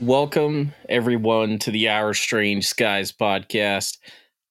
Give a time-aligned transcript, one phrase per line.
[0.00, 3.98] Welcome, everyone, to the Our Strange Skies podcast.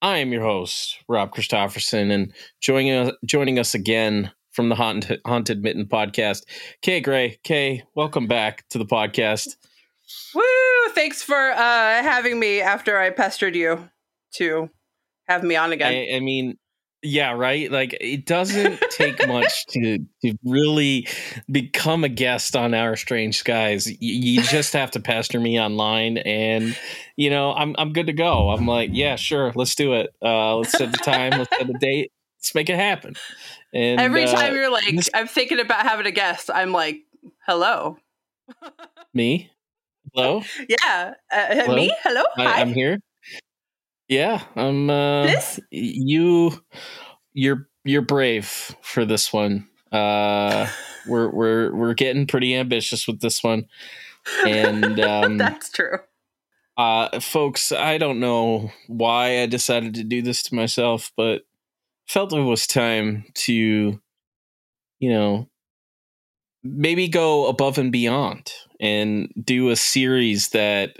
[0.02, 5.21] I am your host, Rob Christofferson, and joining us, joining us again from the Haunted,
[5.28, 6.43] Haunted Mitten podcast,
[6.82, 7.37] Kay Gray.
[7.43, 9.57] Kay, welcome back to the podcast.
[10.33, 10.42] Woo!
[10.93, 13.89] Thanks for uh, having me after I pestered you
[14.36, 14.71] to
[15.28, 15.93] have me on again.
[15.93, 16.57] I, I mean,
[17.04, 17.71] yeah, right.
[17.71, 21.07] Like it doesn't take much to to really
[21.50, 23.87] become a guest on Our Strange Skies.
[23.87, 26.78] You, you just have to pester me online, and
[27.15, 28.50] you know I'm I'm good to go.
[28.50, 30.14] I'm like, yeah, sure, let's do it.
[30.21, 31.32] Uh, let's set the time.
[31.32, 32.11] let's set the date.
[32.38, 33.16] Let's make it happen.
[33.73, 36.50] And every uh, time you're like, I'm thinking about having a guest.
[36.54, 37.02] I'm like,
[37.45, 37.98] hello.
[39.14, 39.52] me.
[40.14, 40.44] Hello.
[40.67, 41.14] Yeah.
[41.31, 41.76] Uh, hello?
[41.76, 41.95] Me.
[42.04, 42.23] Hello.
[42.36, 42.61] Hi.
[42.61, 43.00] I'm here.
[44.12, 44.90] Yeah, I'm.
[44.90, 46.52] Uh, this you,
[47.31, 49.70] you're you're brave for this one.
[49.90, 50.67] Uh,
[51.08, 53.67] we're we're we're getting pretty ambitious with this one,
[54.45, 56.00] and um, that's true.
[56.76, 61.44] Uh, folks, I don't know why I decided to do this to myself, but
[62.06, 63.54] felt it was time to,
[65.00, 65.48] you know,
[66.66, 68.52] maybe go above and beyond
[68.82, 70.98] and do a series that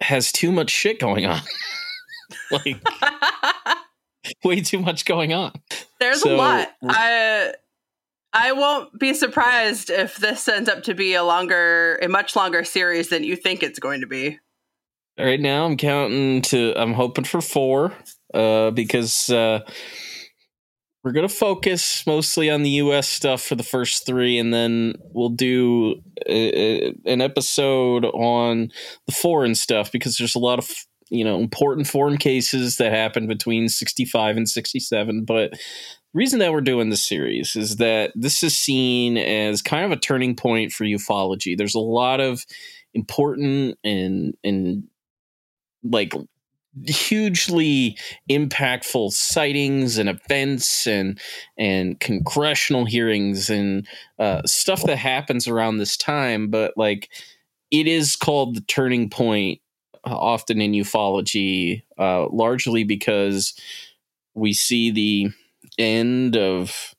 [0.00, 1.40] has too much shit going on.
[2.50, 2.80] like
[4.44, 5.52] way too much going on.
[6.00, 6.68] There's so, a lot.
[6.82, 7.54] I
[8.34, 12.64] I won't be surprised if this ends up to be a longer, a much longer
[12.64, 14.40] series than you think it's going to be.
[15.16, 16.74] Right now, I'm counting to.
[16.76, 17.92] I'm hoping for four,
[18.34, 19.60] uh, because uh,
[21.04, 23.08] we're gonna focus mostly on the U.S.
[23.08, 28.72] stuff for the first three, and then we'll do a, a, an episode on
[29.06, 30.68] the foreign stuff because there's a lot of
[31.10, 35.52] you know important foreign cases that happened between 65 and 67 but
[36.14, 39.90] the reason that we're doing this series is that this is seen as kind of
[39.90, 41.58] a turning point for ufology.
[41.58, 42.46] There's a lot of
[42.94, 44.84] important and and
[45.82, 46.12] like
[46.86, 47.98] hugely
[48.30, 51.20] impactful sightings and events and
[51.58, 53.84] and congressional hearings and
[54.20, 56.48] uh, stuff that happens around this time.
[56.48, 57.10] But like
[57.72, 59.60] it is called the turning point
[60.04, 63.54] often in ufology, uh, largely because
[64.34, 65.28] we see the
[65.78, 66.94] end of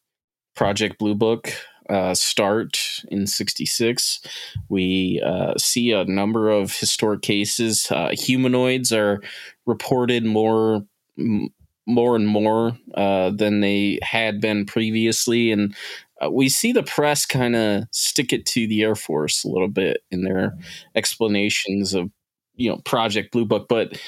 [0.55, 1.53] Project Blue Book
[1.89, 2.79] uh, start
[3.09, 4.21] in 66.
[4.69, 7.87] We uh, see a number of historic cases.
[7.91, 9.21] Uh, humanoids are
[9.65, 10.85] reported more.
[11.17, 11.49] M-
[11.87, 15.75] more and more uh, than they had been previously, and
[16.19, 19.67] uh, we see the press kind of stick it to the Air Force a little
[19.67, 20.57] bit in their
[20.95, 22.09] explanations of
[22.55, 23.99] you know Project Blue Book, but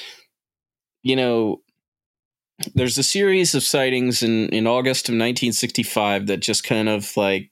[1.02, 1.62] you know
[2.74, 7.50] there's a series of sightings in in August of 1965 that just kind of like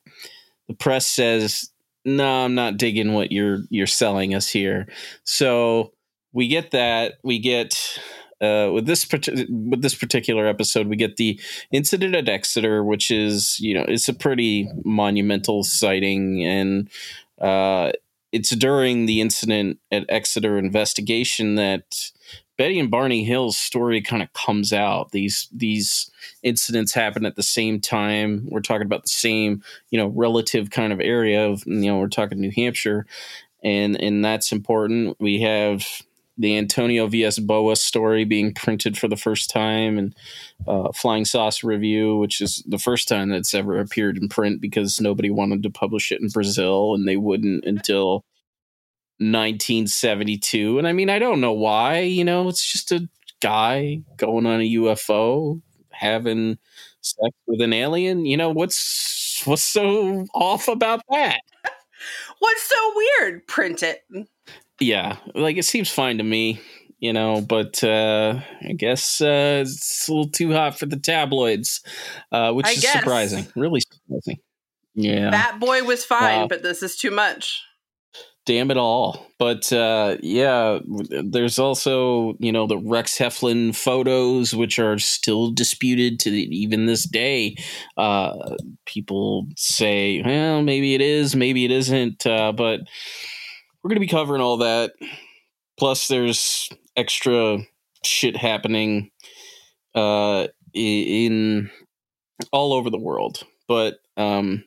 [0.68, 1.70] the press says
[2.04, 4.86] no i'm not digging what you're you're selling us here.
[5.24, 5.92] So
[6.32, 7.98] we get that we get
[8.40, 11.40] uh, with this with this particular episode, we get the
[11.72, 16.90] incident at Exeter, which is you know it's a pretty monumental sighting, and
[17.40, 17.92] uh,
[18.32, 22.10] it's during the incident at Exeter investigation that
[22.58, 25.12] Betty and Barney Hill's story kind of comes out.
[25.12, 26.10] These these
[26.42, 28.46] incidents happen at the same time.
[28.50, 32.08] We're talking about the same, you know, relative kind of area of, you know, we're
[32.08, 33.06] talking New Hampshire,
[33.62, 35.16] and and that's important.
[35.20, 35.84] We have
[36.38, 40.14] the Antonio Villas Boas story being printed for the first time, and
[40.66, 45.00] uh, Flying Saucer Review, which is the first time that's ever appeared in print because
[45.00, 48.24] nobody wanted to publish it in Brazil, and they wouldn't until
[49.18, 50.78] 1972.
[50.78, 52.00] And I mean, I don't know why.
[52.00, 53.08] You know, it's just a
[53.40, 55.60] guy going on a UFO
[55.90, 56.58] having
[57.00, 58.26] sex with an alien.
[58.26, 61.40] You know, what's what's so off about that?
[62.38, 63.46] What's so weird?
[63.46, 64.04] Print it
[64.80, 66.60] yeah, like it seems fine to me,
[66.98, 71.82] you know, but uh, I guess uh, it's a little too hot for the tabloids,
[72.32, 72.98] uh, which I is guess.
[72.98, 74.38] surprising, really surprising.
[74.94, 77.62] Yeah, that boy was fine, but this is too much.
[78.46, 79.26] Damn it all!
[79.38, 80.78] But uh, yeah,
[81.24, 87.08] there's also you know the Rex Heflin photos, which are still disputed to even this
[87.08, 87.56] day.
[87.96, 88.54] Uh,
[88.86, 92.80] people say, well, maybe it is, maybe it isn't, uh, but
[93.86, 94.94] we're going to be covering all that.
[95.78, 97.58] Plus, there's extra
[98.04, 99.12] shit happening
[99.94, 101.70] uh, in
[102.50, 103.44] all over the world.
[103.68, 104.64] But um,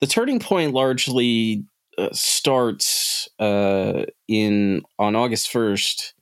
[0.00, 1.64] the turning point largely
[1.96, 6.14] uh, starts uh, in on August first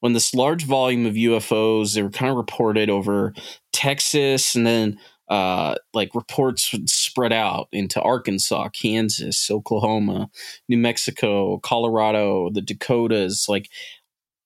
[0.00, 3.32] when this large volume of UFOs they were kind of reported over
[3.72, 4.98] Texas and then
[5.28, 10.28] uh, like reports would spread out into Arkansas, Kansas, Oklahoma,
[10.68, 13.70] New Mexico, Colorado, the Dakotas, like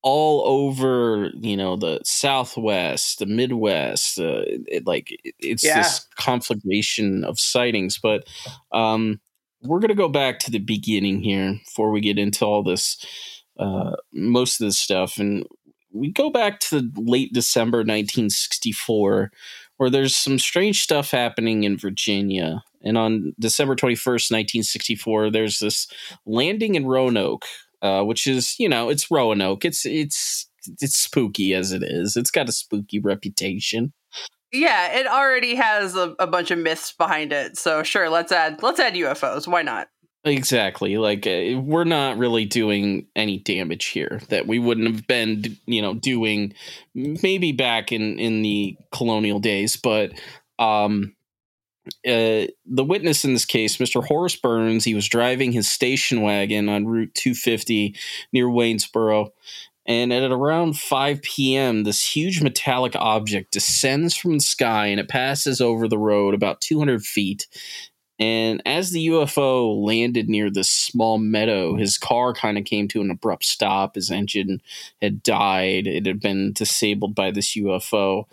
[0.03, 4.21] all over, you know, the Southwest, the Midwest.
[4.21, 5.83] Uh, it, like it's yeah.
[5.83, 7.99] this conflagration of sightings.
[7.99, 8.29] But
[8.71, 9.19] um,
[9.63, 13.03] we're going to go back to the beginning here before we get into all this,
[13.59, 15.17] uh, most of this stuff.
[15.17, 15.47] And
[15.91, 19.33] we go back to late December 1964
[19.79, 22.63] where there's some strange stuff happening in Virginia.
[22.83, 25.89] And on December 21st, 1964, there's this
[26.27, 27.47] landing in Roanoke,
[27.81, 29.65] uh, which is, you know, it's Roanoke.
[29.65, 30.49] It's it's
[30.81, 32.17] it's spooky as it is.
[32.17, 33.93] It's got a spooky reputation.
[34.53, 37.59] Yeah, it already has a, a bunch of myths behind it.
[37.59, 39.47] So sure, let's add let's add UFOs.
[39.47, 39.89] Why not?
[40.25, 40.99] Exactly.
[40.99, 45.81] Like uh, we're not really doing any damage here that we wouldn't have been, you
[45.81, 46.55] know, doing
[46.95, 50.13] maybe back in in the colonial days, but
[50.59, 51.15] um
[52.07, 54.01] uh, the witness in this case, Mr.
[54.03, 57.97] Horace Burns, he was driving his station wagon on Route 250
[58.33, 59.31] near Waynesboro.
[59.87, 61.23] And at around 5
[61.57, 66.35] p.m., this huge metallic object descends from the sky and it passes over the road
[66.35, 67.47] about 200 feet
[68.19, 73.01] and as the UFO landed near this small meadow, his car kind of came to
[73.01, 73.95] an abrupt stop.
[73.95, 74.61] His engine
[75.01, 78.25] had died, it had been disabled by this UFO.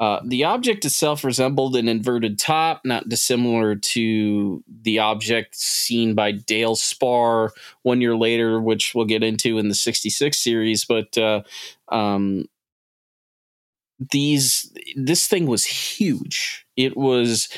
[0.00, 6.32] Uh, the object itself resembled an inverted top, not dissimilar to the object seen by
[6.32, 7.52] Dale Spaur
[7.82, 10.84] one year later, which we'll get into in the 66 series.
[10.84, 11.42] But uh,
[11.90, 12.46] um,
[14.10, 16.66] these this thing was huge.
[16.76, 17.48] It was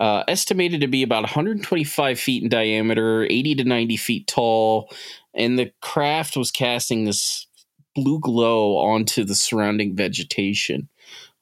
[0.00, 4.90] uh, estimated to be about 125 feet in diameter, 80 to 90 feet tall,
[5.34, 7.46] and the craft was casting this
[7.94, 10.88] blue glow onto the surrounding vegetation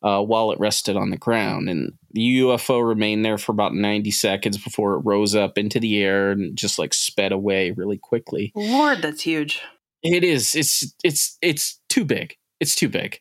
[0.02, 1.68] uh, while it rested on the ground.
[1.68, 6.02] And the UFO remained there for about 90 seconds before it rose up into the
[6.02, 8.52] air and just like sped away really quickly.
[8.56, 9.62] Lord, that's huge.
[10.02, 10.54] It is.
[10.54, 12.36] It's it's it's too big.
[12.60, 13.20] It's too big.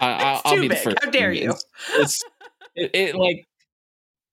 [0.00, 0.70] I, will be big.
[0.70, 0.98] the first.
[1.02, 1.50] How dare you?
[1.50, 2.24] It's, it's
[2.74, 3.46] it, it, like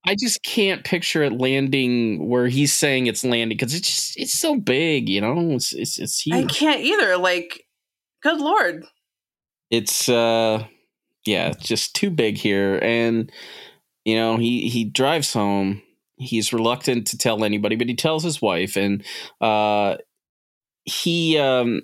[0.06, 4.38] I just can't picture it landing where he's saying it's landing because it's just it's
[4.38, 5.52] so big, you know.
[5.52, 6.36] It's it's it's huge.
[6.36, 7.18] I can't either.
[7.18, 7.66] Like,
[8.24, 8.86] good lord.
[9.70, 10.66] It's uh,
[11.26, 13.32] yeah, just too big here, and
[14.06, 15.82] you know he he drives home.
[16.16, 19.04] He's reluctant to tell anybody, but he tells his wife, and
[19.42, 19.98] uh,
[20.86, 21.82] he um,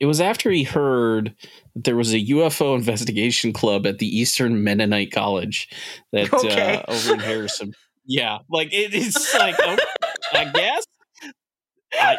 [0.00, 1.34] it was after he heard
[1.74, 5.68] that there was a UFO investigation club at the Eastern Mennonite College
[6.12, 6.76] that uh, okay.
[6.76, 7.72] uh, over in Harrison.
[8.06, 9.76] yeah, like it, it's like oh,
[10.32, 10.84] I guess.
[11.92, 12.16] I,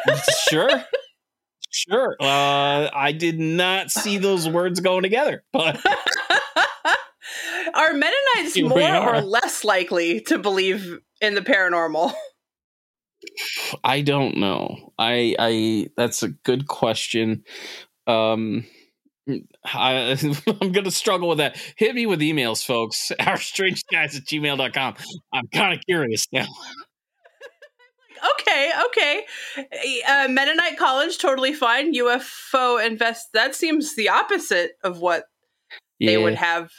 [0.48, 0.84] sure,
[1.70, 2.16] sure.
[2.20, 5.80] Uh, I did not see those words going together, but.
[7.74, 12.12] Are Mennonites more or less likely to believe in the paranormal?
[13.84, 14.92] I don't know.
[14.98, 17.44] I I that's a good question.
[18.06, 18.66] Um
[19.64, 20.16] I,
[20.60, 21.56] I'm going to struggle with that.
[21.76, 23.12] Hit me with emails, folks.
[23.20, 24.94] Our Strange Skies at gmail.com.
[25.32, 26.46] I'm kind of curious now.
[28.40, 29.24] okay, okay.
[30.08, 31.94] Uh, Mennonite College, totally fine.
[31.94, 33.28] UFO invest.
[33.34, 35.24] That seems the opposite of what
[35.98, 36.10] yeah.
[36.10, 36.70] they would have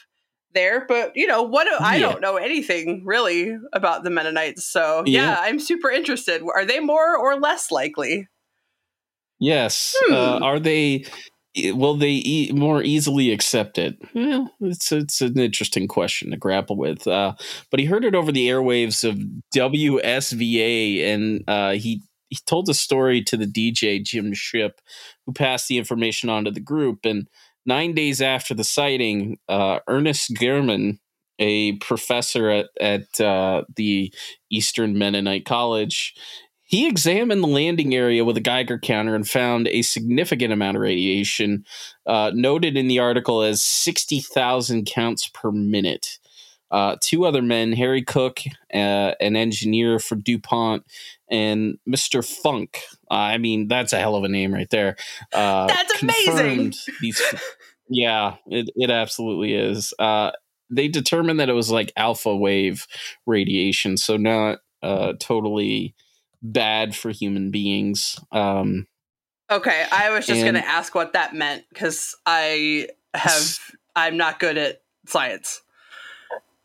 [0.53, 2.01] there but you know what i yeah.
[2.01, 5.31] don't know anything really about the mennonites so yeah.
[5.31, 5.37] yeah.
[5.39, 8.27] i'm super interested are they more or less likely
[9.39, 10.13] yes hmm.
[10.13, 11.05] uh, are they
[11.73, 16.77] will they e- more easily accept it well it's it's an interesting question to grapple
[16.77, 17.33] with uh,
[17.69, 19.19] but he heard it over the airwaves of
[19.53, 24.79] wsva and uh, he he told the story to the dj jim ship
[25.25, 27.27] who passed the information on to the group and
[27.65, 30.99] nine days after the sighting, uh, Ernest Gehman,
[31.39, 34.13] a professor at, at uh, the
[34.49, 36.13] Eastern Mennonite College,
[36.71, 40.81] he examined the landing area with a Geiger counter and found a significant amount of
[40.81, 41.65] radiation,
[42.05, 46.17] uh, noted in the article as 60,000 counts per minute.
[46.71, 48.39] Uh, two other men, Harry Cook,
[48.73, 50.85] uh, an engineer for DuPont,
[51.29, 52.25] and Mr.
[52.25, 52.79] Funk.
[53.11, 54.95] Uh, I mean, that's a hell of a name right there.
[55.33, 56.73] Uh, that's amazing.
[57.01, 57.21] These,
[57.89, 59.93] yeah, it, it absolutely is.
[59.99, 60.31] Uh,
[60.69, 62.87] they determined that it was like alpha wave
[63.25, 65.93] radiation, so not uh, totally
[66.41, 68.17] bad for human beings.
[68.31, 68.87] Um,
[69.51, 73.59] okay, I was just going to ask what that meant because I have
[73.95, 75.61] I'm not good at science.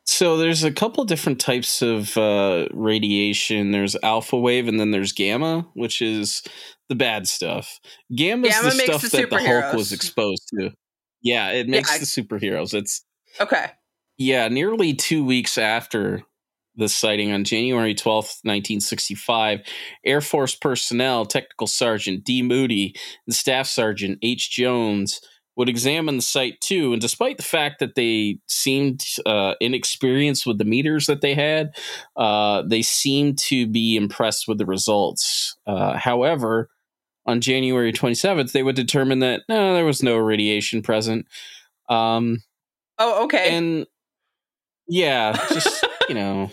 [0.07, 3.73] So there's a couple different types of uh, radiation.
[3.73, 6.43] There's alpha wave, and then there's gamma, which is
[6.89, 7.81] the bad stuff.
[8.15, 10.71] Gamma is the stuff the that the Hulk was exposed to.
[11.23, 12.73] Yeah, it makes yeah, I, the superheroes.
[12.73, 13.05] It's
[13.41, 13.73] okay.
[14.17, 16.23] Yeah, nearly two weeks after
[16.77, 19.61] the sighting on January 12th, 1965,
[20.05, 22.43] Air Force personnel, Technical Sergeant D.
[22.43, 22.95] Moody
[23.27, 24.51] and Staff Sergeant H.
[24.51, 25.21] Jones
[25.57, 26.93] would examine the site too.
[26.93, 31.75] And despite the fact that they seemed uh, inexperienced with the meters that they had,
[32.17, 35.57] uh, they seemed to be impressed with the results.
[35.67, 36.69] Uh, however,
[37.25, 41.27] on January 27th, they would determine that no, there was no radiation present.
[41.89, 42.43] Um,
[42.99, 43.57] oh, okay.
[43.57, 43.87] And
[44.87, 46.51] yeah, just, you know,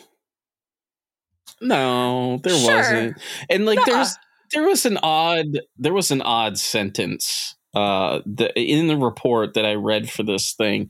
[1.62, 2.76] no, there sure.
[2.76, 3.18] wasn't.
[3.50, 4.16] And like, there's,
[4.54, 9.66] there was an odd, there was an odd sentence uh, the in the report that
[9.66, 10.90] I read for this thing,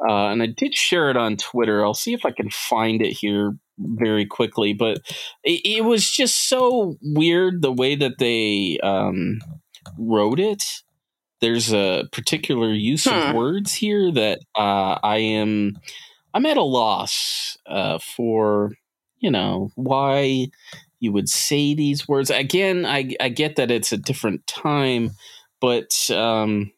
[0.00, 1.84] uh, and I did share it on Twitter.
[1.84, 4.98] I'll see if I can find it here very quickly, but
[5.44, 9.40] it, it was just so weird the way that they um,
[9.98, 10.62] wrote it.
[11.40, 13.30] There's a particular use huh.
[13.30, 15.76] of words here that uh, I am
[16.34, 18.72] I'm at a loss uh, for
[19.18, 20.48] you know why
[21.00, 22.86] you would say these words again.
[22.86, 25.10] I I get that it's a different time
[25.62, 26.72] but um,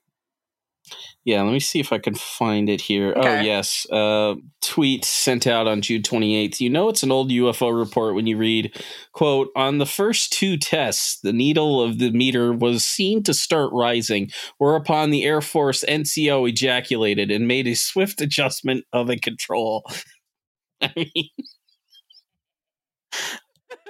[1.25, 3.15] yeah, let me see if I can find it here.
[3.17, 3.39] Oh, okay.
[3.39, 3.87] Oh, yes.
[3.91, 6.61] Uh, tweet sent out on June 28th.
[6.61, 8.79] You know, it's an old UFO report when you read,
[9.13, 13.71] quote, on the first two tests, the needle of the meter was seen to start
[13.73, 19.91] rising, whereupon the Air Force NCO ejaculated and made a swift adjustment of a control.
[20.83, 21.31] I mean,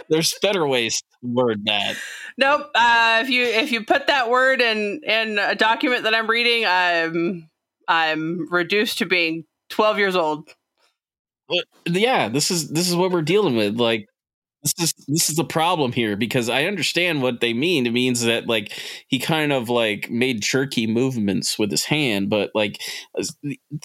[0.08, 1.96] there's better ways to word that.
[2.36, 2.70] Nope.
[2.74, 6.66] Uh, if you if you put that word in in a document that I'm reading,
[6.66, 7.48] I'm
[7.88, 10.48] I'm reduced to being 12 years old.
[11.86, 13.78] yeah, this is this is what we're dealing with.
[13.78, 14.08] Like
[14.64, 17.86] this is this is the problem here because I understand what they mean.
[17.86, 18.72] It means that like
[19.08, 22.80] he kind of like made jerky movements with his hand, but like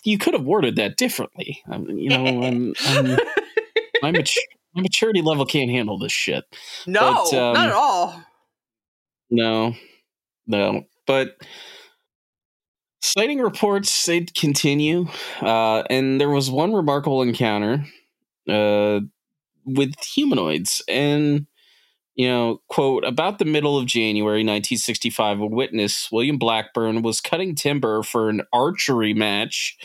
[0.04, 1.62] you could have worded that differently.
[1.70, 3.18] I mean, you know, I'm, I'm,
[4.02, 4.42] my, mature,
[4.74, 6.44] my maturity level can't handle this shit.
[6.86, 8.24] No, but, um, not at all.
[9.30, 9.76] No,
[10.48, 10.84] no.
[11.06, 11.38] But
[13.02, 15.08] sighting reports they continue,
[15.42, 17.86] uh, and there was one remarkable encounter
[18.48, 19.00] uh,
[19.66, 21.48] with humanoids, and
[22.20, 27.56] you know, quote, about the middle of January 1965, a witness, William Blackburn, was cutting
[27.56, 29.78] timber for an archery match.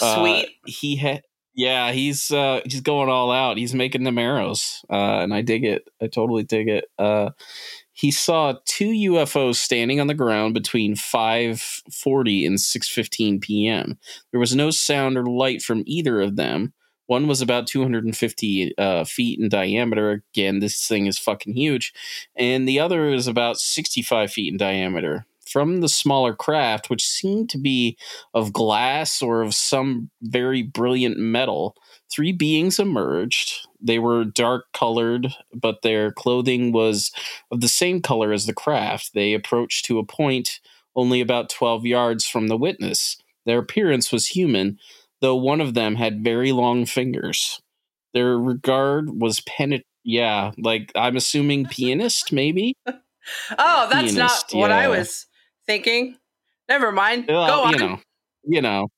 [0.00, 0.46] Uh, Sweet.
[0.46, 1.22] Uh, he had.
[1.54, 3.58] Yeah, he's uh he's going all out.
[3.58, 4.84] He's making them arrows.
[4.90, 5.88] Uh and I dig it.
[6.00, 6.86] I totally dig it.
[6.98, 7.30] Uh
[7.92, 13.98] he saw two UFOs standing on the ground between 5:40 and 6:15 p.m.
[14.30, 16.72] There was no sound or light from either of them.
[17.06, 20.24] One was about 250 uh, feet in diameter.
[20.34, 21.92] Again, this thing is fucking huge,
[22.34, 25.26] and the other is about 65 feet in diameter.
[25.52, 27.98] From the smaller craft, which seemed to be
[28.32, 31.76] of glass or of some very brilliant metal,
[32.10, 33.66] three beings emerged.
[33.80, 37.10] They were dark colored, but their clothing was
[37.50, 39.10] of the same color as the craft.
[39.14, 40.60] They approached to a point
[40.94, 43.18] only about 12 yards from the witness.
[43.46, 44.78] Their appearance was human,
[45.20, 47.60] though one of them had very long fingers.
[48.14, 49.86] Their regard was penetrating.
[50.04, 52.74] Yeah, like I'm assuming pianist, maybe?
[52.86, 52.94] oh,
[53.90, 55.26] that's pianist, not what I was
[55.66, 56.16] thinking.
[56.68, 57.26] Never mind.
[57.28, 57.72] Well, Go on.
[57.72, 57.98] You know,
[58.44, 58.88] you know.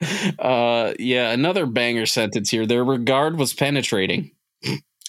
[0.38, 4.30] uh yeah another banger sentence here their regard was penetrating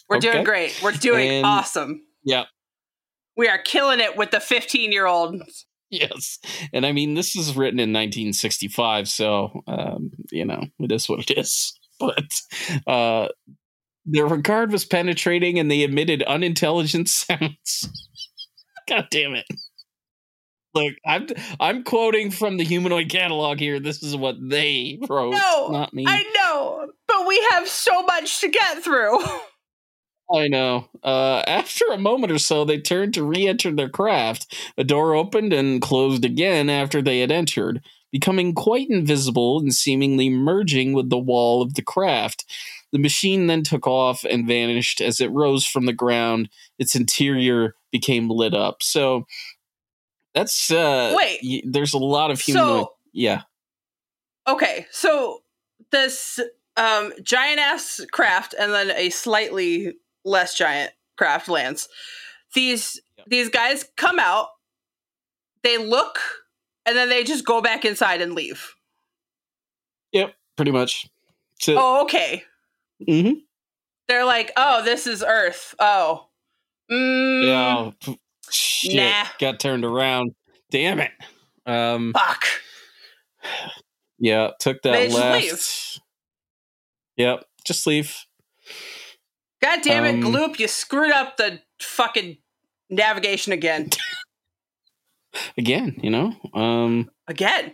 [0.09, 0.31] we're okay.
[0.31, 2.45] doing great we're doing and, awesome yeah
[3.37, 5.43] we are killing it with the 15 year old
[5.91, 6.39] yes
[6.73, 11.19] and i mean this is written in 1965 so um you know it is what
[11.19, 12.41] it is but
[12.87, 13.27] uh
[14.05, 18.08] their regard was penetrating and they emitted unintelligent sounds
[18.89, 19.45] god damn it
[20.75, 21.27] Look, I'm
[21.59, 23.79] I'm quoting from the humanoid catalog here.
[23.79, 26.05] This is what they wrote, no, not me.
[26.07, 29.19] I know, but we have so much to get through.
[30.31, 30.87] I know.
[31.03, 34.55] Uh, after a moment or so, they turned to re-enter their craft.
[34.77, 37.81] A door opened and closed again after they had entered,
[38.11, 42.45] becoming quite invisible and seemingly merging with the wall of the craft.
[42.91, 46.49] The machine then took off and vanished as it rose from the ground.
[46.77, 48.81] Its interior became lit up.
[48.81, 49.25] So
[50.33, 51.39] that's uh wait.
[51.43, 52.63] Y- there's a lot of human.
[52.63, 53.41] So, yeah.
[54.47, 55.43] Okay, so
[55.91, 56.39] this
[56.77, 59.93] um giant ass craft and then a slightly
[60.25, 61.87] less giant craft lands.
[62.55, 63.27] These yep.
[63.29, 64.47] these guys come out,
[65.63, 66.19] they look,
[66.85, 68.73] and then they just go back inside and leave.
[70.11, 71.07] Yep, pretty much.
[71.59, 72.43] So, oh, okay.
[73.07, 73.39] Mm-hmm.
[74.07, 75.75] They're like, oh, this is Earth.
[75.79, 76.27] Oh.
[76.91, 78.15] Mm, yeah.
[78.51, 78.95] Shit.
[78.95, 79.25] Nah.
[79.39, 80.33] Got turned around.
[80.71, 81.11] Damn it.
[81.65, 82.45] Um, Fuck.
[84.17, 85.43] Yeah, took that left.
[85.43, 86.01] Leave.
[87.17, 88.15] Yep, just leave.
[89.61, 92.37] God damn it, um, Gloop, you screwed up the fucking
[92.89, 93.89] navigation again.
[95.57, 96.33] again, you know?
[96.53, 97.73] Um again.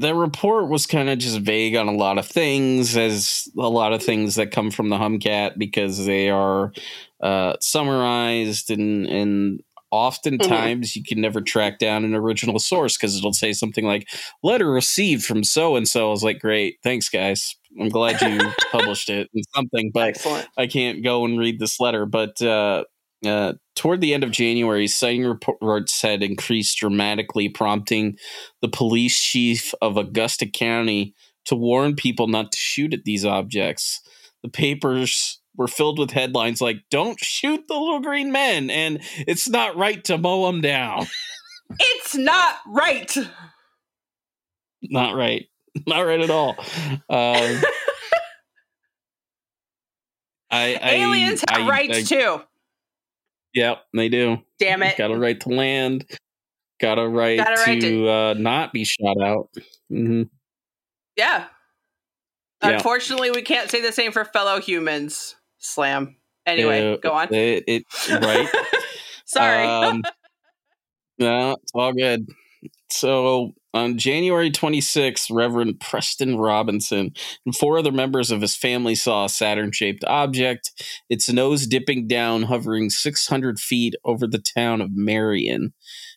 [0.00, 3.92] The report was kind of just vague on a lot of things, as a lot
[3.92, 6.72] of things that come from the Humcat because they are
[7.20, 10.98] uh, summarized and and oftentimes mm-hmm.
[10.98, 14.08] you can never track down an original source because it'll say something like
[14.42, 16.08] letter received from so and so.
[16.08, 17.56] I was like, great, thanks guys.
[17.78, 18.40] I'm glad you
[18.72, 20.48] published it and something, but Excellent.
[20.56, 22.06] I can't go and read this letter.
[22.06, 22.84] But uh,
[23.26, 28.16] uh, toward the end of January, sighting reports had increased dramatically, prompting
[28.62, 31.14] the police chief of Augusta County
[31.46, 34.00] to warn people not to shoot at these objects.
[34.42, 39.48] The papers were filled with headlines like "Don't shoot the little green men" and "It's
[39.48, 41.06] not right to mow them down."
[41.78, 43.14] it's not right.
[44.82, 45.46] Not right.
[45.86, 46.56] Not right at all.
[46.58, 46.96] Um,
[50.50, 52.40] I, Aliens have I, rights too.
[53.54, 54.38] Yep, they do.
[54.58, 54.96] Damn it!
[54.96, 56.06] Got a right to land.
[56.80, 58.08] Got a right, got a right to, to...
[58.08, 59.48] Uh, not be shot out.
[59.92, 60.22] Mm-hmm.
[61.16, 61.44] Yeah.
[62.62, 62.68] yeah.
[62.70, 65.36] Unfortunately, we can't say the same for fellow humans.
[65.58, 66.16] Slam.
[66.46, 67.32] Anyway, uh, go on.
[67.32, 68.48] It, it right.
[69.26, 69.66] Sorry.
[69.66, 70.02] Um,
[71.18, 72.26] no, it's all good.
[72.90, 77.12] So on January 26th, Reverend Preston Robinson
[77.46, 80.72] and four other members of his family saw a Saturn shaped object,
[81.08, 85.72] its nose dipping down, hovering 600 feet over the town of Marion.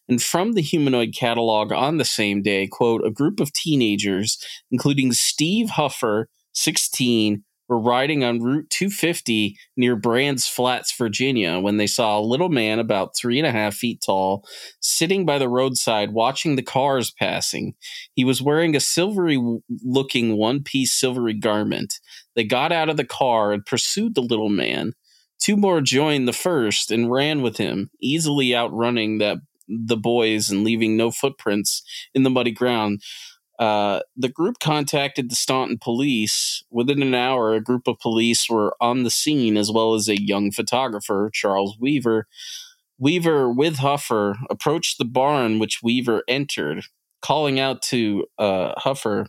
[0.09, 4.37] And from the humanoid catalog on the same day, quote, a group of teenagers,
[4.71, 11.87] including Steve Huffer, 16, were riding on Route 250 near Brands Flats, Virginia, when they
[11.87, 14.45] saw a little man about three and a half feet tall
[14.79, 17.73] sitting by the roadside watching the cars passing.
[18.13, 19.39] He was wearing a silvery
[19.83, 21.99] looking one piece silvery garment.
[22.35, 24.93] They got out of the car and pursued the little man.
[25.39, 30.95] Two more joined the first and ran with him, easily outrunning the boys and leaving
[30.95, 31.81] no footprints
[32.13, 33.01] in the muddy ground.
[33.59, 36.63] Uh, the group contacted the Staunton police.
[36.71, 40.21] Within an hour, a group of police were on the scene, as well as a
[40.21, 42.27] young photographer, Charles Weaver.
[42.97, 46.85] Weaver, with Huffer, approached the barn which Weaver entered,
[47.21, 49.27] calling out to uh, Huffer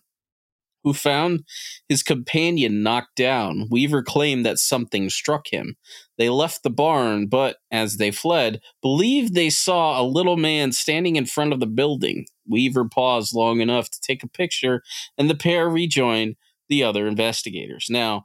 [0.85, 1.45] who found
[1.89, 3.67] his companion knocked down.
[3.71, 5.77] Weaver claimed that something struck him.
[6.17, 11.17] They left the barn, but as they fled, believed they saw a little man standing
[11.17, 12.27] in front of the building.
[12.49, 14.83] Weaver paused long enough to take a picture,
[15.19, 16.37] and the pair rejoined
[16.69, 17.87] the other investigators.
[17.91, 18.25] Now,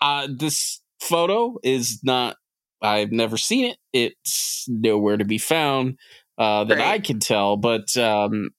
[0.00, 2.36] uh, this photo is not,
[2.80, 3.78] I've never seen it.
[3.92, 5.98] It's nowhere to be found
[6.38, 8.50] uh, that I can tell, but um,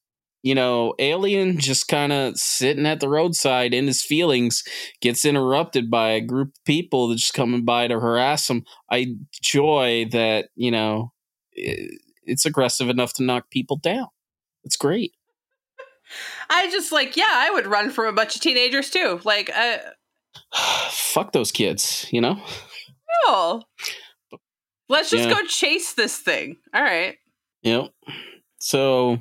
[0.46, 4.64] you know, Alien just kind of sitting at the roadside in his feelings
[5.02, 8.64] gets interrupted by a group of people that's just coming by to harass him.
[8.92, 11.14] I joy that, you know,
[11.52, 14.06] it's aggressive enough to knock people down.
[14.64, 15.14] It's great.
[16.52, 19.20] I just like, yeah, I would run from a bunch of teenagers too.
[19.24, 19.78] Like, uh,
[20.92, 22.40] fuck those kids, you know?
[23.26, 23.64] No.
[24.90, 25.34] Let's just yeah.
[25.34, 26.58] go chase this thing.
[26.72, 27.16] All right.
[27.64, 27.90] Yep.
[28.60, 29.18] So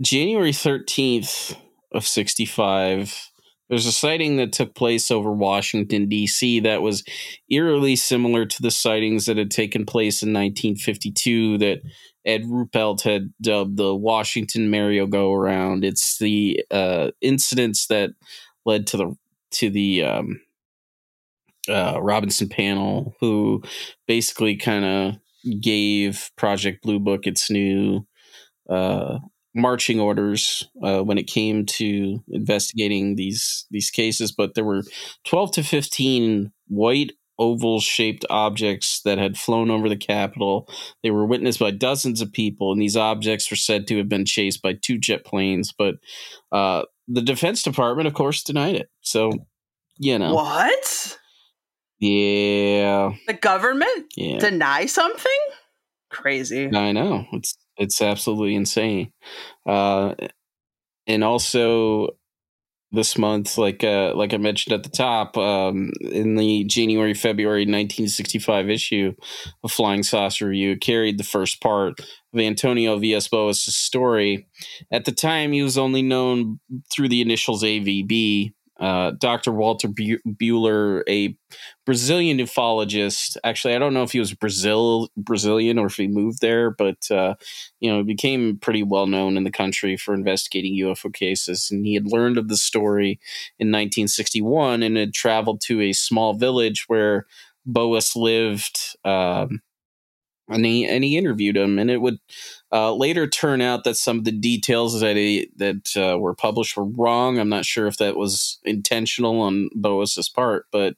[0.00, 1.56] January 13th
[1.92, 3.30] of 65,
[3.68, 7.04] there's a sighting that took place over Washington, D.C., that was
[7.50, 11.80] eerily similar to the sightings that had taken place in 1952 that
[12.24, 15.84] Ed Ruppelt had dubbed the Washington merry-go-round.
[15.84, 18.10] It's the uh, incidents that
[18.64, 19.16] led to the
[19.50, 20.40] to the um,
[21.68, 23.62] uh, Robertson panel, who
[24.06, 28.06] basically kind of gave Project Blue Book its new
[28.68, 29.18] uh,
[29.58, 34.82] marching orders uh, when it came to investigating these these cases, but there were
[35.24, 40.68] 12 to 15 white oval shaped objects that had flown over the Capitol.
[41.02, 44.24] They were witnessed by dozens of people, and these objects were said to have been
[44.24, 45.72] chased by two jet planes.
[45.76, 45.96] But
[46.52, 48.90] uh, the Defense Department, of course, denied it.
[49.02, 49.30] So,
[49.98, 50.34] you know.
[50.34, 51.18] What?
[52.00, 53.12] Yeah.
[53.26, 54.38] The government yeah.
[54.38, 55.32] deny something?
[56.10, 56.74] Crazy.
[56.74, 57.26] I know.
[57.32, 59.12] It's it's absolutely insane.
[59.66, 60.14] Uh,
[61.06, 62.08] and also
[62.90, 67.62] this month, like uh, like I mentioned at the top, um, in the January February
[67.62, 69.12] 1965 issue
[69.62, 74.46] of Flying Saucer Review, carried the first part of Antonio Villas Boas' story.
[74.90, 76.60] At the time, he was only known
[76.90, 78.52] through the initials AVB.
[78.78, 79.52] Uh, Dr.
[79.52, 81.36] Walter Buehler, a
[81.84, 83.36] Brazilian ufologist.
[83.42, 87.10] Actually, I don't know if he was Brazil Brazilian or if he moved there, but
[87.10, 87.34] uh,
[87.80, 91.70] you know, became pretty well known in the country for investigating UFO cases.
[91.70, 93.20] And he had learned of the story
[93.58, 97.26] in 1961 and had traveled to a small village where
[97.66, 98.96] Boas lived.
[99.04, 99.60] Um,
[100.48, 102.18] and he and he interviewed him, and it would
[102.72, 106.76] uh, later turn out that some of the details that he, that uh, were published
[106.76, 107.38] were wrong.
[107.38, 110.94] I'm not sure if that was intentional on Boas's part, but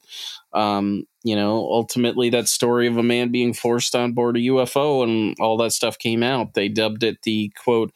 [0.53, 5.03] um, you know, ultimately, that story of a man being forced on board a UFO
[5.03, 6.53] and all that stuff came out.
[6.53, 7.93] They dubbed it the quote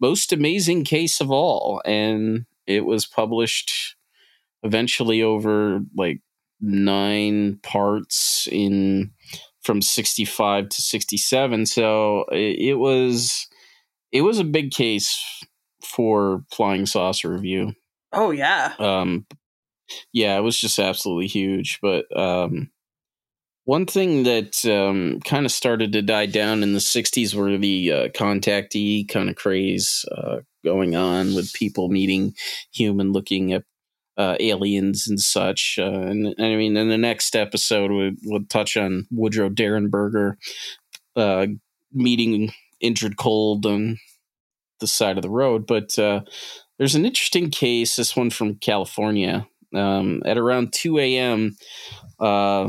[0.00, 3.96] most amazing case of all, and it was published
[4.62, 6.20] eventually over like
[6.60, 9.12] nine parts in
[9.68, 13.46] from 65 to 67 so it, it was
[14.10, 15.22] it was a big case
[15.84, 17.74] for flying saucer review.
[18.10, 18.72] Oh yeah.
[18.78, 19.26] Um
[20.10, 22.70] yeah it was just absolutely huge but um
[23.64, 27.92] one thing that um, kind of started to die down in the 60s were the
[27.92, 32.32] uh, contactee kind of craze uh, going on with people meeting
[32.72, 33.64] human looking at
[34.18, 35.78] uh, aliens and such.
[35.80, 40.36] Uh, and, I mean, in the next episode, we, will touch on Woodrow Derenberger
[41.16, 41.46] uh,
[41.92, 42.52] meeting
[42.82, 43.98] Indrid Cold on
[44.80, 45.66] the side of the road.
[45.66, 46.22] But uh,
[46.78, 49.46] there's an interesting case, this one from California.
[49.74, 51.56] Um, at around 2 a.m.,
[52.18, 52.68] uh,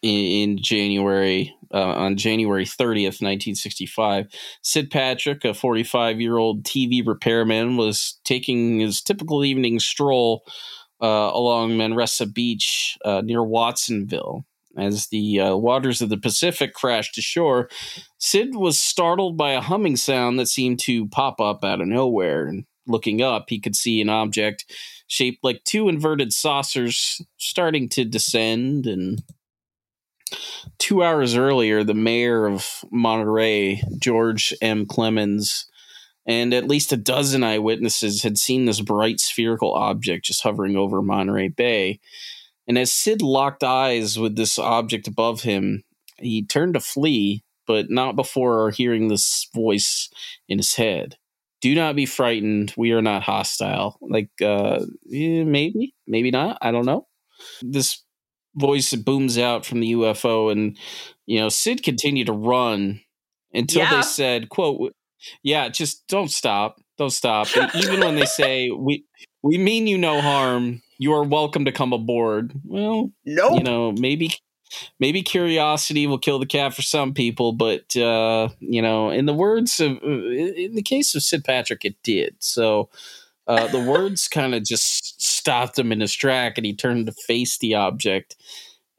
[0.00, 4.26] in January, uh, on January 30th, 1965.
[4.62, 10.42] Sid Patrick, a 45 year old TV repairman, was taking his typical evening stroll
[11.02, 14.44] uh, along Manresa Beach uh, near Watsonville.
[14.76, 17.68] As the uh, waters of the Pacific crashed ashore,
[18.18, 22.46] Sid was startled by a humming sound that seemed to pop up out of nowhere.
[22.46, 24.72] And looking up, he could see an object
[25.08, 29.22] shaped like two inverted saucers starting to descend and
[30.78, 34.86] Two hours earlier, the mayor of Monterey, George M.
[34.86, 35.66] Clemens,
[36.26, 41.00] and at least a dozen eyewitnesses had seen this bright spherical object just hovering over
[41.00, 42.00] Monterey Bay.
[42.66, 45.84] And as Sid locked eyes with this object above him,
[46.18, 50.10] he turned to flee, but not before hearing this voice
[50.48, 51.16] in his head.
[51.60, 52.74] Do not be frightened.
[52.76, 53.98] We are not hostile.
[54.00, 56.58] Like, uh, maybe, maybe not.
[56.60, 57.06] I don't know.
[57.62, 58.02] This
[58.58, 60.76] voice booms out from the UFO, and
[61.26, 63.00] you know Sid continued to run
[63.52, 63.96] until yeah.
[63.96, 64.94] they said, "quote
[65.42, 69.04] Yeah, just don't stop, don't stop." And even when they say, "We
[69.42, 72.52] we mean you no harm," you are welcome to come aboard.
[72.64, 73.58] Well, no, nope.
[73.58, 74.34] you know maybe
[75.00, 79.34] maybe curiosity will kill the cat for some people, but uh, you know, in the
[79.34, 82.36] words of uh, in the case of Sid Patrick, it did.
[82.38, 82.90] So
[83.48, 87.12] uh, the words kind of just stopped him in his track, and he turned to
[87.12, 88.36] face the object,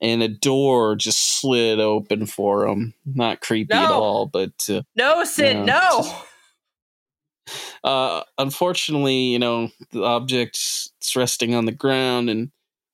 [0.01, 2.95] and a door just slid open for him.
[3.05, 3.83] Not creepy no.
[3.83, 6.15] at all, but uh, no, Sid, you know, no.
[7.83, 12.51] Uh, unfortunately, you know, the object's resting on the ground, and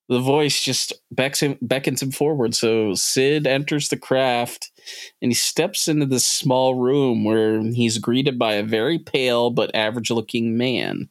[0.07, 2.55] the voice just becks him, beckons him forward.
[2.55, 4.71] So Sid enters the craft
[5.21, 9.75] and he steps into this small room where he's greeted by a very pale but
[9.75, 11.09] average looking man.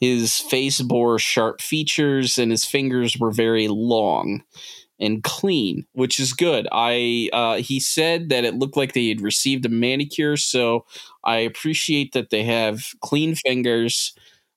[0.00, 4.44] His face bore sharp features and his fingers were very long
[5.00, 6.68] and clean, which is good.
[6.72, 10.86] I uh, he said that it looked like they had received a manicure, so
[11.24, 14.12] I appreciate that they have clean fingers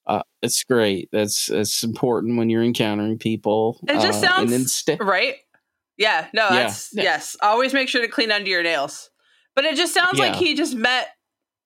[0.08, 1.10] uh, it's great.
[1.12, 3.80] That's that's important when you're encountering people.
[3.88, 5.36] It just uh, sounds right.
[6.02, 7.04] Yeah, no, that's yeah.
[7.04, 7.38] yes.
[7.44, 9.12] Always make sure to clean under your nails.
[9.56, 10.30] But it just sounds yeah.
[10.30, 11.10] like he just met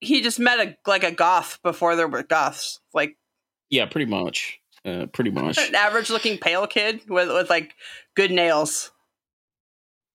[0.02, 2.82] he just met a like a goth before there were goths.
[2.94, 3.16] Like
[3.70, 4.60] yeah, pretty much.
[4.84, 5.58] Uh, pretty much.
[5.58, 7.76] An average looking pale kid with with like
[8.14, 8.92] good nails.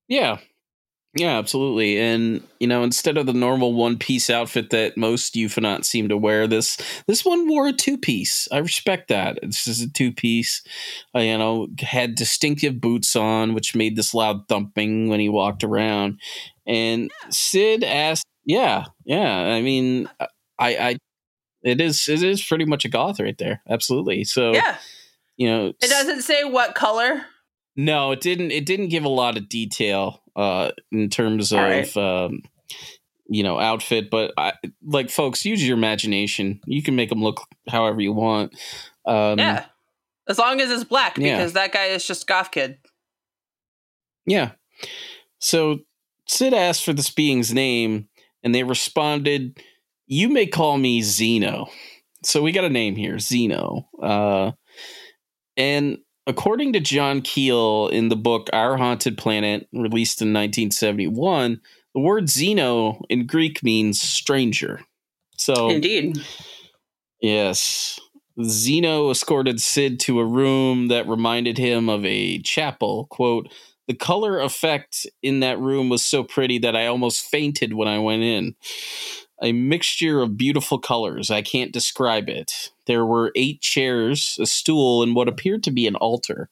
[0.06, 0.38] Yeah,
[1.14, 1.98] yeah, absolutely.
[1.98, 6.16] And you know, instead of the normal one piece outfit that most ufonauts seem to
[6.16, 8.46] wear, this this one wore a two piece.
[8.52, 9.40] I respect that.
[9.42, 10.62] This is a two piece.
[11.12, 15.64] Uh, you know, had distinctive boots on, which made this loud thumping when he walked
[15.64, 16.20] around.
[16.64, 19.36] And Sid asked, "Yeah, yeah.
[19.36, 20.28] I mean, I,
[20.76, 20.96] I,
[21.62, 23.62] it is, it is pretty much a goth right there.
[23.68, 24.22] Absolutely.
[24.22, 24.76] So, yeah,
[25.36, 27.22] you know, it doesn't say what color."
[27.76, 28.52] No, it didn't.
[28.52, 31.96] It didn't give a lot of detail uh, in terms of right.
[31.96, 32.42] um,
[33.28, 36.60] you know outfit, but I, like folks, use your imagination.
[36.66, 38.58] You can make them look however you want.
[39.06, 39.66] Um, yeah,
[40.28, 41.60] as long as it's black, because yeah.
[41.60, 42.78] that guy is just goth kid.
[44.26, 44.52] Yeah.
[45.38, 45.80] So
[46.26, 48.08] Sid asked for this being's name,
[48.42, 49.60] and they responded,
[50.06, 51.68] "You may call me Zeno."
[52.22, 53.88] So we got a name here, Zeno.
[54.02, 54.52] Uh,
[55.56, 55.98] and
[56.30, 61.60] according to John Keel in the book Our Haunted Planet, released in 1971,
[61.92, 64.80] the word xeno in Greek means stranger.
[65.36, 66.18] So indeed,
[67.20, 67.98] yes,
[68.44, 73.06] Zeno escorted Sid to a room that reminded him of a chapel.
[73.10, 73.52] Quote,
[73.88, 77.98] the color effect in that room was so pretty that I almost fainted when I
[77.98, 78.54] went in.
[79.42, 81.31] A mixture of beautiful colors.
[81.31, 82.70] I can't describe it.
[82.87, 86.50] There were eight chairs, a stool, and what appeared to be an altar.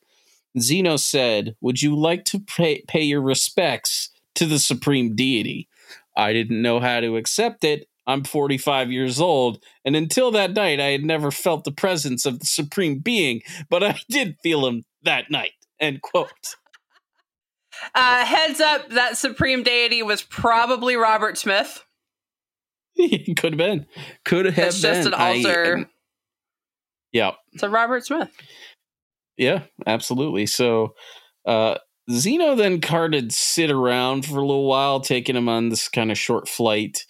[0.58, 5.68] Zeno said, Would you like to pay, pay your respects to the supreme deity?
[6.16, 7.88] I didn't know how to accept it.
[8.06, 12.40] I'm 45 years old, and until that night, I had never felt the presence of
[12.40, 15.52] the supreme being, but I did feel him that night.
[15.78, 16.30] End quote.
[17.94, 21.84] Uh, heads up, that supreme deity was probably Robert Smith.
[23.36, 23.86] Could have been.
[24.24, 24.94] Could have It's been.
[24.94, 25.78] just an altar.
[25.78, 25.86] I,
[27.12, 27.32] yeah.
[27.56, 28.30] So Robert Smith.
[29.36, 30.46] Yeah, absolutely.
[30.46, 30.94] So
[31.46, 31.78] uh
[32.10, 36.18] Zeno then carted Sid around for a little while, taking him on this kind of
[36.18, 37.04] short flight,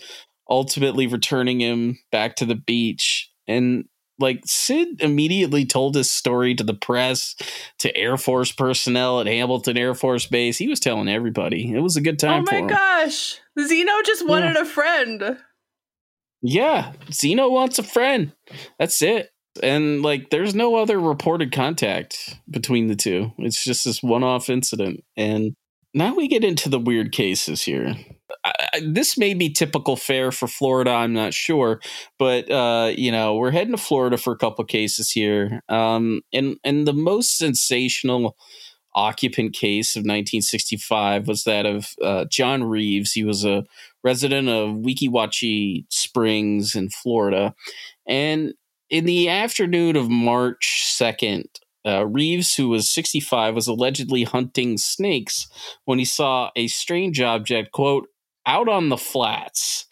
[0.50, 3.30] ultimately returning him back to the beach.
[3.46, 3.84] And
[4.18, 7.36] like Sid immediately told his story to the press,
[7.78, 10.58] to Air Force personnel at Hamilton Air Force Base.
[10.58, 11.72] He was telling everybody.
[11.72, 13.40] It was a good time oh my gosh.
[13.58, 15.38] Zeno just wanted a friend.
[16.42, 18.32] Yeah, Zeno wants a friend.
[18.78, 19.30] That's it.
[19.62, 23.32] And like, there's no other reported contact between the two.
[23.38, 25.04] It's just this one-off incident.
[25.16, 25.54] And
[25.94, 27.96] now we get into the weird cases here.
[28.44, 30.90] I, I, this may be typical fare for Florida.
[30.90, 31.80] I'm not sure,
[32.18, 35.62] but uh, you know, we're heading to Florida for a couple cases here.
[35.68, 38.36] Um, and and the most sensational
[38.94, 43.12] occupant case of 1965 was that of uh, John Reeves.
[43.12, 43.64] He was a
[44.08, 47.54] resident of Weeki Wachee Springs in Florida.
[48.06, 48.54] And
[48.88, 51.44] in the afternoon of March 2nd,
[51.86, 55.46] uh, Reeves, who was 65, was allegedly hunting snakes
[55.84, 58.08] when he saw a strange object, quote,
[58.46, 59.84] out on the flats.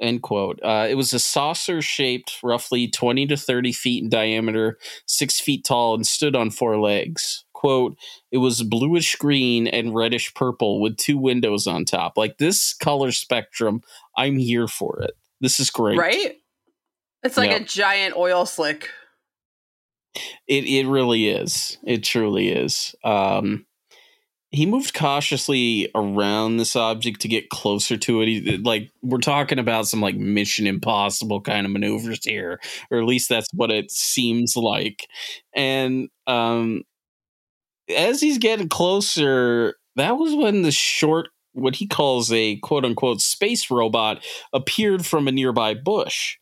[0.00, 0.60] End quote.
[0.62, 5.64] Uh, it was a saucer shaped, roughly 20 to 30 feet in diameter, six feet
[5.64, 7.44] tall, and stood on four legs.
[7.58, 7.98] Quote,
[8.30, 12.16] it was bluish green and reddish purple with two windows on top.
[12.16, 13.80] Like this color spectrum,
[14.16, 15.10] I'm here for it.
[15.40, 15.98] This is great.
[15.98, 16.36] Right?
[17.24, 17.60] It's like Yep.
[17.60, 18.90] a giant oil slick.
[20.46, 21.78] It it really is.
[21.84, 22.94] It truly is.
[23.02, 23.66] Um,
[24.52, 28.28] he moved cautiously around this object to get closer to it.
[28.28, 32.60] He, like we're talking about some like Mission Impossible kind of maneuvers here,
[32.92, 35.08] or at least that's what it seems like.
[35.56, 36.84] And um,
[37.94, 43.20] as he's getting closer, that was when the short, what he calls a quote unquote
[43.20, 46.36] space robot, appeared from a nearby bush.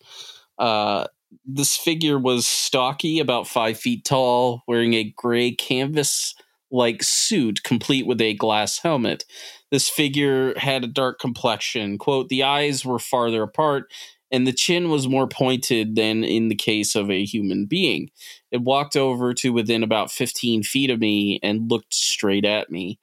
[0.59, 1.07] Uh,
[1.45, 6.35] this figure was stocky, about five feet tall, wearing a gray canvas
[6.71, 9.25] like suit, complete with a glass helmet.
[9.71, 11.99] This figure had a dark complexion.
[11.99, 13.91] Quote, the eyes were farther apart,
[14.31, 18.11] and the chin was more pointed than in the case of a human being.
[18.51, 22.99] It walked over to within about 15 feet of me and looked straight at me.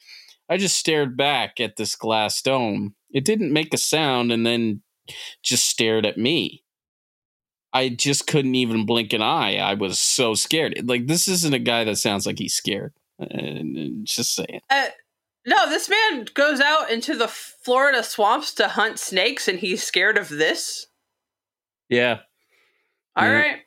[0.49, 2.95] I just stared back at this glass dome.
[3.11, 4.81] It didn't make a sound and then
[5.41, 6.63] just stared at me.
[7.71, 9.57] I just couldn't even blink an eye.
[9.57, 10.87] I was so scared.
[10.87, 12.93] Like this isn't a guy that sounds like he's scared.
[14.03, 14.61] Just saying.
[14.69, 14.87] Uh,
[15.45, 20.17] no, this man goes out into the Florida swamps to hunt snakes and he's scared
[20.17, 20.87] of this.
[21.93, 22.19] Yeah,
[23.15, 23.31] All Yeah.
[23.33, 23.57] right.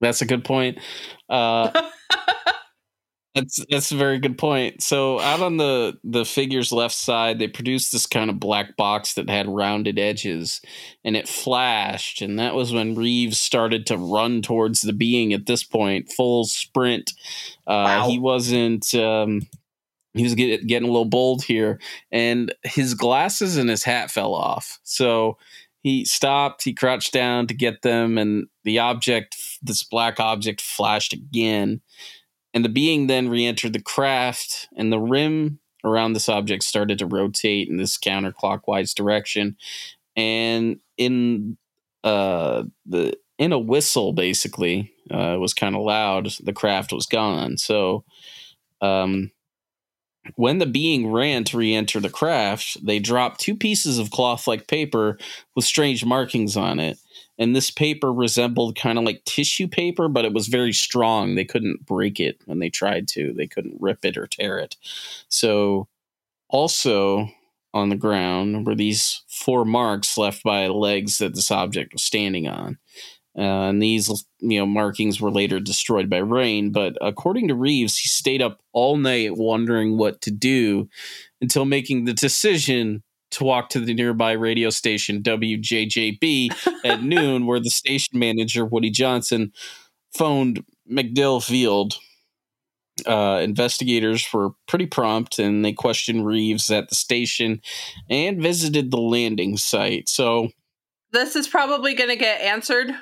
[0.00, 0.78] that's a good point.
[1.28, 1.70] Uh,
[3.34, 4.82] that's that's a very good point.
[4.82, 9.14] So out on the the figure's left side, they produced this kind of black box
[9.14, 10.60] that had rounded edges,
[11.04, 15.32] and it flashed, and that was when Reeves started to run towards the being.
[15.32, 17.12] At this point, full sprint.
[17.66, 18.08] Uh, Wow.
[18.08, 18.94] He wasn't.
[18.94, 19.42] Um,
[20.16, 21.80] he was get, getting a little bold here,
[22.12, 24.78] and his glasses and his hat fell off.
[24.84, 25.38] So
[25.84, 26.64] he stopped.
[26.64, 31.82] He crouched down to get them, and the object, this black object, flashed again.
[32.54, 37.06] And the being then re-entered the craft, and the rim around this object started to
[37.06, 39.56] rotate in this counterclockwise direction.
[40.16, 41.58] And in
[42.02, 46.30] uh, the in a whistle, basically, uh, it was kind of loud.
[46.42, 47.58] The craft was gone.
[47.58, 48.04] So,
[48.80, 49.32] um,
[50.36, 55.18] when the being ran to re-enter the craft, they dropped two pieces of cloth-like paper
[55.54, 56.98] with strange markings on it.
[57.38, 61.34] And this paper resembled kind of like tissue paper, but it was very strong.
[61.34, 63.32] They couldn't break it when they tried to.
[63.32, 64.76] They couldn't rip it or tear it.
[65.28, 65.88] So,
[66.48, 67.28] also,
[67.72, 72.46] on the ground were these four marks left by legs that this object was standing
[72.46, 72.78] on.
[73.36, 76.70] Uh, and these, you know, markings were later destroyed by rain.
[76.70, 80.88] But according to Reeves, he stayed up all night wondering what to do
[81.40, 86.50] until making the decision to walk to the nearby radio station WJJB
[86.84, 89.52] at noon, where the station manager Woody Johnson
[90.16, 91.94] phoned MacDill Field.
[93.04, 97.60] Uh, investigators were pretty prompt and they questioned Reeves at the station
[98.08, 100.08] and visited the landing site.
[100.08, 100.50] So,
[101.10, 102.94] this is probably going to get answered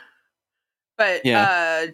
[0.97, 1.43] but yeah.
[1.43, 1.87] uh,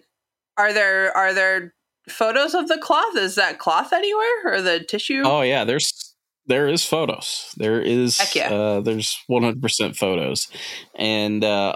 [0.57, 1.73] are there are there
[2.07, 3.15] photos of the cloth?
[3.15, 5.23] Is that cloth anywhere or the tissue?
[5.25, 6.09] Oh yeah, there's
[6.49, 7.53] there is photos.
[7.57, 8.51] There is yeah.
[8.51, 10.47] uh, there's 100% photos.
[10.95, 11.75] And uh,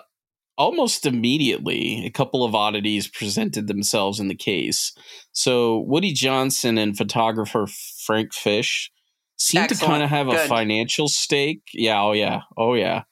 [0.57, 4.91] almost immediately, a couple of oddities presented themselves in the case.
[5.31, 7.67] So Woody Johnson and photographer
[8.05, 8.91] Frank Fish
[9.37, 10.39] seem to kind of have Good.
[10.39, 11.61] a financial stake.
[11.73, 13.03] Yeah, oh yeah, oh yeah.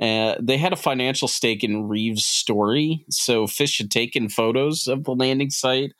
[0.00, 5.04] Uh, they had a financial stake in Reeves' story, so Fish had taken photos of
[5.04, 5.92] the landing site,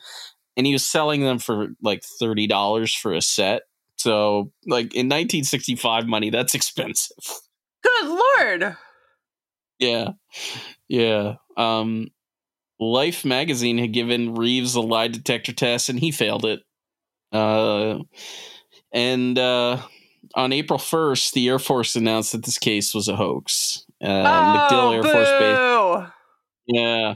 [0.56, 3.62] and he was selling them for like thirty dollars for a set.
[3.96, 7.16] So, like in 1965 money, that's expensive.
[7.82, 8.76] Good lord.
[9.78, 10.08] Yeah,
[10.88, 11.34] yeah.
[11.56, 12.08] Um,
[12.80, 16.60] Life magazine had given Reeves a lie detector test, and he failed it.
[17.30, 17.98] Uh,
[18.90, 19.78] and uh,
[20.34, 23.84] on April 1st, the Air Force announced that this case was a hoax.
[24.02, 25.12] Uh, oh, MacDill Air boo!
[25.12, 26.12] Force Base.
[26.66, 27.14] Yeah,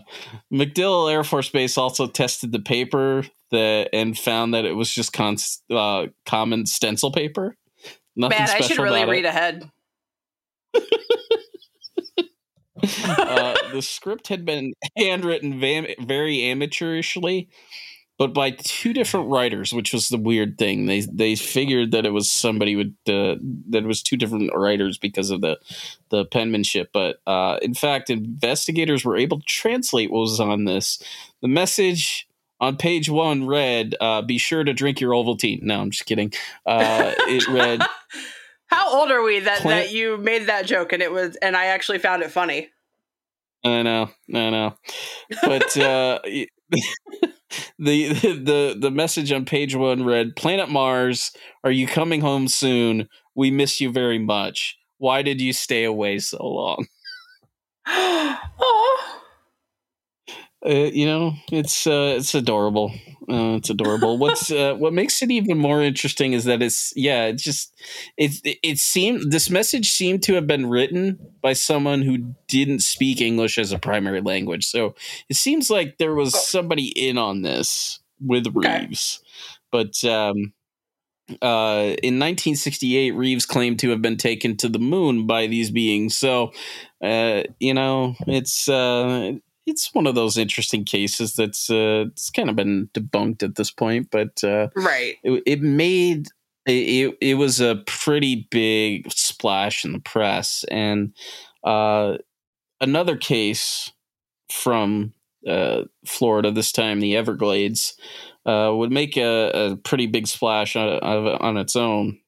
[0.52, 5.12] MacDill Air Force Base also tested the paper that and found that it was just
[5.12, 5.36] con-
[5.70, 7.56] uh, common stencil paper.
[8.16, 9.28] Nothing Man, I should really read it.
[9.28, 9.70] ahead.
[12.84, 17.48] uh, the script had been handwritten very amateurishly,
[18.16, 20.86] but by two different writers, which was the weird thing.
[20.86, 23.36] They they figured that it was somebody with uh,
[23.70, 25.58] that it was two different writers because of the
[26.10, 26.90] the penmanship.
[26.92, 31.02] But uh, in fact, investigators were able to translate what was on this.
[31.42, 32.28] The message
[32.60, 36.32] on page one read, uh, "Be sure to drink your Ovaltine." No, I'm just kidding.
[36.64, 37.82] Uh, it read.
[38.66, 41.56] How old are we that, plant- that you made that joke and it was and
[41.56, 42.70] I actually found it funny?
[43.64, 44.74] I know, I know,
[45.42, 46.18] but uh,
[47.78, 51.30] the the the message on page one read planet mars
[51.62, 53.08] are you coming home soon?
[53.34, 54.76] We miss you very much.
[54.98, 56.86] Why did you stay away so long?
[58.56, 59.20] Oh
[60.66, 62.92] uh, you know it's uh, it's adorable.
[63.28, 64.18] Uh, it's adorable.
[64.18, 67.74] What's uh, what makes it even more interesting is that it's yeah it's just
[68.16, 73.20] it it seemed this message seemed to have been written by someone who didn't speak
[73.20, 74.66] english as a primary language.
[74.66, 74.94] So
[75.28, 79.22] it seems like there was somebody in on this with reeves.
[79.70, 80.52] But um
[81.40, 86.18] uh, in 1968, Reeves claimed to have been taken to the moon by these beings.
[86.18, 86.52] So,
[87.02, 89.32] uh, you know, it's uh,
[89.66, 93.70] it's one of those interesting cases that's uh, it's kind of been debunked at this
[93.70, 96.28] point, but uh, right, it, it made
[96.66, 101.14] it, it was a pretty big splash in the press, and
[101.64, 102.16] uh,
[102.80, 103.90] another case
[104.50, 105.12] from
[105.46, 107.94] uh, Florida, this time the Everglades,
[108.46, 112.18] uh, would make a, a, pretty big splash on, on its own.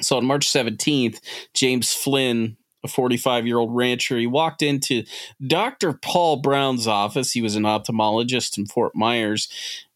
[0.00, 1.20] So on March 17th,
[1.54, 4.18] James Flynn a 45 year old rancher.
[4.18, 5.04] He walked into
[5.46, 5.92] Dr.
[5.92, 7.32] Paul Brown's office.
[7.32, 9.48] He was an ophthalmologist in Fort Myers,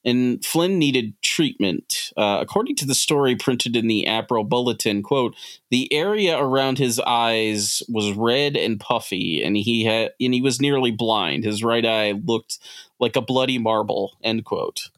[0.05, 2.12] and Flynn needed treatment.
[2.16, 5.35] Uh, according to the story printed in the April Bulletin, quote,
[5.70, 10.61] the area around his eyes was red and puffy, and he had and he was
[10.61, 11.44] nearly blind.
[11.44, 12.59] His right eye looked
[13.01, 14.90] like a bloody marble, end quote.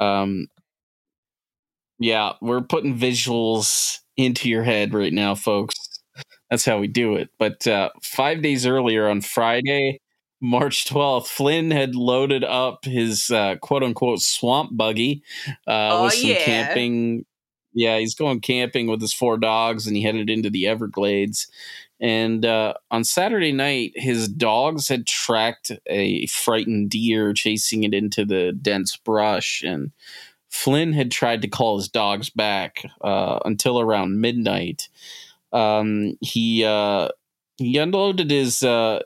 [0.00, 0.48] Um,
[1.98, 5.77] yeah, we're putting visuals into your head right now, folks.
[6.50, 7.30] That's how we do it.
[7.38, 10.00] But uh, five days earlier on Friday,
[10.40, 15.22] March 12th, Flynn had loaded up his uh, quote unquote swamp buggy
[15.66, 16.44] uh, oh, with some yeah.
[16.44, 17.24] camping.
[17.74, 21.48] Yeah, he's going camping with his four dogs and he headed into the Everglades.
[22.00, 28.24] And uh, on Saturday night, his dogs had tracked a frightened deer, chasing it into
[28.24, 29.62] the dense brush.
[29.62, 29.90] And
[30.48, 34.88] Flynn had tried to call his dogs back uh, until around midnight
[35.52, 37.08] um, he uh,
[37.56, 39.00] he unloaded his uh,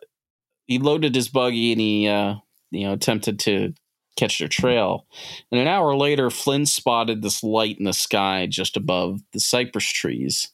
[0.66, 2.36] he loaded his buggy and he uh,
[2.70, 3.74] you know attempted to
[4.16, 5.06] catch their trail.
[5.50, 9.86] And an hour later, Flynn spotted this light in the sky just above the cypress
[9.86, 10.48] trees.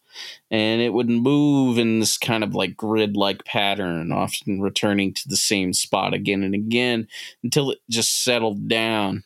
[0.50, 5.28] And it would move in this kind of like grid like pattern, often returning to
[5.28, 7.06] the same spot again and again
[7.44, 9.24] until it just settled down.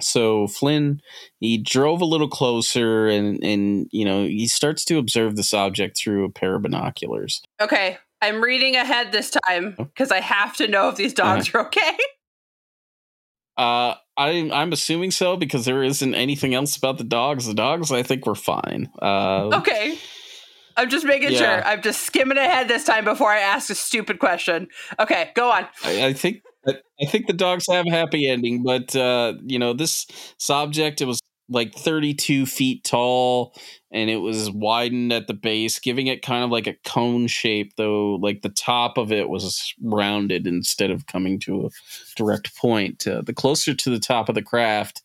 [0.00, 1.00] So Flynn,
[1.40, 5.98] he drove a little closer, and and you know he starts to observe this object
[5.98, 7.42] through a pair of binoculars.
[7.60, 11.58] Okay, I'm reading ahead this time because I have to know if these dogs uh-huh.
[11.58, 11.96] are okay.
[13.56, 17.46] Uh, I'm I'm assuming so because there isn't anything else about the dogs.
[17.46, 18.90] The dogs, I think, were fine.
[19.00, 19.98] Uh, okay.
[20.76, 21.38] I'm just making yeah.
[21.38, 21.64] sure.
[21.64, 24.68] I'm just skimming ahead this time before I ask a stupid question.
[24.98, 25.66] Okay, go on.
[25.84, 29.72] I, I think I think the dogs have a happy ending, but uh, you know
[29.72, 30.06] this
[30.38, 33.54] subject it was like 32 feet tall
[33.92, 37.72] and it was widened at the base, giving it kind of like a cone shape,
[37.76, 41.70] though like the top of it was rounded instead of coming to a
[42.16, 43.06] direct point.
[43.06, 45.02] Uh, the closer to the top of the craft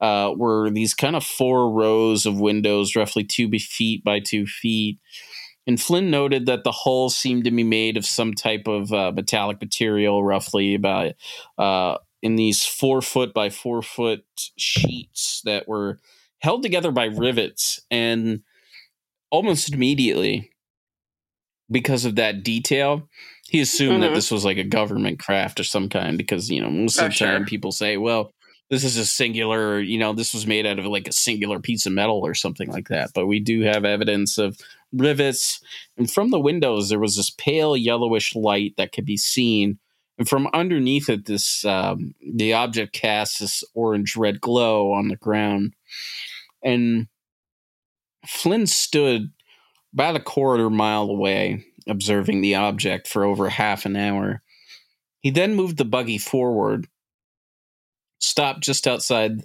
[0.00, 4.98] uh, were these kind of four rows of windows, roughly two feet by two feet.
[5.66, 9.12] And Flynn noted that the hull seemed to be made of some type of uh,
[9.12, 11.12] metallic material, roughly about
[11.58, 14.24] uh, in these four foot by four foot
[14.56, 15.98] sheets that were
[16.38, 17.80] held together by rivets.
[17.90, 18.40] And
[19.30, 20.50] almost immediately,
[21.70, 23.08] because of that detail,
[23.48, 24.02] he assumed mm-hmm.
[24.02, 26.16] that this was like a government craft or some kind.
[26.16, 27.46] Because you know most of oh, the time sure.
[27.46, 28.32] people say, "Well,
[28.70, 31.86] this is a singular," you know, this was made out of like a singular piece
[31.86, 33.10] of metal or something like that.
[33.14, 34.58] But we do have evidence of
[34.92, 35.60] rivets,
[35.96, 39.78] and from the windows there was this pale yellowish light that could be seen
[40.20, 45.16] and from underneath it, this um, the object casts this orange red glow on the
[45.16, 45.72] ground.
[46.62, 47.08] And
[48.26, 49.32] Flynn stood
[49.94, 54.42] about a quarter mile away, observing the object for over half an hour.
[55.20, 56.86] He then moved the buggy forward,
[58.18, 59.42] stopped just outside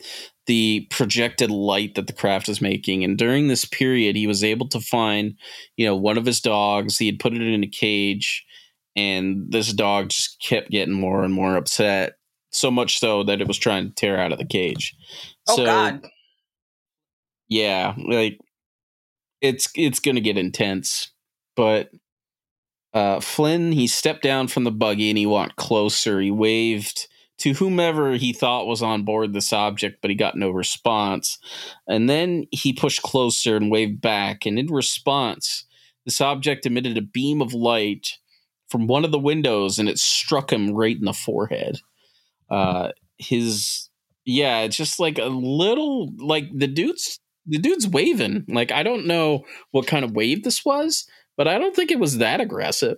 [0.48, 3.04] the projected light that the craft was making.
[3.04, 5.36] And during this period, he was able to find,
[5.76, 6.98] you know, one of his dogs.
[6.98, 8.46] He had put it in a cage
[8.96, 12.14] and this dog just kept getting more and more upset
[12.52, 14.96] so much so that it was trying to tear out of the cage
[15.50, 16.02] oh so, god
[17.50, 18.40] yeah like
[19.42, 21.12] it's it's gonna get intense
[21.56, 21.90] but
[22.94, 27.08] uh, flynn he stepped down from the buggy and he walked closer he waved
[27.38, 31.38] to whomever he thought was on board this object but he got no response
[31.88, 35.66] and then he pushed closer and waved back and in response
[36.06, 38.18] this object emitted a beam of light
[38.70, 41.80] from one of the windows and it struck him right in the forehead.
[42.50, 43.90] Uh, his
[44.24, 48.46] yeah, it's just like a little like the dude's the dude's waving.
[48.48, 51.08] Like I don't know what kind of wave this was,
[51.38, 52.98] but I don't think it was that aggressive.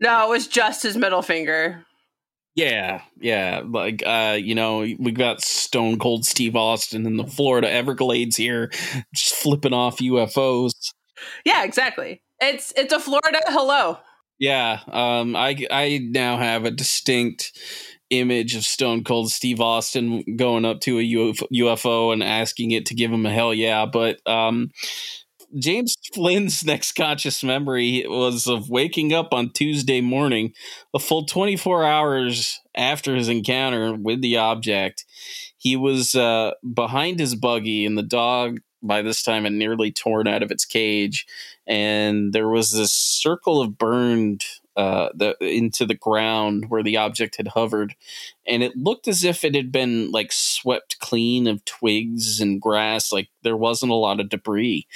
[0.00, 1.84] No, it was just his middle finger.
[2.54, 3.62] Yeah, yeah.
[3.64, 8.70] Like uh, you know, we got Stone Cold Steve Austin in the Florida Everglades here,
[9.14, 10.92] just flipping off UFOs.
[11.44, 12.22] Yeah, exactly.
[12.40, 13.98] It's it's a Florida hello.
[14.38, 17.58] Yeah, um, I I now have a distinct
[18.10, 22.94] image of Stone Cold Steve Austin going up to a UFO and asking it to
[22.94, 23.86] give him a hell yeah.
[23.86, 24.70] But um,
[25.58, 30.52] James Flynn's next conscious memory was of waking up on Tuesday morning,
[30.92, 35.04] a full 24 hours after his encounter with the object.
[35.56, 40.26] He was uh, behind his buggy, and the dog by this time had nearly torn
[40.26, 41.26] out of its cage
[41.66, 44.44] and there was this circle of burned
[44.76, 47.94] uh, the, into the ground where the object had hovered,
[48.46, 53.12] and it looked as if it had been like swept clean of twigs and grass.
[53.12, 54.86] Like there wasn't a lot of debris,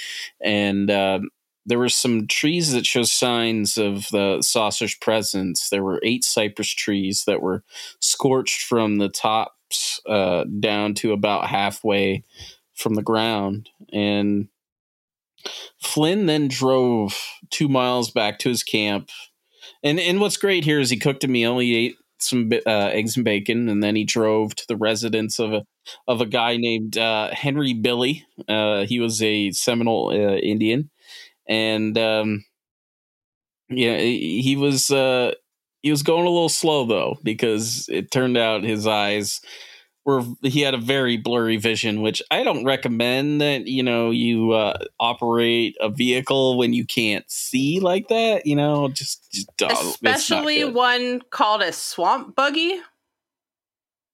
[0.41, 1.19] and uh,
[1.65, 5.69] there were some trees that show signs of the saucer's presence.
[5.69, 7.63] There were eight cypress trees that were
[7.99, 12.23] scorched from the tops uh, down to about halfway
[12.73, 14.49] from the ground, and
[15.79, 17.17] Flynn then drove
[17.49, 19.09] two miles back to his camp.
[19.83, 21.59] And and what's great here is he cooked a meal.
[21.59, 25.53] He ate some uh, eggs and bacon, and then he drove to the residence of
[25.53, 25.63] a
[26.07, 28.25] of a guy named uh, Henry Billie.
[28.47, 30.89] Uh, he was a Seminole uh, Indian,
[31.47, 32.43] and um,
[33.69, 35.33] yeah, he was uh,
[35.81, 39.39] he was going a little slow though because it turned out his eyes
[40.09, 44.51] were he had a very blurry vision, which I don't recommend that you know you
[44.51, 48.45] uh, operate a vehicle when you can't see like that.
[48.45, 52.79] You know, just, just especially one called a swamp buggy.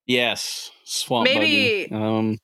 [0.05, 2.03] Yes, swamp maybe, buggy.
[2.03, 2.37] Um,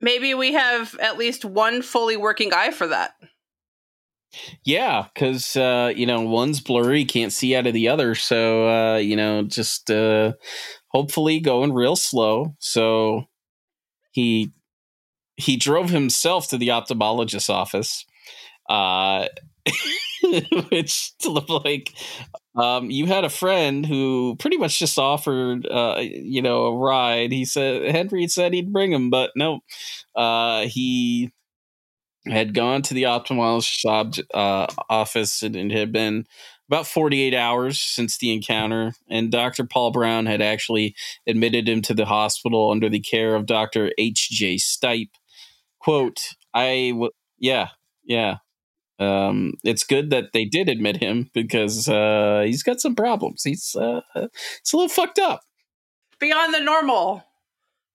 [0.00, 3.14] maybe we have at least one fully working eye for that.
[4.64, 8.14] Yeah, because uh, you know one's blurry, can't see out of the other.
[8.14, 10.32] So uh, you know, just uh,
[10.96, 12.54] hopefully going real slow.
[12.58, 13.24] So
[14.12, 14.50] he
[15.36, 18.06] he drove himself to the ophthalmologist's office.
[18.66, 19.26] Uh,
[20.70, 21.92] which looked like
[22.56, 27.30] um, you had a friend who pretty much just offered, uh, you know, a ride.
[27.30, 29.60] He said Henry said he'd bring him, but no,
[30.16, 31.30] uh, he
[32.26, 36.24] had gone to the ophthalmologist's uh, office and it had been
[36.68, 39.64] about 48 hours since the encounter, and Dr.
[39.64, 40.94] Paul Brown had actually
[41.26, 43.92] admitted him to the hospital under the care of Dr.
[43.98, 44.56] H.J.
[44.56, 45.10] Stipe.
[45.78, 47.68] Quote, I, w- yeah,
[48.04, 48.36] yeah.
[48.98, 53.42] Um, it's good that they did admit him because uh, he's got some problems.
[53.44, 55.42] He's uh, it's a little fucked up.
[56.18, 57.22] Beyond the normal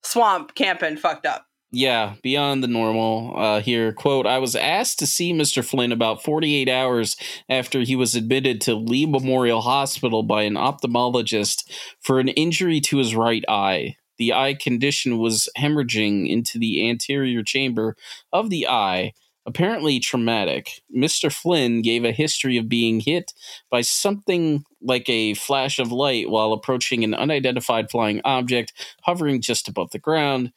[0.04, 3.94] swamp camping fucked up yeah, beyond the normal uh, here.
[3.94, 5.64] Quote I was asked to see Mr.
[5.64, 7.16] Flynn about 48 hours
[7.50, 11.64] after he was admitted to Lee Memorial Hospital by an ophthalmologist
[12.02, 13.96] for an injury to his right eye.
[14.18, 17.96] The eye condition was hemorrhaging into the anterior chamber
[18.34, 19.14] of the eye,
[19.46, 20.82] apparently traumatic.
[20.96, 21.34] Mr.
[21.34, 23.34] Flynn gave a history of being hit
[23.72, 29.70] by something like a flash of light while approaching an unidentified flying object hovering just
[29.70, 30.52] above the ground.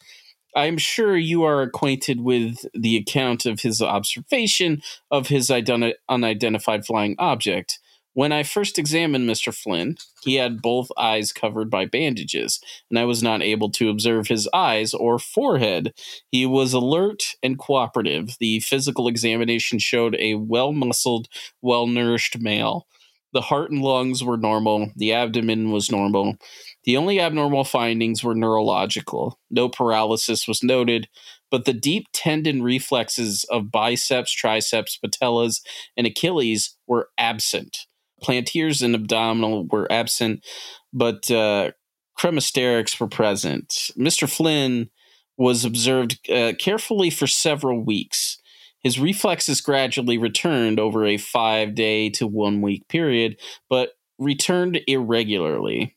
[0.55, 6.87] I'm sure you are acquainted with the account of his observation of his ident- unidentified
[6.87, 7.79] flying object.
[8.15, 9.53] When I first examined Mr.
[9.53, 14.29] Flynn, he had both eyes covered by bandages, and I was not able to observe
[14.29, 15.93] his eyes or forehead.
[16.31, 18.37] He was alert and cooperative.
[18.39, 21.27] The physical examination showed a well muscled,
[21.61, 22.87] well nourished male.
[23.33, 26.37] The heart and lungs were normal, the abdomen was normal.
[26.85, 29.39] The only abnormal findings were neurological.
[29.51, 31.09] No paralysis was noted,
[31.51, 35.61] but the deep tendon reflexes of biceps, triceps, patellas,
[35.97, 37.79] and Achilles were absent.
[38.23, 40.45] Plantares and abdominal were absent,
[40.93, 41.71] but uh,
[42.19, 43.69] cremasterics were present.
[43.99, 44.29] Mr.
[44.29, 44.91] Flynn
[45.37, 48.39] was observed uh, carefully for several weeks.
[48.81, 55.94] His reflexes gradually returned over a five day to one week period, but returned irregularly.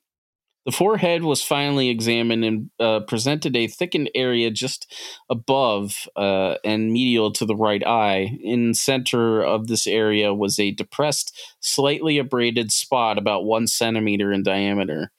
[0.68, 4.94] The forehead was finally examined and uh, presented a thickened area just
[5.30, 8.38] above uh, and medial to the right eye.
[8.44, 14.44] In center of this area was a depressed, slightly abraded spot about one centimeter in
[14.44, 15.14] diameter.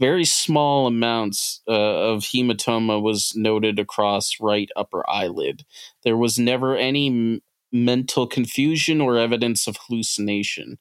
[0.00, 5.66] Very small amounts uh, of hematoma was noted across right upper eyelid.
[6.02, 10.78] There was never any m- mental confusion or evidence of hallucination.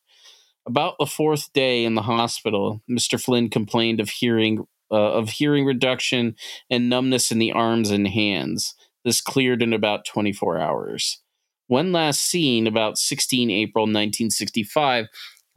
[0.65, 3.21] About the fourth day in the hospital, Mr.
[3.21, 6.35] Flynn complained of hearing uh, of hearing reduction
[6.69, 8.75] and numbness in the arms and hands.
[9.03, 11.21] This cleared in about 24 hours.
[11.67, 15.07] When last seen, about 16 April 1965,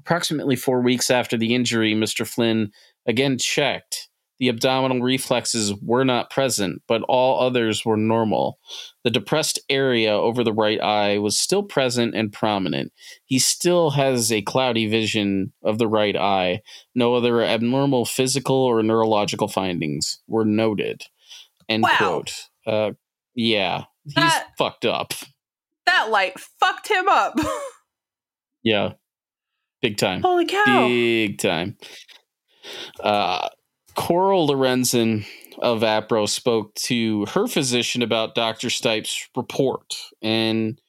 [0.01, 2.27] approximately four weeks after the injury, Mr.
[2.27, 2.71] Flynn
[3.07, 8.59] again checked the abdominal reflexes were not present, but all others were normal.
[9.03, 12.93] The depressed area over the right eye was still present and prominent.
[13.25, 16.61] He still has a cloudy vision of the right eye.
[16.95, 21.05] No other abnormal physical or neurological findings were noted.
[21.69, 21.97] End wow.
[21.97, 22.49] quote.
[22.67, 22.93] Uh,
[23.35, 25.15] yeah, he's that, fucked up.
[25.87, 27.39] That light fucked him up.
[28.63, 28.93] yeah,
[29.81, 30.23] big time.
[30.23, 30.89] Holy cow!
[30.89, 31.77] Big time.
[33.01, 33.49] Uh,
[33.97, 35.27] Coral Lorenzen
[35.59, 38.69] of APRO spoke to her physician about Dr.
[38.69, 40.81] Stipe's report and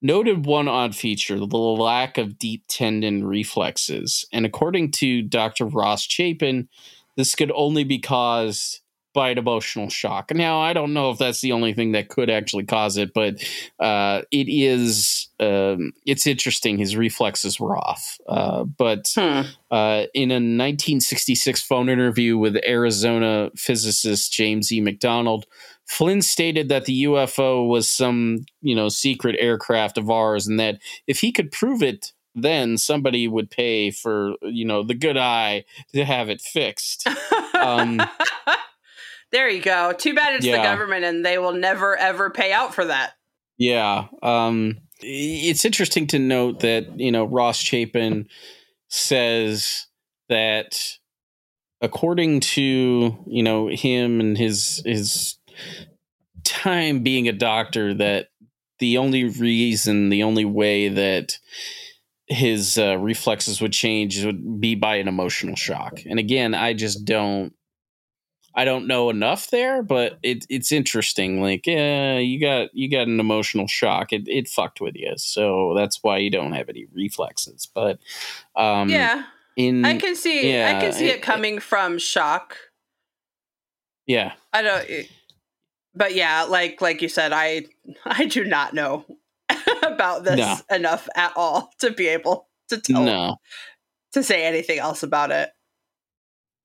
[0.00, 4.24] noted one odd feature the lack of deep tendon reflexes.
[4.32, 5.66] And according to Dr.
[5.66, 6.68] Ross Chapin,
[7.16, 8.80] this could only be caused
[9.14, 10.34] by an emotional shock.
[10.34, 13.36] Now, I don't know if that's the only thing that could actually cause it, but
[13.78, 15.28] uh, it is.
[15.40, 16.78] Um, it's interesting.
[16.78, 18.18] His reflexes were off.
[18.28, 19.42] Uh, but hmm.
[19.70, 24.80] uh, in a 1966 phone interview with Arizona physicist James E.
[24.80, 25.46] McDonald,
[25.86, 30.80] Flynn stated that the UFO was some, you know, secret aircraft of ours, and that
[31.06, 35.64] if he could prove it then somebody would pay for you know the good eye
[35.92, 37.06] to have it fixed
[37.54, 38.00] um,
[39.34, 39.92] There you go.
[39.92, 40.58] Too bad it's yeah.
[40.58, 43.14] the government and they will never ever pay out for that.
[43.58, 44.06] Yeah.
[44.22, 48.28] Um, it's interesting to note that, you know, Ross Chapin
[48.86, 49.88] says
[50.28, 50.80] that
[51.80, 55.36] according to, you know, him and his his
[56.44, 58.28] time being a doctor that
[58.78, 61.40] the only reason, the only way that
[62.28, 65.98] his uh, reflexes would change would be by an emotional shock.
[66.06, 67.52] And again, I just don't
[68.54, 71.40] I don't know enough there, but it, it's interesting.
[71.42, 74.12] Like, yeah, you got you got an emotional shock.
[74.12, 77.68] It it fucked with you, so that's why you don't have any reflexes.
[77.72, 77.98] But
[78.54, 79.24] um, yeah,
[79.56, 82.56] in I can see yeah, I can see it, it coming it, from shock.
[84.06, 84.86] Yeah, I don't.
[85.94, 87.66] But yeah, like like you said, I
[88.04, 89.04] I do not know.
[89.82, 90.56] about this No.
[90.74, 93.36] enough at all to be able to tell No,
[94.12, 95.50] to say anything else about it.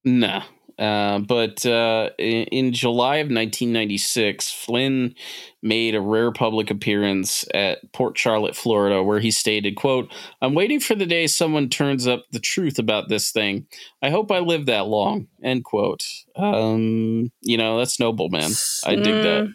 [0.05, 0.41] no.
[0.79, 5.13] Uh, but uh, in, in July of 1996, Flynn
[5.61, 10.09] made a rare public appearance at Port Charlotte, Florida, where he stated, "quote
[10.41, 13.67] I'm waiting for the day someone turns up the truth about this thing.
[14.01, 16.05] I hope I live that long." End quote.
[16.37, 18.51] Um, you know that's noble, man.
[18.85, 19.53] I dig that.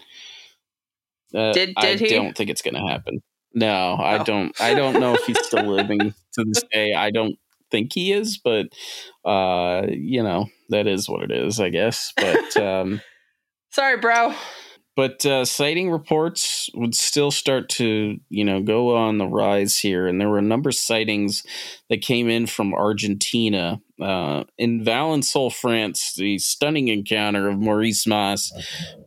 [1.35, 2.09] Uh, Did- I did he?
[2.11, 3.21] don't think it's going to happen.
[3.55, 4.25] No, I Oh.
[4.25, 4.61] don't.
[4.61, 5.99] I don't know if he's still living
[6.35, 6.93] to this day.
[6.93, 7.39] I don't
[7.71, 8.67] think he is, but
[9.25, 12.13] uh, you know that is what it is, I guess.
[12.17, 13.01] But um,
[13.71, 14.35] Sorry, bro.
[14.97, 20.07] but uh, sighting reports would still start to you know go on the rise here,
[20.07, 21.45] and there were a number of sightings
[21.95, 23.81] that came in from Argentina.
[24.03, 28.53] Uh, in Valensole, France, the stunning encounter of Maurice Masse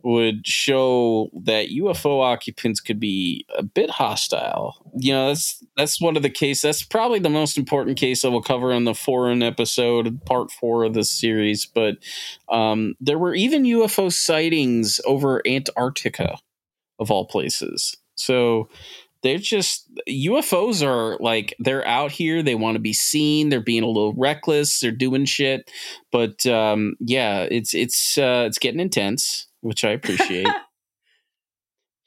[0.02, 4.90] would show that UFO occupants could be a bit hostile.
[4.96, 6.62] You know, that's that's one of the cases.
[6.62, 10.84] That's probably the most important case that we'll cover in the foreign episode, part four
[10.84, 11.66] of this series.
[11.66, 11.98] But
[12.48, 16.38] um, there were even UFO sightings over Antarctica,
[16.98, 17.98] of all places.
[18.14, 18.70] So
[19.22, 22.42] they're just UFOs are like they're out here.
[22.42, 23.48] They want to be seen.
[23.48, 24.80] They're being a little reckless.
[24.80, 25.70] They're doing shit.
[26.12, 30.48] But um, yeah, it's it's uh, it's getting intense, which I appreciate.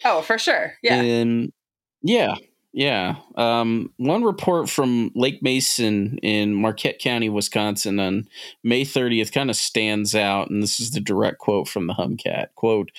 [0.04, 0.74] Oh, for sure.
[0.82, 1.02] Yeah.
[1.02, 1.54] And
[2.02, 2.36] yeah,
[2.74, 3.16] yeah.
[3.36, 8.28] Um, one report from Lake Mason in Marquette County, Wisconsin on
[8.64, 10.50] May 30th kind of stands out.
[10.50, 12.92] And this is the direct quote from the Humcat quote,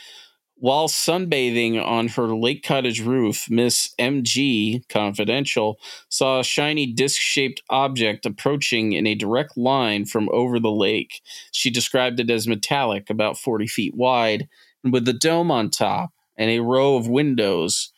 [0.62, 5.76] while sunbathing on her lake cottage roof, Miss MG, confidential,
[6.08, 11.20] saw a shiny disc shaped object approaching in a direct line from over the lake.
[11.50, 14.48] She described it as metallic, about 40 feet wide,
[14.84, 17.92] and with a dome on top and a row of windows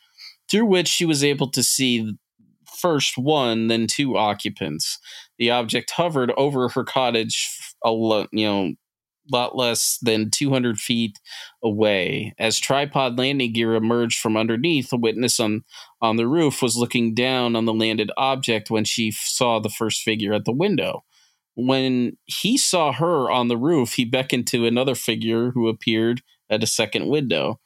[0.49, 2.17] through which she was able to see
[2.65, 4.97] first one, then two occupants.
[5.37, 7.47] The object hovered over her cottage,
[7.85, 8.73] you know,
[9.31, 11.19] lot less than 200 feet
[11.63, 12.33] away.
[12.37, 15.63] As tripod landing gear emerged from underneath, a witness on
[16.01, 20.01] on the roof was looking down on the landed object when she saw the first
[20.01, 21.03] figure at the window.
[21.55, 26.63] When he saw her on the roof, he beckoned to another figure who appeared at
[26.63, 27.59] a second window.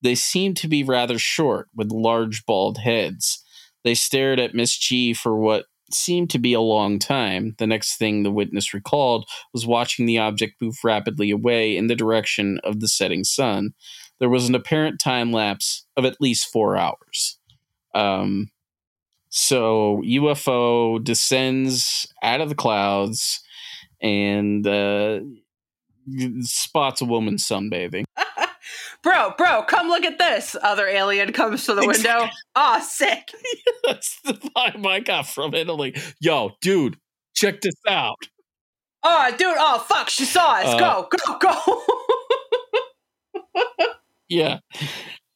[0.00, 3.44] They seemed to be rather short, with large bald heads.
[3.84, 7.54] They stared at Miss G for what seemed to be a long time.
[7.58, 11.96] The next thing the witness recalled was watching the object move rapidly away in the
[11.96, 13.74] direction of the setting sun.
[14.18, 17.38] There was an apparent time lapse of at least four hours.
[17.94, 18.50] Um,
[19.28, 23.40] so UFO descends out of the clouds
[24.00, 25.20] and uh,
[26.40, 28.04] spots a woman sunbathing.
[29.02, 30.56] bro, bro, come look at this.
[30.62, 32.28] Other alien comes to the window.
[32.56, 33.30] Aw, sick.
[33.86, 35.94] That's the vibe I got from Italy.
[36.20, 36.96] Yo, dude,
[37.34, 38.28] check this out.
[39.02, 39.56] Oh, dude.
[39.58, 40.08] Oh, fuck.
[40.08, 40.66] She saw us.
[40.66, 41.82] Uh, go, go, go.
[44.28, 44.60] Yeah.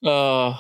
[0.03, 0.57] Uh,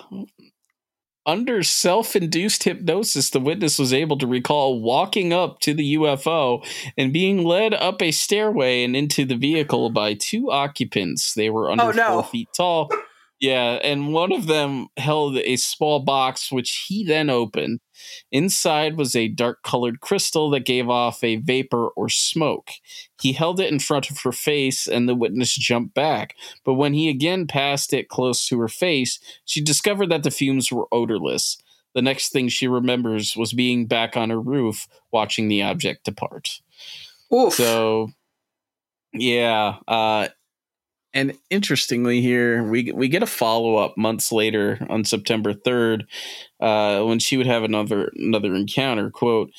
[1.26, 6.64] under self induced hypnosis, the witness was able to recall walking up to the UFO
[6.96, 11.34] and being led up a stairway and into the vehicle by two occupants.
[11.34, 12.08] They were under Oh, no.
[12.14, 12.88] four feet tall.
[13.40, 17.80] Yeah, and one of them held a small box, which he then opened.
[18.30, 22.70] Inside was a dark colored crystal that gave off a vapor or smoke.
[23.20, 26.34] He held it in front of her face, and the witness jumped back.
[26.64, 30.70] But when he again passed it close to her face, she discovered that the fumes
[30.70, 31.58] were odorless.
[31.94, 36.60] The next thing she remembers was being back on her roof watching the object depart.
[37.34, 37.54] Oof.
[37.54, 38.10] So,
[39.14, 39.76] yeah.
[39.88, 40.28] Uh,
[41.16, 46.06] and interestingly, here we we get a follow up months later on September third,
[46.60, 49.10] uh, when she would have another another encounter.
[49.10, 49.50] Quote.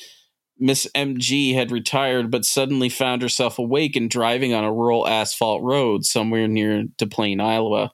[0.60, 5.62] Miss MG had retired, but suddenly found herself awake and driving on a rural asphalt
[5.62, 7.92] road somewhere near DePlain, Iowa.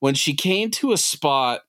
[0.00, 1.60] When she came to a spot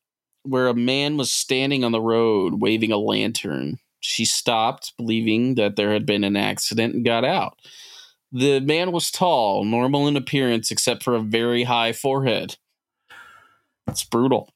[0.44, 5.76] where a man was standing on the road waving a lantern, she stopped, believing that
[5.76, 7.58] there had been an accident, and got out.
[8.36, 12.58] The man was tall, normal in appearance, except for a very high forehead.
[13.88, 14.50] It's brutal.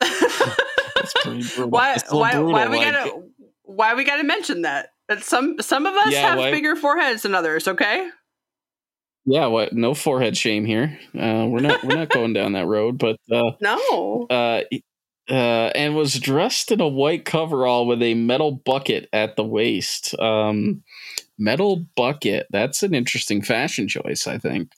[0.00, 1.70] It's pretty brutal.
[1.70, 1.94] why?
[1.94, 2.64] It's a little Why?
[2.66, 3.22] Why we like- gotta?
[3.62, 4.90] Why we gotta mention that?
[5.08, 7.68] That some some of us Yeah, have why- bigger foreheads than others.
[7.68, 8.08] Okay.
[9.26, 9.72] Yeah, what?
[9.72, 10.98] No forehead shame here.
[11.14, 14.26] Uh, we're not we're not going down that road, but uh, No.
[14.28, 14.60] uh,
[15.30, 15.32] uh,
[15.74, 20.18] and was dressed in a white coverall with a metal bucket at the waist.
[20.20, 20.82] Um,
[21.38, 22.46] metal bucket.
[22.50, 24.70] That's an interesting fashion choice, I think.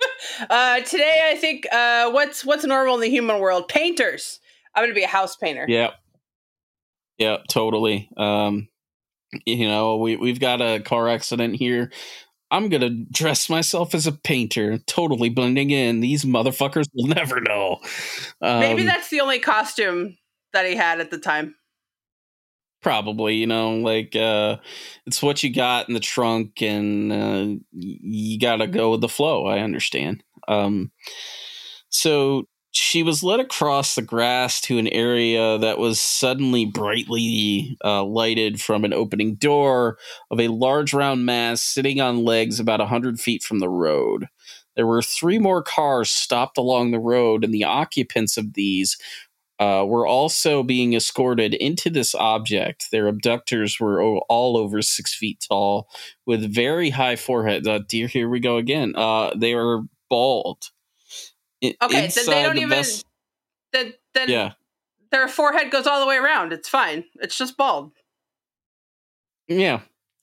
[0.50, 3.66] Uh, today, I think uh, what's what's normal in the human world?
[3.68, 4.40] Painters.
[4.74, 5.64] I'm gonna be a house painter.
[5.66, 5.94] Yep.
[7.16, 7.44] Yep.
[7.50, 8.10] totally.
[8.18, 8.68] Um,
[9.46, 11.90] you know, we we've got a car accident here.
[12.50, 16.00] I'm gonna dress myself as a painter, totally blending in.
[16.00, 17.78] These motherfuckers will never know.
[18.42, 20.18] Um, Maybe that's the only costume
[20.52, 21.54] that he had at the time.
[22.82, 24.56] Probably, you know, like uh,
[25.06, 29.08] it's what you got in the trunk, and uh, you got to go with the
[29.08, 29.46] flow.
[29.46, 30.22] I understand.
[30.46, 30.92] Um,
[31.88, 38.04] so she was led across the grass to an area that was suddenly brightly uh,
[38.04, 39.96] lighted from an opening door
[40.30, 44.26] of a large round mass sitting on legs about a 100 feet from the road.
[44.76, 48.98] There were three more cars stopped along the road, and the occupants of these
[49.58, 52.88] uh, were also being escorted into this object.
[52.92, 55.88] Their abductors were all over six feet tall
[56.26, 57.66] with very high foreheads.
[57.66, 58.94] Uh, dear, here we go again.
[58.96, 60.70] Uh, they were bald
[61.82, 62.84] okay, then they don't the even.
[63.72, 64.52] then, then yeah.
[65.10, 66.52] their forehead goes all the way around.
[66.52, 67.04] It's fine.
[67.16, 67.92] It's just bald.
[69.48, 69.80] Yeah,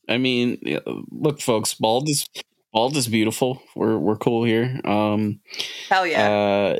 [0.09, 0.59] I mean,
[1.11, 2.27] look, folks, bald is
[2.71, 3.61] bald is beautiful.
[3.75, 4.79] We're we're cool here.
[4.83, 5.39] Um,
[5.89, 6.31] Hell yeah.
[6.31, 6.79] Uh,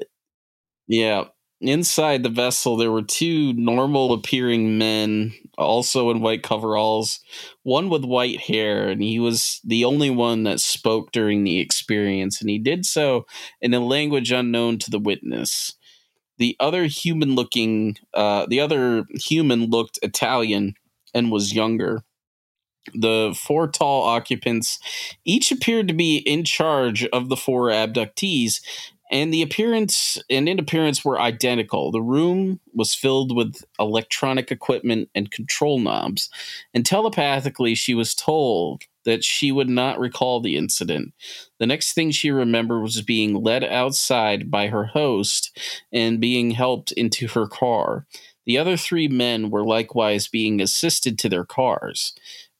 [0.88, 1.26] yeah,
[1.64, 7.22] Inside the vessel, there were two normal appearing men, also in white coveralls,
[7.64, 12.41] one with white hair, and he was the only one that spoke during the experience,
[12.41, 13.26] and he did so
[13.61, 15.74] in a language unknown to the witness.
[16.38, 20.74] The other human looking, uh, the other human looked Italian
[21.14, 22.03] and was younger.
[22.93, 24.80] The four tall occupants
[25.24, 28.59] each appeared to be in charge of the four abductees
[29.12, 31.91] and the appearance and in appearance were identical.
[31.91, 36.30] The room was filled with electronic equipment and control knobs,
[36.74, 41.14] and telepathically she was told that she would not recall the incident.
[41.60, 45.58] The next thing she remembered was being led outside by her host
[45.91, 48.06] and being helped into her car.
[48.45, 52.14] The other three men were likewise being assisted to their cars.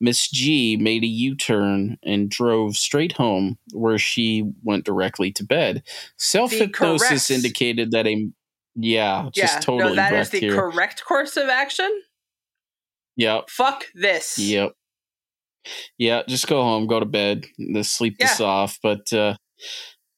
[0.04, 5.46] Miss G made a U turn and drove straight home, where she went directly to
[5.46, 5.82] bed.
[6.18, 8.30] Self hypnosis indicated that a
[8.76, 9.92] yeah, yeah, just totally.
[9.92, 10.56] No, that is the here.
[10.56, 11.90] correct course of action.
[13.16, 13.50] Yep.
[13.50, 14.38] Fuck this.
[14.38, 14.74] Yep.
[15.98, 17.46] Yeah, just go home, go to bed,
[17.84, 18.28] sleep yeah.
[18.28, 18.80] this off.
[18.84, 19.36] But uh,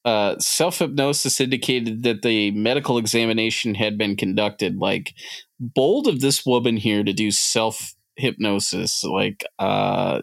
[0.04, 4.78] uh, self hypnosis indicated that the medical examination had been conducted.
[4.78, 5.12] Like,
[5.60, 10.20] bold of this woman here to do self hypnosis like uh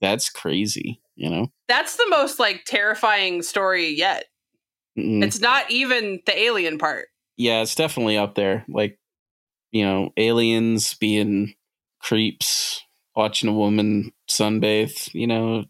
[0.00, 1.50] that's crazy you know?
[1.66, 4.26] That's the most like terrifying story yet.
[4.96, 7.08] Mm it's not even the alien part.
[7.36, 8.98] Yeah it's definitely up there like
[9.72, 11.54] you know aliens being
[12.00, 12.82] creeps
[13.14, 15.64] watching a woman sunbathe you know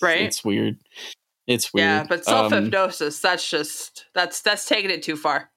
[0.00, 0.22] right.
[0.22, 0.78] it's weird.
[1.46, 1.84] It's weird.
[1.84, 5.50] yeah but self hypnosis um, that's just that's that's taking it too far.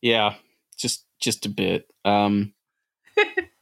[0.00, 0.34] Yeah
[0.76, 1.86] just just a bit.
[2.04, 2.52] Um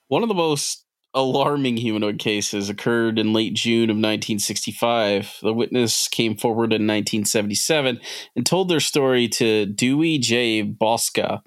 [0.09, 5.39] one of the most alarming humanoid cases occurred in late June of 1965.
[5.43, 7.99] The witness came forward in 1977
[8.37, 10.63] and told their story to Dewey J.
[10.63, 11.41] Bosca.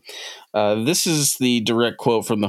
[0.54, 2.48] Uh, this is the direct quote from the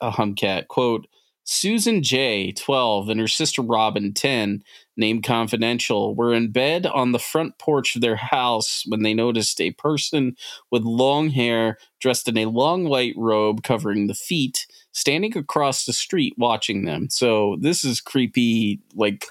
[0.00, 0.68] uh, Humcat.
[0.68, 1.06] Quote,
[1.52, 4.62] Susan J., 12, and her sister Robin, 10,
[4.96, 9.60] named Confidential, were in bed on the front porch of their house when they noticed
[9.60, 10.36] a person
[10.70, 15.92] with long hair, dressed in a long white robe covering the feet, standing across the
[15.92, 17.08] street watching them.
[17.10, 19.26] So this is creepy, like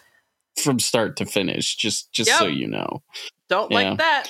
[0.62, 1.76] from start to finish.
[1.76, 2.40] Just just yep.
[2.40, 3.02] so you know.
[3.48, 3.78] Don't yeah.
[3.78, 4.28] like that.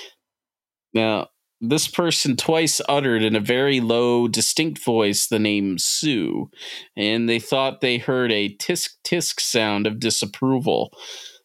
[0.94, 1.28] Now
[1.62, 6.50] this person twice uttered in a very low, distinct voice the name Sue,
[6.96, 10.92] and they thought they heard a tisk tisk sound of disapproval.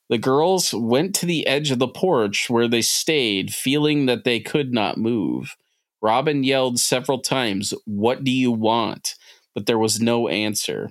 [0.08, 4.38] The girls went to the edge of the porch where they stayed, feeling that they
[4.38, 5.56] could not move.
[6.00, 9.14] Robin yelled several times, What do you want?
[9.54, 10.90] But there was no answer.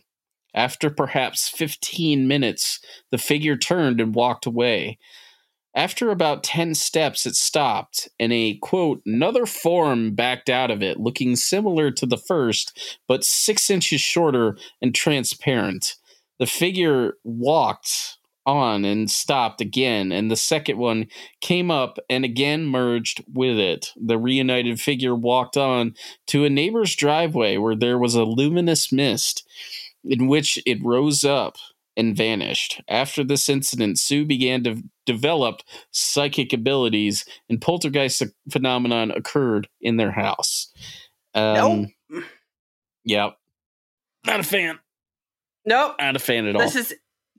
[0.54, 2.80] After perhaps 15 minutes,
[3.12, 5.00] the figure turned and walked away.
[5.76, 11.00] After about 10 steps, it stopped, and a quote, another form backed out of it,
[11.00, 15.96] looking similar to the first, but six inches shorter and transparent.
[16.38, 21.08] The figure walked on and stopped again, and the second one
[21.42, 23.92] came up and again merged with it.
[23.96, 25.96] The reunited figure walked on
[26.28, 29.48] to a neighbor's driveway where there was a luminous mist
[30.04, 31.56] in which it rose up
[31.96, 32.82] and vanished.
[32.88, 40.12] After this incident, Sue began to develop psychic abilities, and poltergeist phenomenon occurred in their
[40.12, 40.72] house.
[41.36, 42.24] Um, nope.
[43.04, 43.30] Yeah.
[44.26, 44.80] Not a fan.
[45.66, 45.96] Nope.
[46.00, 46.62] Not a fan at all.
[46.62, 46.94] This is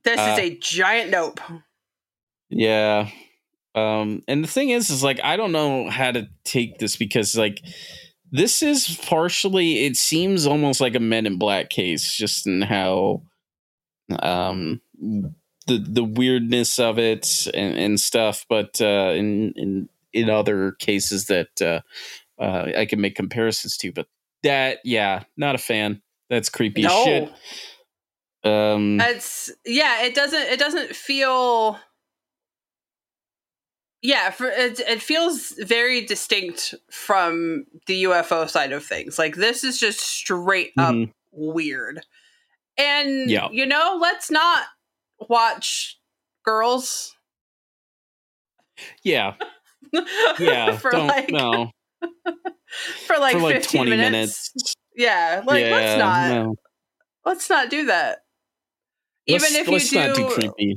[0.05, 1.41] this uh, is a giant nope.
[2.51, 3.09] Yeah.
[3.75, 7.37] Um, and the thing is, is like I don't know how to take this because
[7.37, 7.61] like
[8.31, 9.85] this is partially.
[9.85, 13.23] It seems almost like a Men in Black case, just in how
[14.21, 14.81] um
[15.67, 18.47] the the weirdness of it and, and stuff.
[18.49, 21.81] But uh, in in in other cases that uh,
[22.41, 24.07] uh, I can make comparisons to, but
[24.43, 26.01] that yeah, not a fan.
[26.31, 27.05] That's creepy no.
[27.05, 27.33] shit.
[28.45, 30.03] Um, it's yeah.
[30.03, 30.43] It doesn't.
[30.43, 31.79] It doesn't feel.
[34.03, 39.19] Yeah, for it, it feels very distinct from the UFO side of things.
[39.19, 41.11] Like this is just straight up mm-hmm.
[41.33, 42.05] weird.
[42.77, 43.49] And yeah.
[43.51, 44.65] you know, let's not
[45.29, 45.99] watch
[46.45, 47.17] girls.
[49.03, 49.35] Yeah.
[50.41, 50.77] Yeah.
[50.77, 51.71] for don't like, no.
[53.07, 54.51] for like, for like 20 minutes.
[54.53, 54.75] minutes.
[54.97, 55.45] Yeah.
[55.47, 56.55] Like yeah, let's not no.
[57.25, 58.24] let's not do that.
[59.27, 60.77] Even let's, if you do, creepy.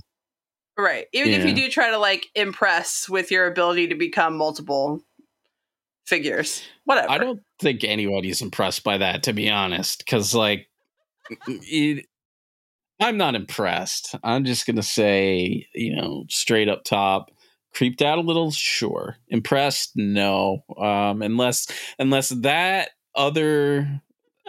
[0.77, 1.07] Right.
[1.11, 1.37] Even yeah.
[1.39, 5.01] if you do try to like impress with your ability to become multiple
[6.05, 6.63] figures.
[6.85, 7.11] Whatever.
[7.11, 10.05] I don't think anybody's impressed by that, to be honest.
[10.05, 10.67] Cause like
[11.47, 12.05] it,
[12.99, 14.15] I'm not impressed.
[14.23, 17.31] I'm just gonna say, you know, straight up top,
[17.73, 19.17] creeped out a little, sure.
[19.27, 20.63] Impressed, no.
[20.77, 21.67] Um, unless
[21.99, 24.01] unless that other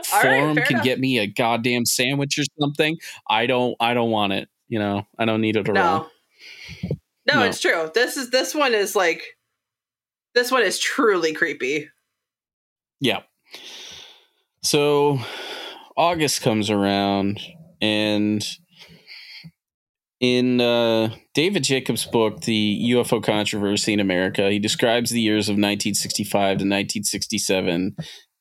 [0.05, 0.85] form right, can enough.
[0.85, 2.97] get me a goddamn sandwich or something,
[3.29, 4.49] I don't I don't want it.
[4.69, 5.83] You know, I don't need it at no.
[5.83, 6.11] all.
[7.27, 7.91] No, no, it's true.
[7.95, 9.23] This is this one is like
[10.35, 11.89] this one is truly creepy.
[13.01, 13.23] Yeah.
[14.63, 15.19] So
[15.97, 17.41] August comes around
[17.81, 18.45] and
[20.21, 25.53] in uh, David Jacobs' book, The UFO Controversy in America, he describes the years of
[25.53, 27.97] 1965 to 1967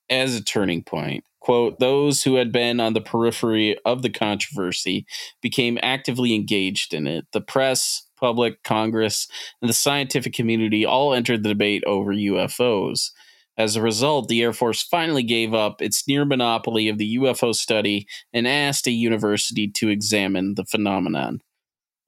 [0.10, 1.24] as a turning point.
[1.48, 5.06] Quote, those who had been on the periphery of the controversy
[5.42, 7.26] became actively engaged in it.
[7.32, 9.30] The press, public, Congress,
[9.62, 13.12] and the scientific community all entered the debate over UFOs.
[13.58, 17.56] As a result, the Air Force finally gave up its near monopoly of the UFO
[17.56, 21.40] study and asked a university to examine the phenomenon.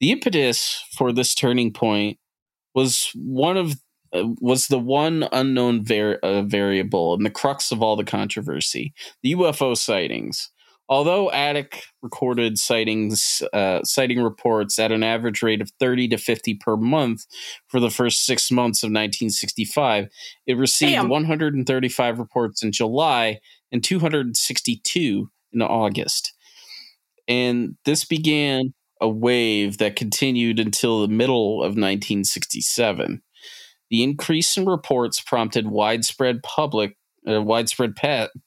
[0.01, 2.17] The impetus for this turning point
[2.75, 3.75] was one of
[4.14, 8.93] was the one unknown var- uh, variable and the crux of all the controversy:
[9.24, 10.49] the UFO sightings.
[10.89, 16.55] Although ATIC recorded sightings, uh, sighting reports at an average rate of 30 to 50
[16.55, 17.28] per month
[17.68, 20.07] for the first six months of 1965,
[20.47, 21.10] it received Damn.
[21.10, 23.39] 135 reports in July
[23.72, 26.34] and 262 in August.
[27.28, 33.22] And this began a wave that continued until the middle of 1967.
[33.89, 36.95] The increase in reports prompted widespread public
[37.27, 37.95] uh, widespread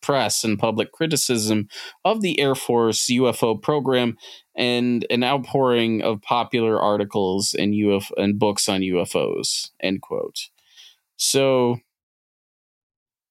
[0.01, 1.69] press and public criticism
[2.05, 4.17] of the Air Force UFO program
[4.57, 9.71] and an outpouring of popular articles and UFO and books on UFOs.
[9.81, 10.49] End quote.
[11.17, 11.79] So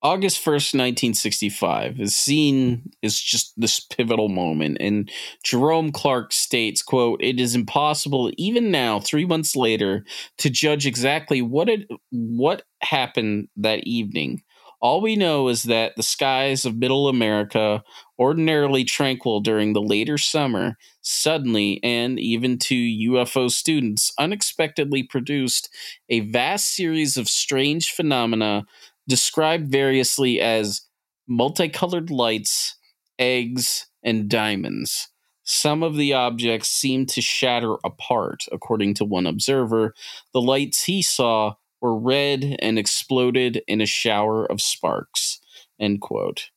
[0.04, 5.12] August 1st, 1965 is seen as just this pivotal moment and
[5.44, 10.04] Jerome Clark states, quote, "It is impossible even now 3 months later
[10.40, 14.42] to judge exactly what it what happened that evening.
[14.82, 17.84] All we know is that the skies of middle America,
[18.18, 25.70] ordinarily tranquil during the later summer, suddenly, and even to UFO students, unexpectedly produced
[26.10, 28.64] a vast series of strange phenomena
[29.08, 30.82] described variously as
[31.28, 32.76] multicolored lights,
[33.18, 35.10] eggs, and diamonds.
[35.44, 39.94] Some of the objects seemed to shatter apart, according to one observer.
[40.34, 45.40] The lights he saw were red and exploded in a shower of sparks.
[45.80, 46.52] End quote.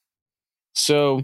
[0.74, 1.22] So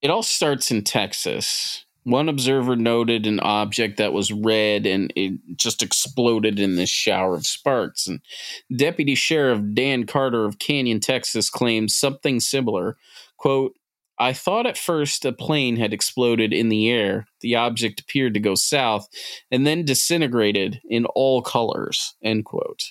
[0.00, 1.84] it all starts in Texas.
[2.04, 7.34] One observer noted an object that was red and it just exploded in this shower
[7.34, 8.06] of sparks.
[8.06, 8.20] And
[8.74, 12.96] Deputy Sheriff Dan Carter of Canyon, Texas claims something similar.
[13.36, 13.74] Quote,
[14.18, 17.26] I thought at first a plane had exploded in the air.
[17.40, 19.08] The object appeared to go south
[19.50, 22.14] and then disintegrated in all colors.
[22.22, 22.84] End quote.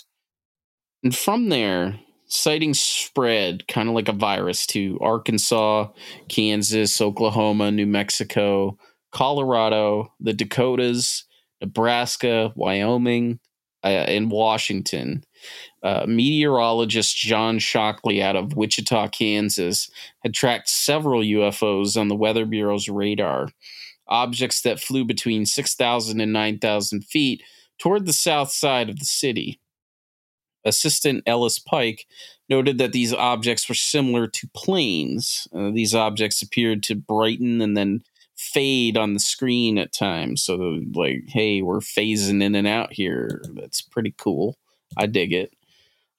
[1.03, 5.89] And from there, sightings spread kind of like a virus to Arkansas,
[6.30, 8.78] Kansas, Oklahoma, New Mexico,
[9.12, 11.26] Colorado, the Dakotas,
[11.62, 13.39] Nebraska, Wyoming,
[13.84, 15.24] uh, and Washington.
[15.82, 19.89] Uh, meteorologist John Shockley out of Wichita, Kansas,
[20.24, 23.49] had tracked several UFOs on the Weather Bureau's radar,
[24.07, 27.43] objects that flew between 6,000 and 9,000 feet
[27.78, 29.60] toward the south side of the city.
[30.66, 32.05] Assistant Ellis Pike
[32.49, 35.47] noted that these objects were similar to planes.
[35.55, 38.03] Uh, these objects appeared to brighten and then
[38.39, 40.41] fade on the screen at times.
[40.43, 43.41] So, like, hey, we're phasing in and out here.
[43.53, 44.57] That's pretty cool.
[44.97, 45.53] I dig it.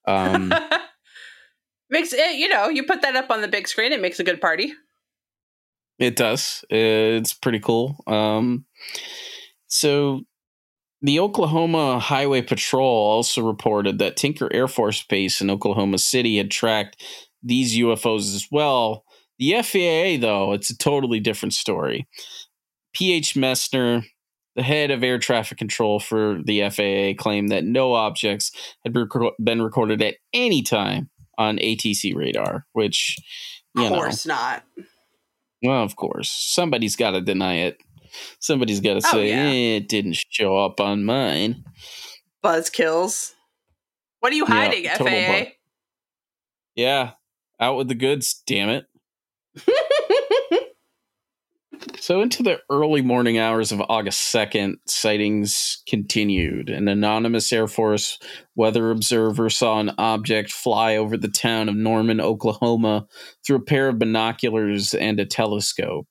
[0.06, 0.52] Um,
[1.90, 4.24] Makes it, you know, you put that up on the big screen, it makes a
[4.24, 4.74] good party.
[5.98, 6.64] It does.
[6.70, 7.96] It's pretty cool.
[8.06, 8.64] Um,
[9.66, 10.20] so
[11.02, 16.50] the Oklahoma Highway Patrol also reported that Tinker Air Force Base in Oklahoma City had
[16.50, 17.02] tracked
[17.42, 19.04] these UFOs as well.
[19.40, 22.06] The FAA, though, it's a totally different story.
[22.92, 23.34] P.H.
[23.34, 24.04] Messner,
[24.54, 28.52] the head of air traffic control for the FAA, claimed that no objects
[28.84, 28.94] had
[29.42, 33.16] been recorded at any time on ATC radar, which,
[33.74, 34.62] you of course know, not.
[35.62, 37.78] Well, of course, somebody's got to deny it.
[38.40, 39.44] Somebody's got to oh, say yeah.
[39.44, 41.64] eh, it didn't show up on mine.
[42.44, 43.32] Buzzkills.
[44.18, 45.44] What are you hiding, yeah, FAA?
[45.44, 45.50] Bu-
[46.74, 47.10] yeah,
[47.58, 48.42] out with the goods.
[48.46, 48.84] Damn it.
[51.98, 56.68] So, into the early morning hours of August 2nd, sightings continued.
[56.68, 58.18] An anonymous Air Force
[58.54, 63.06] weather observer saw an object fly over the town of Norman, Oklahoma,
[63.44, 66.06] through a pair of binoculars and a telescope.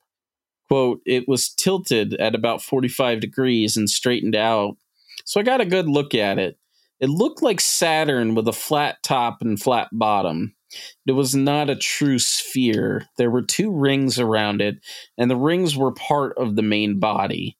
[0.70, 4.78] Quote, it was tilted at about 45 degrees and straightened out.
[5.26, 6.58] So, I got a good look at it.
[7.00, 10.56] It looked like Saturn with a flat top and flat bottom.
[11.06, 13.06] It was not a true sphere.
[13.18, 14.78] There were two rings around it,
[15.18, 17.58] and the rings were part of the main body.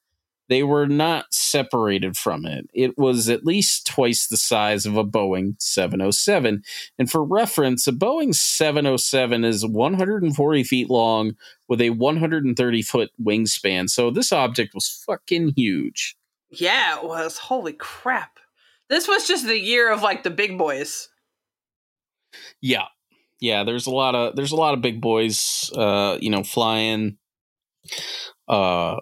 [0.50, 2.68] They were not separated from it.
[2.74, 6.64] It was at least twice the size of a Boeing 707.
[6.98, 11.36] And for reference, a Boeing 707 is 140 feet long
[11.68, 13.92] with a 130 foot wingspan.
[13.92, 16.18] So this object was fucking huge.
[16.50, 17.38] Yeah, it was.
[17.38, 18.40] Holy crap.
[18.90, 21.10] This was just the year of like the big boys.
[22.60, 22.86] Yeah,
[23.40, 27.18] yeah, there's a lot of there's a lot of big boys, uh, you know, flying.
[28.48, 28.98] Uh,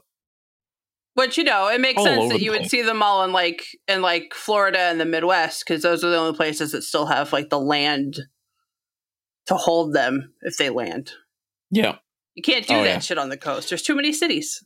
[1.15, 4.01] but you know, it makes sense that you would see them all in like in
[4.01, 7.49] like Florida and the Midwest because those are the only places that still have like
[7.49, 8.19] the land
[9.47, 11.11] to hold them if they land.
[11.71, 11.95] Yeah,
[12.35, 12.99] you can't do oh, that yeah.
[12.99, 13.69] shit on the coast.
[13.69, 14.63] There's too many cities.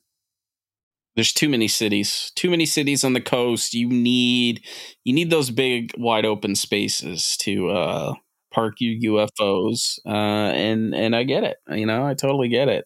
[1.16, 2.32] There's too many cities.
[2.36, 3.74] Too many cities on the coast.
[3.74, 4.66] You need
[5.06, 8.14] you need those big wide open spaces to uh
[8.52, 11.58] park you UFOs, uh, and and I get it.
[11.70, 12.86] You know, I totally get it.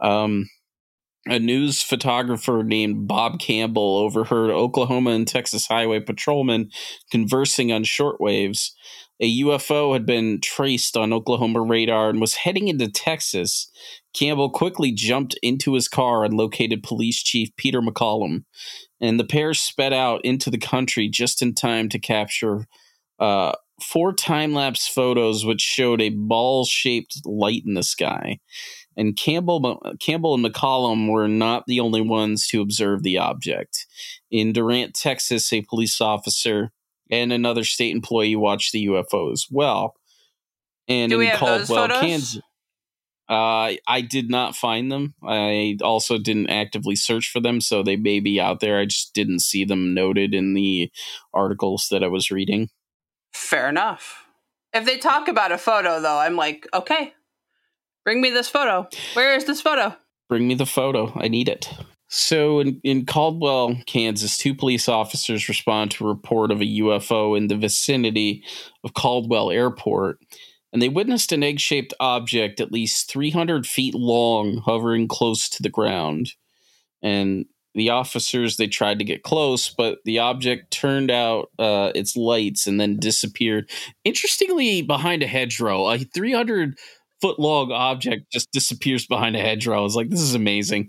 [0.00, 0.48] Um,
[1.26, 6.70] a news photographer named Bob Campbell overheard Oklahoma and Texas highway patrolmen
[7.10, 8.70] conversing on shortwaves.
[9.20, 13.70] A UFO had been traced on Oklahoma radar and was heading into Texas.
[14.14, 18.42] Campbell quickly jumped into his car and located Police Chief Peter McCollum,
[19.00, 22.66] and the pair sped out into the country just in time to capture
[23.20, 23.52] uh,
[23.82, 28.38] four time lapse photos which showed a ball shaped light in the sky.
[28.96, 33.86] And Campbell, Campbell and McCollum were not the only ones to observe the object.
[34.30, 36.72] In Durant, Texas, a police officer
[37.10, 39.94] and another state employee watched the UFO as well.
[40.88, 42.40] And Do in Caldwell, Kansas.
[43.28, 45.14] Uh, I did not find them.
[45.26, 48.78] I also didn't actively search for them, so they may be out there.
[48.78, 50.90] I just didn't see them noted in the
[51.32, 52.68] articles that I was reading.
[53.32, 54.26] Fair enough.
[54.72, 57.12] If they talk about a photo, though, I'm like, okay,
[58.04, 58.88] bring me this photo.
[59.14, 59.94] Where is this photo?
[60.28, 61.12] Bring me the photo.
[61.16, 61.68] I need it.
[62.08, 67.36] So, in, in Caldwell, Kansas, two police officers respond to a report of a UFO
[67.36, 68.44] in the vicinity
[68.84, 70.18] of Caldwell Airport,
[70.72, 75.62] and they witnessed an egg shaped object at least 300 feet long hovering close to
[75.62, 76.32] the ground.
[77.02, 82.16] And the officers they tried to get close but the object turned out uh, its
[82.16, 83.70] lights and then disappeared.
[84.04, 86.78] Interestingly behind a hedgerow a 300
[87.20, 89.78] foot long object just disappears behind a hedgerow.
[89.78, 90.88] I was like this is amazing.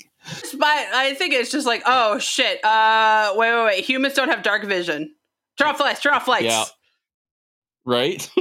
[0.57, 3.85] But i think it's just like oh shit uh wait wait wait.
[3.85, 5.13] Humans don't have dark vision.
[5.57, 6.45] Turn off lights turn off lights.
[6.45, 6.65] Yeah.
[7.85, 8.29] Right?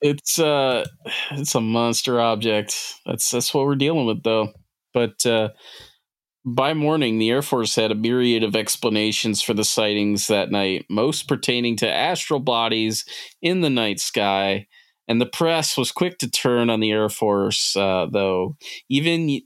[0.00, 0.84] It's uh
[1.32, 2.94] it's a monster object.
[3.04, 4.52] That's that's what we're dealing with though
[4.92, 5.50] but uh,
[6.44, 10.86] by morning, the Air Force had a myriad of explanations for the sightings that night,
[10.88, 13.04] most pertaining to astral bodies
[13.42, 14.66] in the night sky.
[15.06, 18.56] And the press was quick to turn on the Air Force, uh, though.
[18.88, 19.40] Even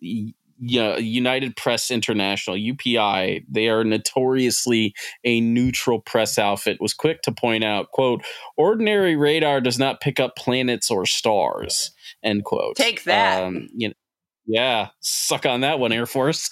[0.62, 7.64] United Press International, UPI, they are notoriously a neutral press outfit, was quick to point
[7.64, 8.24] out, quote,
[8.56, 12.76] ordinary radar does not pick up planets or stars, end quote.
[12.76, 13.42] Take that.
[13.42, 13.94] Um, you know,
[14.46, 16.50] yeah, suck on that one, Air Force.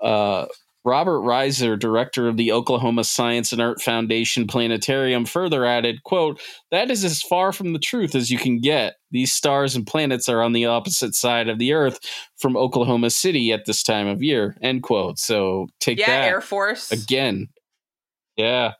[0.00, 0.46] Uh,
[0.84, 6.40] Robert Riser, director of the Oklahoma Science and Art Foundation Planetarium, further added, quote,
[6.70, 8.94] That is as far from the truth as you can get.
[9.10, 11.98] These stars and planets are on the opposite side of the Earth
[12.38, 15.18] from Oklahoma City at this time of year, end quote.
[15.18, 16.28] So take yeah, that.
[16.28, 16.90] Air Force.
[16.90, 17.48] Again.
[18.36, 18.72] Yeah.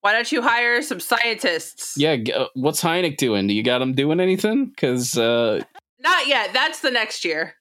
[0.00, 1.94] Why don't you hire some scientists?
[1.96, 3.46] Yeah, uh, what's Hynek doing?
[3.46, 4.66] Do you got him doing anything?
[4.66, 5.62] Because uh,
[6.00, 6.52] not yet.
[6.52, 7.54] That's the next year.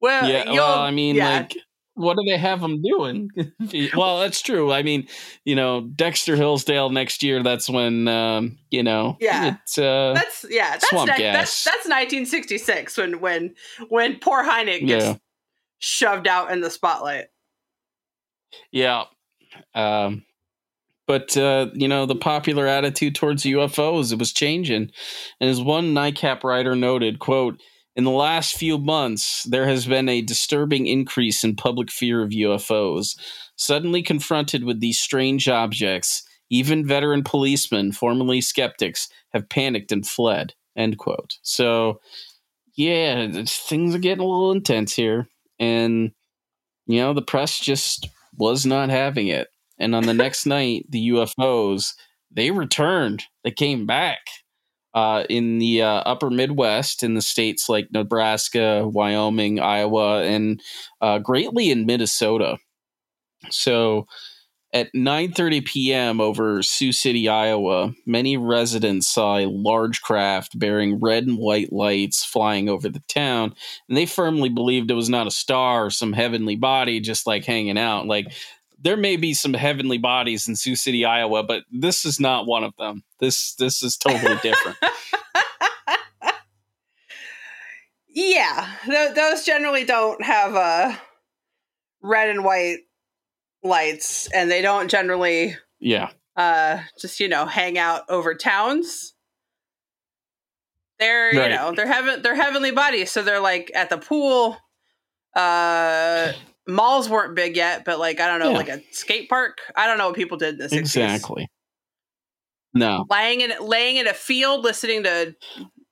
[0.00, 0.50] Well, yeah.
[0.50, 1.40] Well, I mean, yeah.
[1.40, 1.56] like,
[1.94, 3.30] what do they have them doing?
[3.96, 4.72] well, that's true.
[4.72, 5.06] I mean,
[5.44, 7.42] you know, Dexter Hillsdale next year.
[7.42, 11.18] That's when, um, you know, yeah, it's, uh, that's yeah, that's swamp gas.
[11.18, 13.54] That's, that's 1966 when when
[13.88, 15.16] when poor Hynek gets yeah.
[15.78, 17.26] shoved out in the spotlight.
[18.72, 19.04] Yeah.
[19.74, 20.24] Um,
[21.06, 24.92] but uh, you know the popular attitude towards UFOs it was changing,
[25.40, 27.60] and as one NICAP writer noted, "quote
[28.00, 32.30] In the last few months, there has been a disturbing increase in public fear of
[32.30, 33.14] UFOs.
[33.56, 40.54] Suddenly confronted with these strange objects, even veteran policemen, formerly skeptics, have panicked and fled."
[40.74, 41.36] End quote.
[41.42, 42.00] So,
[42.74, 45.28] yeah, things are getting a little intense here,
[45.58, 46.12] and
[46.86, 49.48] you know the press just was not having it.
[49.78, 51.92] And on the next night, the UFOs
[52.30, 53.24] they returned.
[53.44, 54.20] They came back
[54.94, 60.60] uh, in the uh, upper Midwest, in the states like Nebraska, Wyoming, Iowa, and
[61.00, 62.58] uh, greatly in Minnesota.
[63.50, 64.06] So
[64.72, 66.20] at 9:30 p.m.
[66.20, 72.24] over Sioux City, Iowa, many residents saw a large craft bearing red and white lights
[72.24, 73.54] flying over the town,
[73.88, 77.44] and they firmly believed it was not a star or some heavenly body just like
[77.44, 78.06] hanging out.
[78.06, 78.32] Like
[78.82, 82.64] there may be some heavenly bodies in Sioux City, Iowa, but this is not one
[82.64, 83.04] of them.
[83.18, 84.78] This this is totally different.
[88.08, 90.92] yeah, th- those generally don't have uh,
[92.02, 92.78] red and white
[93.62, 99.14] lights, and they don't generally yeah uh, just you know hang out over towns.
[100.98, 101.50] They're right.
[101.50, 104.56] you know they're heaven they're heavenly bodies, so they're like at the pool,
[105.36, 106.32] uh,
[106.66, 108.56] malls weren't big yet, but like I don't know, yeah.
[108.56, 109.58] like a skate park.
[109.76, 110.78] I don't know what people did in the 60s.
[110.78, 111.48] Exactly.
[112.74, 113.04] No.
[113.10, 115.34] Laying in laying in a field listening to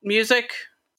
[0.03, 0.53] music.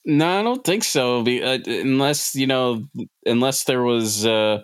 [0.05, 1.21] No, I don't think so.
[1.21, 2.87] Uh, unless you know,
[3.25, 4.61] unless there was, uh,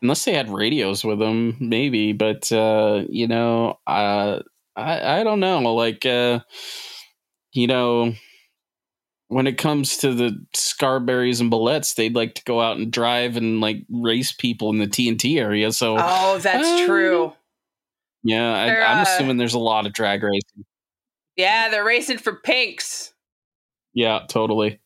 [0.00, 2.12] unless they had radios with them, maybe.
[2.12, 4.40] But uh, you know, uh,
[4.76, 5.60] I I don't know.
[5.74, 6.40] Like, uh,
[7.52, 8.14] you know,
[9.32, 13.36] when it comes to the Scarberrys and Mallettes, they'd like to go out and drive
[13.36, 15.72] and like race people in the TNT area.
[15.72, 17.32] So, oh, that's uh, true.
[18.22, 20.64] Yeah, I, am uh, assuming there's a lot of drag racing.
[21.36, 23.14] Yeah, they're racing for pinks.
[23.94, 24.80] Yeah, totally,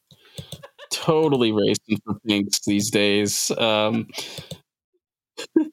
[0.93, 3.51] totally racing for pinks these days.
[3.51, 4.07] Um,
[5.59, 5.67] All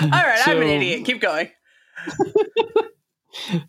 [0.00, 1.04] right, so, I'm an idiot.
[1.04, 1.50] Keep going.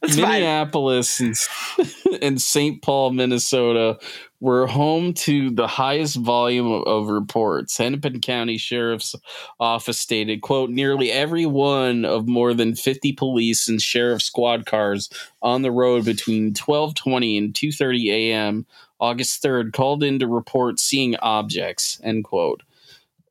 [0.02, 1.36] Minneapolis and,
[2.22, 2.82] and St.
[2.82, 4.00] Paul, Minnesota
[4.40, 7.78] were home to the highest volume of, of, reports.
[7.78, 9.16] Hennepin County Sheriff's
[9.60, 15.10] Office stated, quote, nearly every one of more than 50 police and sheriff squad cars
[15.42, 18.66] on the road between 1220 and 2.30 a.m.
[19.00, 22.64] August 3rd called in to report seeing objects, end quote.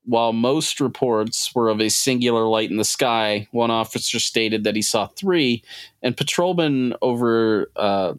[0.04, 4.74] While most reports were of a singular light in the sky, one officer stated that
[4.74, 5.62] he saw three,
[6.02, 8.14] and patrolmen over uh,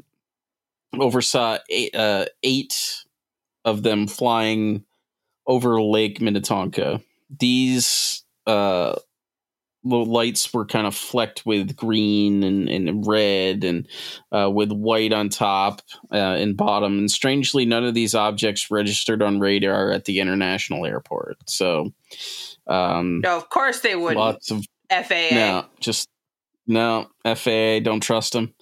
[1.00, 3.04] oversaw eight, uh, eight
[3.66, 4.86] of them flying
[5.46, 7.02] over Lake Minnetonka.
[7.30, 8.96] These uh,
[9.84, 13.88] the lights were kind of flecked with green and, and red and
[14.32, 15.82] uh, with white on top
[16.12, 17.00] uh, and bottom.
[17.00, 21.38] And strangely, none of these objects registered on radar at the international airport.
[21.50, 21.94] So,
[22.68, 24.16] um, no, of course they would.
[24.16, 25.30] Lots of FAA.
[25.32, 26.08] No, just
[26.66, 27.80] no FAA.
[27.80, 28.54] Don't trust them.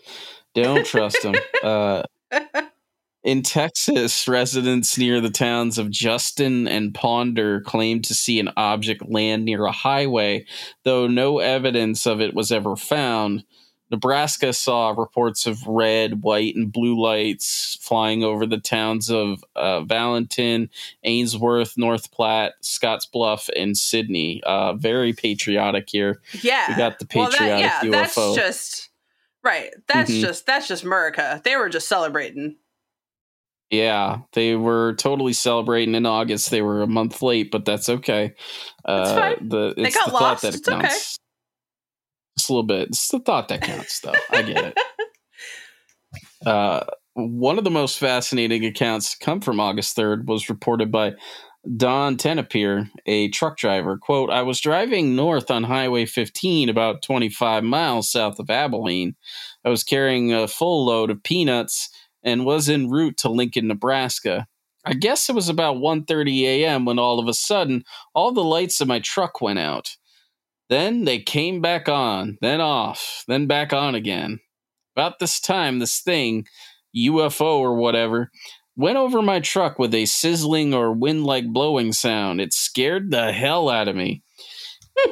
[0.56, 1.36] Don't trust them.
[1.64, 2.04] uh,
[3.24, 9.08] in Texas, residents near the towns of Justin and Ponder claimed to see an object
[9.08, 10.46] land near a highway,
[10.84, 13.44] though no evidence of it was ever found.
[13.92, 19.82] Nebraska saw reports of red, white, and blue lights flying over the towns of uh,
[19.82, 20.70] Valentine,
[21.04, 24.42] Ainsworth, North Platte, Scottsbluff, and Sidney.
[24.46, 26.22] Uh, very patriotic here.
[26.42, 28.36] Yeah, we got the patriotic well, that, yeah, UFO.
[28.36, 28.90] That's just
[29.44, 29.72] right.
[29.88, 30.22] That's mm-hmm.
[30.22, 31.42] just that's just America.
[31.44, 32.56] They were just celebrating.
[33.72, 36.52] Yeah, they were totally celebrating in August.
[36.52, 38.34] They were a month late, but that's okay.
[38.84, 39.48] Uh, it's fine.
[39.48, 40.24] The, it's they got the lost.
[40.24, 40.86] thought that it's counts.
[40.86, 40.96] Okay.
[42.38, 42.90] Just a little bit.
[42.90, 44.14] It's the thought that counts, though.
[44.30, 44.78] I get it.
[46.46, 46.84] Uh,
[47.14, 51.14] one of the most fascinating accounts to come from August 3rd was reported by
[51.78, 53.98] Don Tenopir, a truck driver.
[53.98, 59.16] Quote, I was driving north on Highway 15 about 25 miles south of Abilene.
[59.64, 61.90] I was carrying a full load of peanuts
[62.24, 64.48] and was en route to Lincoln, Nebraska.
[64.84, 66.86] I guess it was about 1:30 a.m.
[66.86, 67.84] when all of a sudden
[68.14, 69.96] all the lights in my truck went out.
[70.70, 74.40] Then they came back on, then off, then back on again.
[74.96, 76.46] About this time, this thing,
[76.96, 78.32] UFO or whatever,
[78.76, 82.40] went over my truck with a sizzling or wind like blowing sound.
[82.42, 84.24] It scared the hell out of me.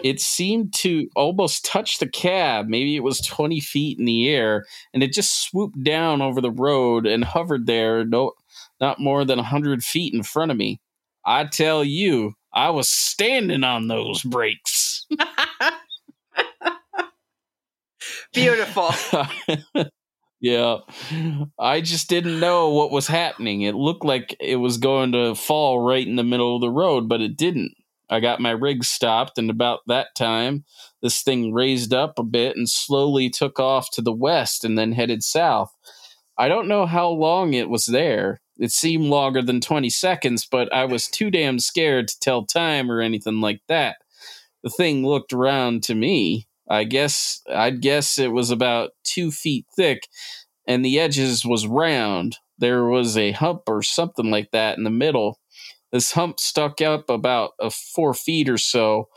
[0.04, 2.68] It seemed to almost touch the cab.
[2.68, 6.52] Maybe it was 20 feet in the air, and it just swooped down over the
[6.52, 8.34] road and hovered there, no,
[8.80, 10.80] not more than 100 feet in front of me.
[11.26, 15.06] I tell you, I was standing on those brakes.
[18.34, 18.92] Beautiful.
[20.40, 20.78] yeah.
[21.60, 23.62] I just didn't know what was happening.
[23.62, 27.10] It looked like it was going to fall right in the middle of the road,
[27.10, 27.74] but it didn't.
[28.10, 30.66] I got my rig stopped, and about that time,
[31.02, 34.94] this thing raised up a bit and slowly took off to the west and then
[34.94, 35.72] headed south.
[36.38, 38.42] I don't know how long it was there.
[38.58, 42.92] It seemed longer than 20 seconds, but I was too damn scared to tell time
[42.92, 43.98] or anything like that.
[44.64, 46.48] The thing looked around to me.
[46.70, 50.08] I guess I'd guess it was about two feet thick,
[50.68, 52.38] and the edges was round.
[52.58, 55.39] There was a hump or something like that in the middle.
[55.92, 59.10] This hump stuck up about a four feet or so.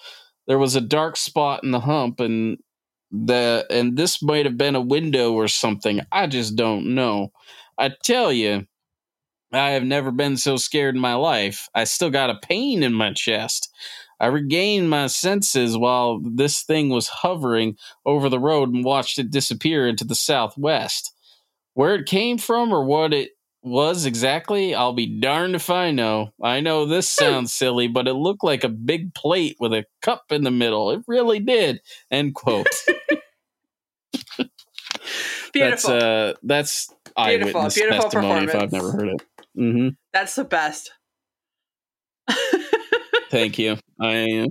[0.46, 2.58] There was a dark spot in the hump, and
[3.10, 6.00] the and this might have been a window or something.
[6.10, 7.32] I just don't know.
[7.78, 8.66] I tell you,
[9.52, 11.68] I have never been so scared in my life.
[11.74, 13.70] I still got a pain in my chest.
[14.18, 17.76] I regained my senses while this thing was hovering
[18.06, 21.12] over the road and watched it disappear into the southwest.
[21.74, 23.30] Where it came from or what it
[23.62, 26.32] was exactly, I'll be darned if I know.
[26.42, 30.24] I know this sounds silly, but it looked like a big plate with a cup
[30.30, 30.90] in the middle.
[30.90, 31.80] It really did.
[32.10, 32.68] End quote.
[35.52, 35.90] Beautiful.
[35.90, 39.22] That's uh that's beautiful, eyewitness beautiful testimony if I've never heard it.
[39.58, 39.88] Mm-hmm.
[40.12, 40.92] That's the best.
[43.30, 43.76] Thank you.
[44.02, 44.48] I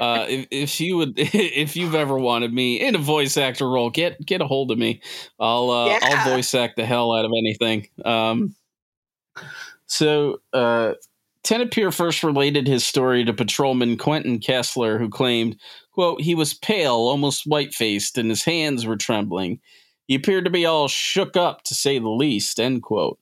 [0.00, 3.90] uh, if, if you would, if you've ever wanted me in a voice actor role,
[3.90, 5.00] get get a hold of me.
[5.38, 5.98] I'll uh, Yeah.
[6.02, 7.88] I'll voice act the hell out of anything.
[8.04, 8.54] Um,
[9.86, 10.94] so uh,
[11.44, 15.56] Tenopir first related his story to patrolman Quentin Kessler, who claimed,
[15.92, 19.60] "quote He was pale, almost white faced, and his hands were trembling.
[20.08, 23.18] He appeared to be all shook up, to say the least." End quote.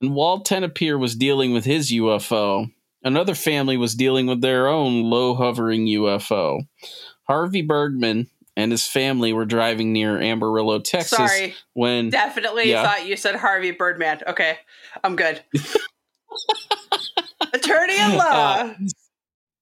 [0.00, 2.70] And while Tenopir was dealing with his UFO,
[3.02, 6.60] another family was dealing with their own low hovering UFO.
[7.24, 11.54] Harvey Bergman and his family were driving near Amarillo, Texas Sorry.
[11.74, 12.82] when Definitely Yeah.
[12.82, 14.20] thought you said Harvey Birdman.
[14.26, 14.58] Okay.
[15.04, 15.42] I'm good.
[17.52, 18.74] Attorney in law.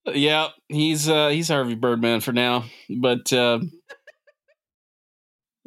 [0.07, 3.61] Uh, yeah, he's uh he's Harvey Birdman for now, but uh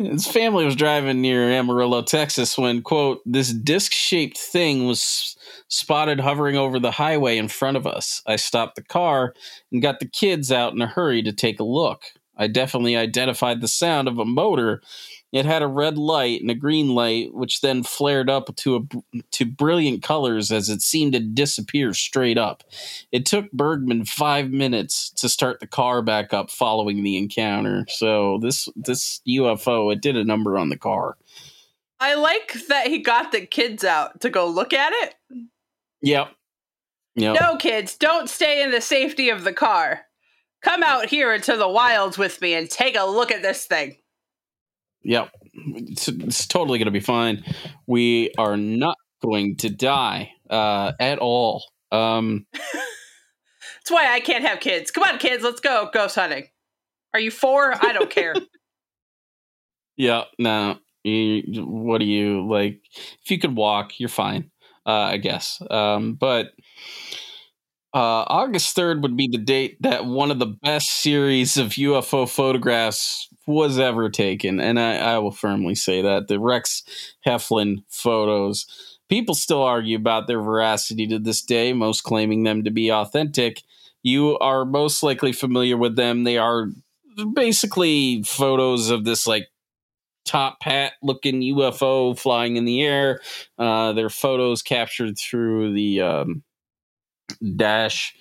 [0.05, 5.35] his family was driving near Amarillo, Texas when quote this disc-shaped thing was
[5.67, 8.21] spotted hovering over the highway in front of us.
[8.27, 9.33] I stopped the car
[9.71, 12.03] and got the kids out in a hurry to take a look.
[12.37, 14.81] I definitely identified the sound of a motor.
[15.31, 19.21] It had a red light and a green light, which then flared up to a,
[19.31, 22.63] to brilliant colors as it seemed to disappear straight up.
[23.11, 27.85] It took Bergman five minutes to start the car back up following the encounter.
[27.87, 31.17] So this this UFO it did a number on the car.
[31.99, 35.15] I like that he got the kids out to go look at it.
[36.01, 36.29] Yep.
[37.15, 37.37] Yep.
[37.39, 40.01] No, kids, don't stay in the safety of the car.
[40.61, 43.97] Come out here into the wilds with me and take a look at this thing.
[45.03, 45.29] Yep.
[45.53, 47.43] It's, it's totally going to be fine.
[47.87, 51.63] We are not going to die uh, at all.
[51.91, 54.91] Um, That's why I can't have kids.
[54.91, 56.47] Come on, kids, let's go ghost hunting.
[57.13, 57.73] Are you four?
[57.73, 58.35] I don't care.
[59.97, 60.77] yeah, no.
[61.03, 62.81] You, what do you like?
[63.23, 64.51] If you could walk, you're fine,
[64.85, 65.61] uh, I guess.
[65.69, 66.51] Um, but
[67.93, 72.29] uh, August 3rd would be the date that one of the best series of UFO
[72.29, 74.59] photographs was ever taken.
[74.59, 76.83] And I, I will firmly say that the Rex
[77.25, 78.65] Heflin photos.
[79.09, 83.61] People still argue about their veracity to this day, most claiming them to be authentic.
[84.03, 86.23] You are most likely familiar with them.
[86.23, 86.69] They are
[87.33, 89.49] basically photos of this like
[90.25, 93.19] top hat looking UFO flying in the air.
[93.57, 96.43] Uh, they're photos captured through the um,
[97.55, 98.15] dash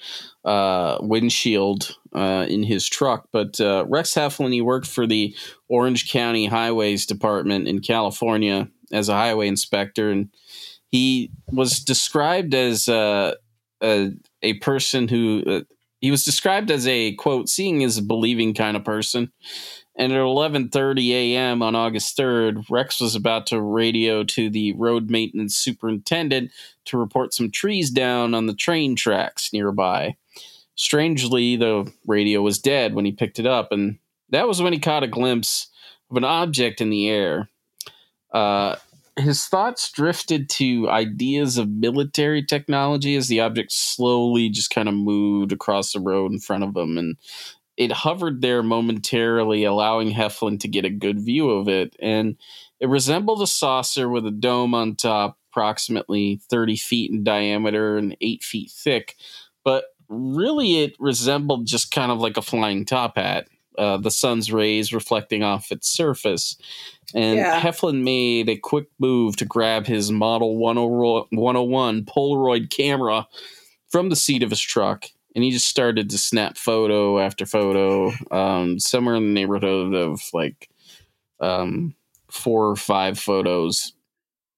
[0.45, 3.29] uh, windshield uh, in his truck.
[3.33, 5.35] But uh, Rex Heflin, he worked for the
[5.69, 10.31] Orange County Highways Department in California as a highway inspector, and
[10.89, 13.35] he was described as uh,
[13.83, 14.11] a
[14.43, 15.61] a person who uh,
[16.01, 19.31] he was described as a quote seeing is believing kind of person.
[20.01, 21.61] And at 11:30 a.m.
[21.61, 26.53] on August 3rd, Rex was about to radio to the road maintenance superintendent
[26.87, 30.17] to report some trees down on the train tracks nearby.
[30.75, 33.99] Strangely, the radio was dead when he picked it up, and
[34.31, 35.69] that was when he caught a glimpse
[36.11, 37.51] of an object in the air.
[38.33, 38.77] Uh,
[39.19, 44.95] his thoughts drifted to ideas of military technology as the object slowly just kind of
[44.95, 47.17] moved across the road in front of him and
[47.81, 52.37] it hovered there momentarily allowing heflin to get a good view of it and
[52.79, 58.17] it resembled a saucer with a dome on top approximately 30 feet in diameter and
[58.21, 59.17] 8 feet thick
[59.65, 63.49] but really it resembled just kind of like a flying top hat
[63.79, 66.57] uh, the sun's rays reflecting off its surface.
[67.15, 67.59] And yeah.
[67.61, 73.27] Heflin made a quick move to grab his Model 101 Polaroid camera
[73.89, 75.07] from the seat of his truck.
[75.35, 80.21] And he just started to snap photo after photo, um, somewhere in the neighborhood of
[80.33, 80.69] like
[81.41, 81.95] um,
[82.31, 83.93] four or five photos.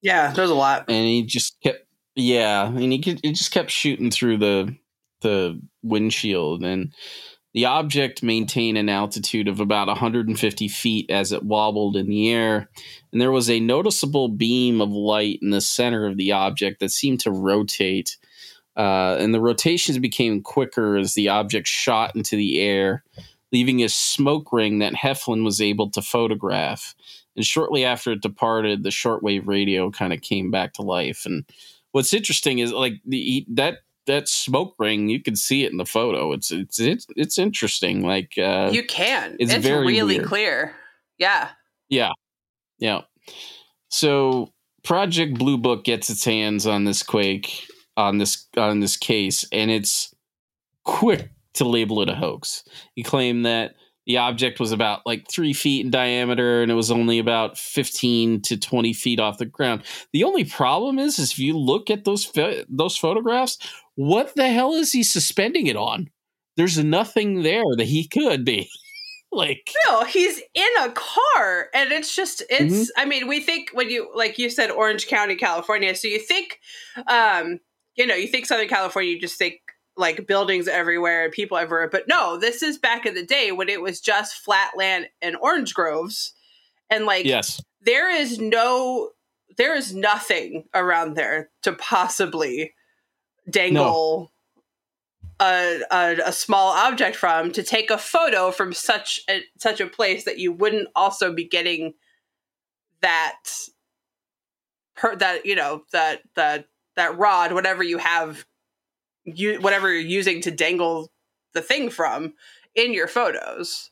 [0.00, 0.86] Yeah, there's a lot.
[0.88, 4.76] And he just kept, yeah, and he, he just kept shooting through the
[5.20, 6.92] the windshield and
[7.54, 12.70] the object maintained an altitude of about 150 feet as it wobbled in the air,
[13.12, 16.90] and there was a noticeable beam of light in the center of the object that
[16.90, 18.16] seemed to rotate.
[18.76, 23.04] Uh, and the rotations became quicker as the object shot into the air,
[23.52, 26.94] leaving a smoke ring that Heflin was able to photograph.
[27.36, 31.24] And shortly after it departed, the shortwave radio kind of came back to life.
[31.26, 31.44] And
[31.92, 35.86] what's interesting is like the that that smoke ring you can see it in the
[35.86, 36.32] photo.
[36.32, 39.36] It's it's it's, it's interesting like uh you can.
[39.38, 40.28] it's, it's very really weird.
[40.28, 40.74] clear.
[41.18, 41.50] Yeah.
[41.88, 42.10] Yeah.
[42.78, 43.02] Yeah.
[43.88, 47.66] So project blue book gets its hands on this quake
[47.96, 50.14] on this on this case and it's
[50.84, 52.64] quick to label it a hoax.
[52.94, 53.74] He claimed that
[54.06, 58.42] the object was about like three feet in diameter and it was only about 15
[58.42, 59.82] to 20 feet off the ground.
[60.12, 62.30] The only problem is, is if you look at those
[62.68, 63.58] those photographs
[63.94, 66.08] what the hell is he suspending it on?
[66.56, 68.68] There's nothing there that he could be.
[69.34, 73.00] Like no he's in a car and it's just it's mm-hmm.
[73.00, 76.60] i mean we think when you like you said orange county california so you think
[77.08, 77.58] um
[77.96, 79.60] you know you think southern california you just think
[79.96, 81.88] like buildings everywhere and people everywhere.
[81.88, 85.36] But no, this is back in the day when it was just flat land and
[85.36, 86.34] orange groves.
[86.90, 87.60] And like yes.
[87.80, 89.10] there is no
[89.58, 92.72] there is nothing around there to possibly
[93.50, 94.32] dangle
[95.40, 95.46] no.
[95.46, 99.86] a, a, a small object from to take a photo from such a such a
[99.86, 101.92] place that you wouldn't also be getting
[103.02, 103.36] that
[104.96, 106.66] per that you know that that
[106.96, 108.44] that rod whatever you have
[109.24, 111.10] you whatever you're using to dangle
[111.54, 112.34] the thing from
[112.74, 113.90] in your photos.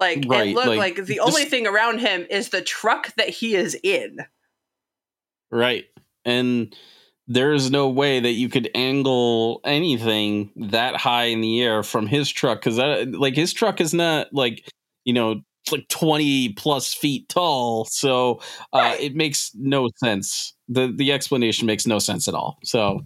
[0.00, 3.28] Like right, it looked like, like the only thing around him is the truck that
[3.28, 4.18] he is in.
[5.50, 5.84] Right.
[6.24, 6.74] And
[7.28, 12.06] there is no way that you could angle anything that high in the air from
[12.06, 14.68] his truck because that like his truck is not like
[15.04, 18.40] you know like 20 plus feet tall so
[18.72, 19.00] uh, right.
[19.00, 23.00] it makes no sense the the explanation makes no sense at all so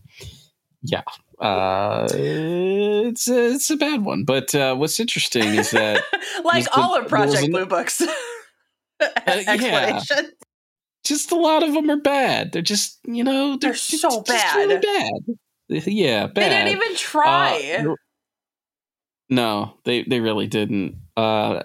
[0.83, 1.03] yeah,
[1.41, 4.25] uh, it's a, it's a bad one.
[4.25, 6.03] But uh, what's interesting is that
[6.45, 8.01] like all the, of Project Blue Books
[9.01, 10.01] uh, yeah,
[11.05, 12.53] just a lot of them are bad.
[12.53, 15.85] They're just you know they're, they're so bad, really bad.
[15.87, 16.35] Yeah, bad.
[16.35, 17.85] They didn't even try.
[17.87, 17.95] Uh,
[19.29, 20.97] no, they they really didn't.
[21.17, 21.63] Uh,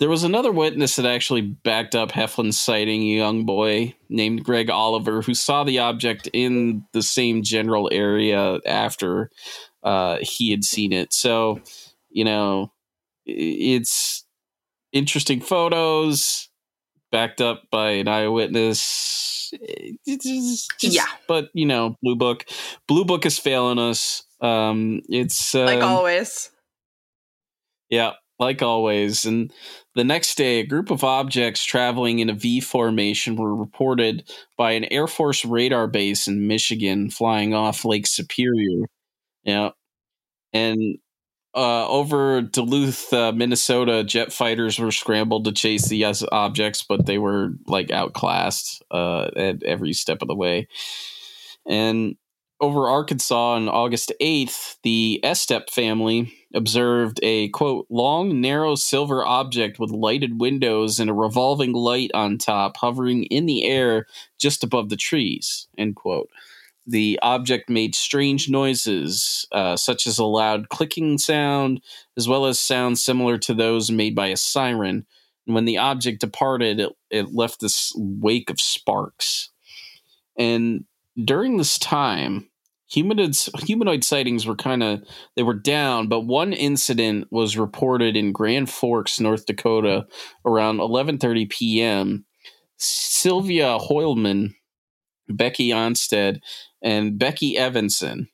[0.00, 4.70] there was another witness that actually backed up Heflin's sighting, a young boy named Greg
[4.70, 9.30] Oliver, who saw the object in the same general area after
[9.82, 11.12] uh, he had seen it.
[11.12, 11.60] So,
[12.08, 12.72] you know,
[13.26, 14.24] it's
[14.90, 16.48] interesting photos
[17.12, 19.52] backed up by an eyewitness.
[20.08, 22.46] Just, yeah, but you know, Blue Book,
[22.88, 24.22] Blue Book is failing us.
[24.40, 26.50] Um, it's um, like always.
[27.90, 29.24] Yeah, like always.
[29.24, 29.52] And
[29.94, 34.72] the next day, a group of objects traveling in a V formation were reported by
[34.72, 38.86] an Air Force radar base in Michigan flying off Lake Superior.
[39.44, 39.70] Yeah.
[40.52, 40.98] And
[41.54, 47.18] uh, over Duluth, uh, Minnesota, jet fighters were scrambled to chase the objects, but they
[47.18, 50.68] were like outclassed uh, at every step of the way.
[51.68, 52.16] And
[52.60, 59.78] over Arkansas on August 8th, the Estep family observed a quote, long, narrow silver object
[59.78, 64.06] with lighted windows and a revolving light on top hovering in the air
[64.38, 66.28] just above the trees, end quote.
[66.86, 71.80] The object made strange noises, uh, such as a loud clicking sound,
[72.16, 75.06] as well as sounds similar to those made by a siren.
[75.46, 79.50] And when the object departed, it, it left this wake of sparks.
[80.36, 80.84] And
[81.22, 82.49] during this time,
[82.90, 85.02] humanoids humanoid sightings were kind of
[85.36, 90.06] they were down but one incident was reported in grand forks north dakota
[90.44, 92.24] around 11.30 p.m
[92.78, 94.54] sylvia hoylman
[95.28, 96.40] becky onstead
[96.82, 98.28] and becky evanson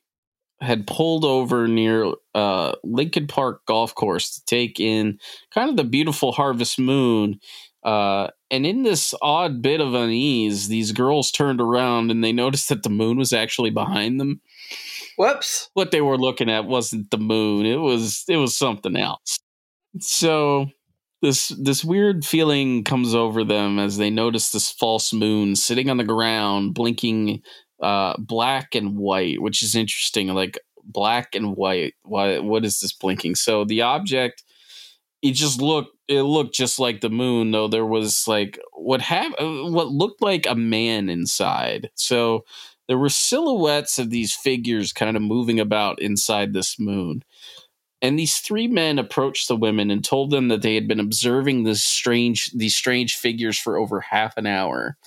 [0.59, 5.19] had pulled over near uh, lincoln park golf course to take in
[5.53, 7.39] kind of the beautiful harvest moon
[7.83, 12.67] uh, and in this odd bit of unease, these girls turned around and they noticed
[12.67, 14.41] that the moon was actually behind them.
[15.17, 15.69] Whoops.
[15.73, 17.65] What they were looking at wasn't the moon.
[17.65, 19.39] It was it was something else.
[19.99, 20.67] So
[21.21, 25.97] this this weird feeling comes over them as they notice this false moon sitting on
[25.97, 27.41] the ground blinking
[27.81, 31.95] uh black and white, which is interesting like black and white.
[32.03, 33.35] Why what is this blinking?
[33.35, 34.43] So the object
[35.21, 39.33] it just looked it looked just like the moon though there was like what have
[39.39, 42.45] what looked like a man inside so
[42.87, 47.23] there were silhouettes of these figures kind of moving about inside this moon
[48.01, 51.63] and these three men approached the women and told them that they had been observing
[51.63, 54.97] this strange these strange figures for over half an hour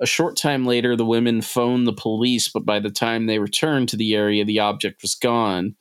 [0.00, 3.88] a short time later the women phoned the police but by the time they returned
[3.88, 5.74] to the area the object was gone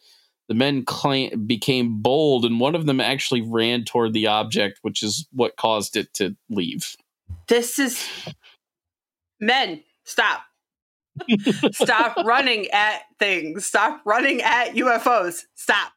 [0.50, 5.04] the men claim, became bold, and one of them actually ran toward the object, which
[5.04, 6.96] is what caused it to leave.
[7.48, 8.04] This is
[9.40, 9.84] men.
[10.06, 10.42] Stop.
[11.72, 13.66] Stop running at things.
[13.66, 15.44] Stop running at UFOs.
[15.56, 15.92] Stop.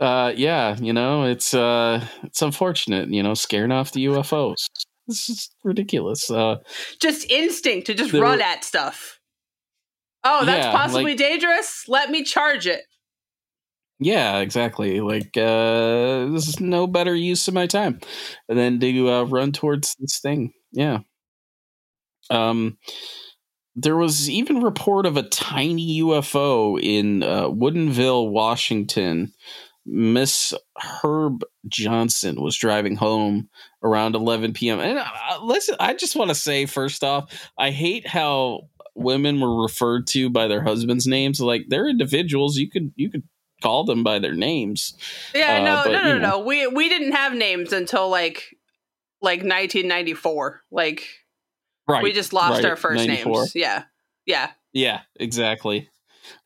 [0.00, 3.10] Uh, yeah, you know it's uh, it's unfortunate.
[3.10, 4.68] You know, scaring off the UFOs.
[5.06, 6.30] This is ridiculous.
[6.30, 6.56] Uh,
[7.00, 9.18] just instinct to just run at stuff.
[10.24, 11.84] Oh, that's yeah, possibly like, dangerous.
[11.88, 12.82] Let me charge it.
[14.00, 15.00] Yeah, exactly.
[15.00, 18.00] Like uh this is no better use of my time
[18.48, 20.52] than to uh, run towards this thing.
[20.72, 20.98] Yeah.
[22.30, 22.78] Um
[23.80, 29.32] there was even report of a tiny UFO in uh, Woodinville, Washington.
[29.86, 33.48] Miss Herb Johnson was driving home
[33.82, 34.80] around 11 p.m.
[34.80, 39.62] And uh, listen, I just want to say first off, I hate how women were
[39.62, 41.40] referred to by their husbands' names.
[41.40, 42.56] Like they're individuals.
[42.56, 43.22] You could you could
[43.62, 44.94] call them by their names.
[45.34, 46.38] Yeah, no, uh, but, no, no, no.
[46.40, 48.56] We we didn't have names until like
[49.22, 50.62] like 1994.
[50.70, 51.06] Like
[51.88, 53.32] right, we just lost right, our first 94.
[53.32, 53.54] names.
[53.54, 53.84] Yeah,
[54.26, 55.88] yeah, yeah, exactly.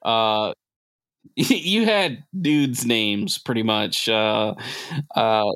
[0.02, 0.52] Uh,
[1.36, 4.09] you had dudes' names pretty much.
[4.09, 4.55] Uh,
[5.14, 5.51] uh,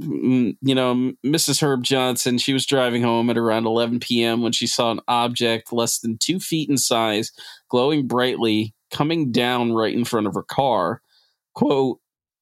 [0.00, 1.62] you know, Mrs.
[1.62, 4.42] Herb Johnson, she was driving home at around 11 p.m.
[4.42, 7.32] when she saw an object less than two feet in size,
[7.68, 11.02] glowing brightly, coming down right in front of her car.
[11.54, 11.98] Quote,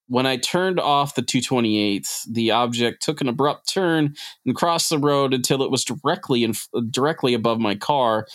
[0.09, 4.15] when I turned off the 228th, the object took an abrupt turn
[4.45, 6.55] and crossed the road until it was directly in,
[6.91, 8.27] directly above my car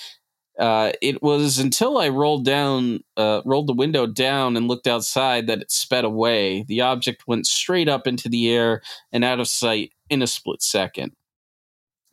[0.60, 5.48] uh, it was until I rolled down, uh, rolled the window down and looked outside
[5.48, 6.64] that it sped away.
[6.64, 8.82] The object went straight up into the air
[9.12, 11.14] and out of sight in a split second.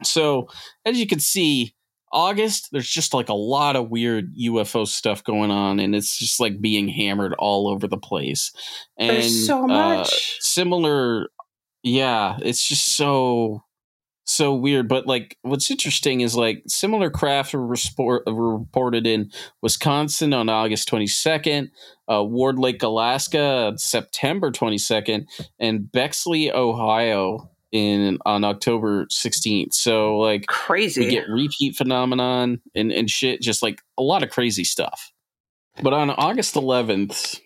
[0.05, 0.48] So,
[0.86, 1.74] as you can see,
[2.12, 6.40] August, there's just like a lot of weird UFO stuff going on, and it's just
[6.40, 8.52] like being hammered all over the place.
[8.98, 11.28] And there's so uh, much uh, similar.
[11.82, 13.62] Yeah, it's just so
[14.28, 14.89] so weird.
[14.89, 19.30] But like, what's interesting is like similar craft were, were reported in
[19.62, 21.68] Wisconsin on August 22nd,
[22.10, 25.26] uh, Ward Lake, Alaska, September 22nd,
[25.59, 29.74] and Bexley, Ohio, in on October 16th.
[29.74, 34.31] So like crazy, we get repeat phenomenon and and shit, just like a lot of
[34.31, 35.12] crazy stuff.
[35.82, 37.40] But on August 11th,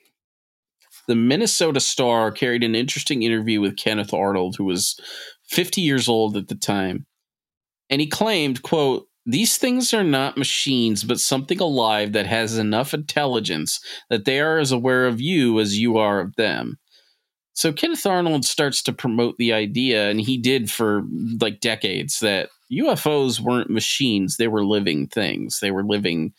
[1.07, 4.99] the Minnesota Star carried an interesting interview with Kenneth Arnold, who was
[5.49, 7.07] 50 years old at the time.
[7.91, 12.95] And he claimed, quote, these things are not machines, but something alive that has enough
[12.95, 13.81] intelligence
[14.11, 16.79] that they are as aware of you as you are of them.
[17.55, 21.03] So Kenneth Arnold starts to promote the idea, and he did for
[21.41, 25.61] like decades, that UFOs weren't machines; they were living things.
[25.61, 26.33] They were living,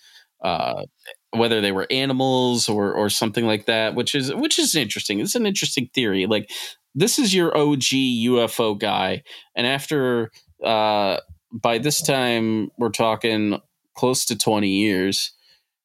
[0.43, 0.85] uh,
[1.31, 5.19] whether they were animals or or something like that, which is which is interesting.
[5.19, 6.25] It's an interesting theory.
[6.25, 6.49] Like
[6.95, 9.23] this is your OG UFO guy,
[9.55, 10.31] and after
[10.63, 11.17] uh,
[11.51, 13.59] by this time we're talking
[13.95, 15.31] close to twenty years.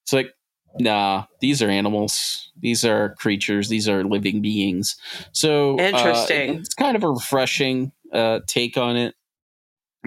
[0.04, 0.32] It's like,
[0.78, 2.50] nah, these are animals.
[2.60, 3.68] These are creatures.
[3.68, 4.96] These are living beings.
[5.32, 6.50] So uh, interesting.
[6.50, 9.14] Uh, it's kind of a refreshing uh, take on it.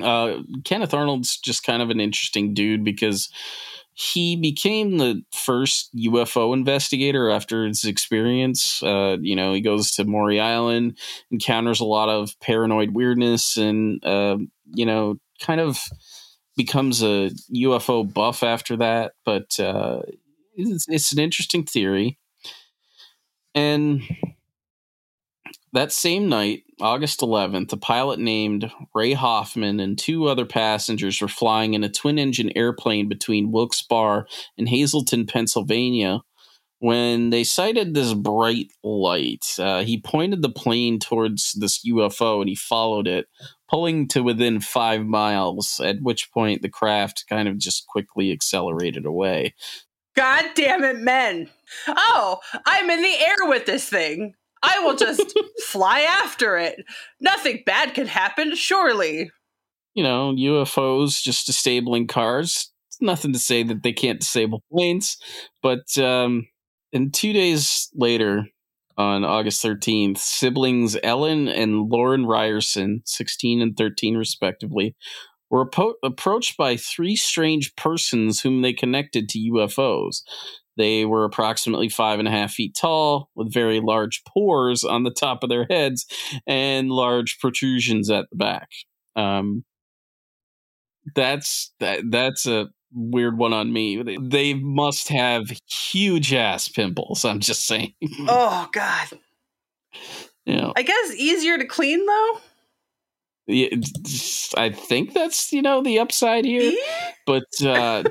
[0.01, 3.29] Uh, Kenneth Arnold's just kind of an interesting dude because
[3.93, 8.81] he became the first UFO investigator after his experience.
[8.81, 10.97] Uh, you know, he goes to Maury Island,
[11.29, 14.37] encounters a lot of paranoid weirdness, and uh,
[14.73, 15.77] you know, kind of
[16.55, 20.01] becomes a UFO buff after that, but uh,
[20.55, 22.19] it's, it's an interesting theory.
[23.53, 24.01] And
[25.73, 31.27] that same night, August 11th, a pilot named Ray Hoffman and two other passengers were
[31.27, 34.25] flying in a twin engine airplane between Wilkes-Barre
[34.57, 36.21] and Hazleton, Pennsylvania,
[36.79, 39.45] when they sighted this bright light.
[39.59, 43.27] Uh, he pointed the plane towards this UFO and he followed it,
[43.69, 49.05] pulling to within five miles, at which point the craft kind of just quickly accelerated
[49.05, 49.53] away.
[50.21, 51.49] God damn it, men.
[51.87, 52.37] Oh,
[52.67, 54.35] I'm in the air with this thing.
[54.61, 55.33] I will just
[55.65, 56.75] fly after it.
[57.19, 59.31] Nothing bad can happen, surely.
[59.95, 62.71] You know, UFOs just disabling cars.
[62.89, 65.17] It's nothing to say that they can't disable planes.
[65.63, 66.47] But um,
[66.93, 68.45] and two days later,
[68.99, 74.95] on August 13th, siblings Ellen and Lauren Ryerson, 16 and 13 respectively,
[75.51, 75.69] were
[76.01, 80.23] approached by three strange persons whom they connected to UFOs.
[80.77, 85.11] They were approximately five and a half feet tall, with very large pores on the
[85.11, 86.05] top of their heads
[86.47, 88.69] and large protrusions at the back.
[89.17, 89.65] Um,
[91.13, 91.99] that's that.
[92.09, 94.01] That's a weird one on me.
[94.01, 97.25] They, they must have huge ass pimples.
[97.25, 97.93] I'm just saying.
[98.21, 99.07] oh God.
[100.43, 100.71] Yeah.
[100.75, 102.39] I guess easier to clean though.
[103.51, 103.69] Yeah,
[104.55, 106.73] I think that's you know the upside here,
[107.25, 108.03] but uh,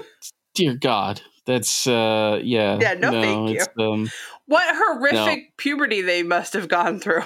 [0.55, 2.79] dear God, that's uh, yeah.
[2.81, 3.85] Yeah, no, no thank you.
[3.85, 4.11] Um,
[4.47, 5.51] what horrific no.
[5.57, 7.23] puberty they must have gone through.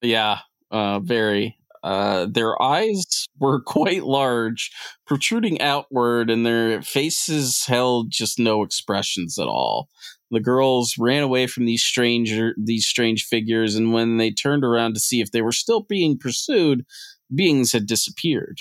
[0.00, 0.38] Yeah,
[0.70, 1.58] uh, very.
[1.82, 3.04] Uh, their eyes
[3.42, 4.70] were quite large,
[5.06, 9.88] protruding outward, and their faces held just no expressions at all.
[10.30, 14.94] The girls ran away from these stranger these strange figures, and when they turned around
[14.94, 16.86] to see if they were still being pursued,
[17.34, 18.58] beings had disappeared.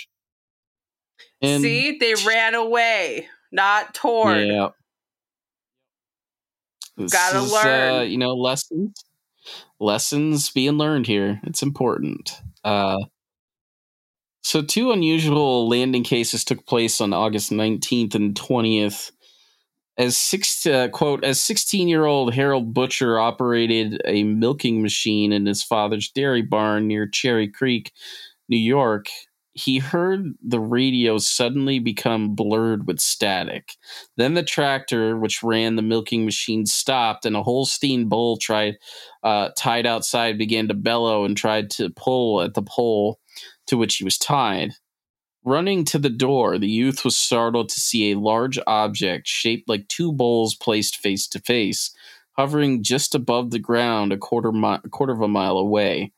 [1.41, 4.45] And see, they ran away, not torn.
[4.45, 4.70] Yeah.
[6.98, 7.94] This Gotta is, learn.
[7.94, 8.94] Uh, you know, lessons
[9.80, 11.41] lessons being learned here.
[11.44, 12.40] It's important.
[12.64, 12.98] Uh,
[14.41, 19.11] so, two unusual landing cases took place on August 19th and 20th.
[19.97, 25.45] As six uh, quote, as 16 year old Harold Butcher operated a milking machine in
[25.45, 27.91] his father's dairy barn near Cherry Creek,
[28.49, 29.07] New York,
[29.53, 33.76] he heard the radio suddenly become blurred with static.
[34.18, 38.77] Then the tractor, which ran the milking machine, stopped, and a Holstein bull tried,
[39.23, 43.19] uh, tied outside began to bellow and tried to pull at the pole
[43.72, 44.73] to which he was tied.
[45.45, 49.88] Running to the door, the youth was startled to see a large object shaped like
[49.88, 51.95] two bowls placed face to face,
[52.34, 56.11] hovering just above the ground a quarter, mi- a quarter of a mile away.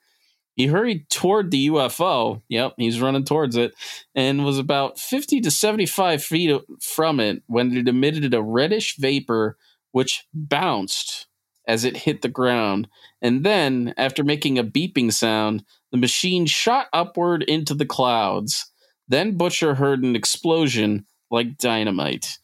[0.55, 2.41] He hurried toward the UFO.
[2.49, 3.75] Yep, he's running towards it,
[4.15, 9.57] and was about 50 to 75 feet from it when it emitted a reddish vapor
[9.91, 11.27] which bounced
[11.67, 12.87] as it hit the ground.
[13.21, 18.71] And then, after making a beeping sound, the machine shot upward into the clouds.
[19.07, 22.37] Then Butcher heard an explosion like dynamite.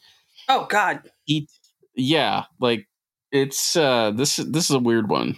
[0.48, 1.10] Oh God!
[1.26, 1.48] He,
[1.96, 2.88] yeah, like
[3.32, 4.38] it's uh, this.
[4.38, 5.38] This is a weird one.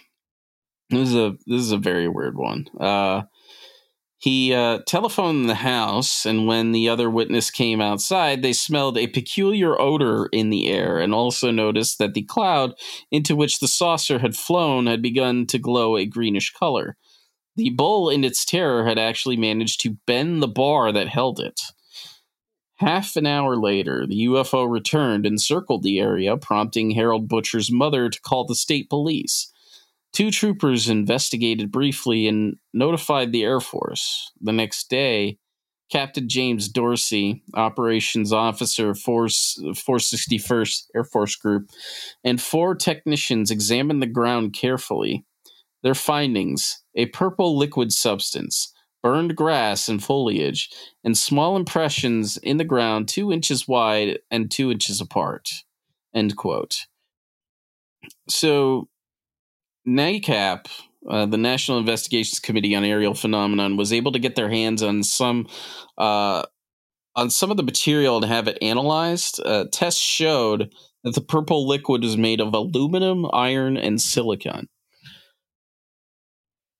[0.89, 2.67] This is a this is a very weird one.
[2.79, 3.23] Uh,
[4.21, 9.07] he uh, telephoned the house, and when the other witness came outside, they smelled a
[9.07, 12.75] peculiar odor in the air and also noticed that the cloud
[13.09, 16.97] into which the saucer had flown had begun to glow a greenish color.
[17.55, 21.59] The bull, in its terror, had actually managed to bend the bar that held it.
[22.75, 28.07] Half an hour later, the UFO returned and circled the area, prompting Harold Butcher's mother
[28.07, 29.50] to call the state police.
[30.13, 34.31] Two troopers investigated briefly and notified the Air Force.
[34.41, 35.37] The next day,
[35.91, 41.69] Captain James Dorsey, operations officer, Force 461st Air Force Group,
[42.23, 45.25] and four technicians examined the ground carefully.
[45.83, 50.69] Their findings a purple liquid substance, burned grass and foliage,
[51.03, 55.49] and small impressions in the ground two inches wide and two inches apart.
[56.13, 56.85] End quote.
[58.29, 58.87] So
[59.87, 60.67] NICAP,
[61.09, 65.03] uh, the National Investigations Committee on Aerial Phenomenon, was able to get their hands on
[65.03, 65.47] some
[65.97, 66.43] uh,
[67.15, 69.41] on some of the material and have it analyzed.
[69.43, 70.71] Uh, tests showed
[71.03, 74.67] that the purple liquid is made of aluminum, iron, and silicon.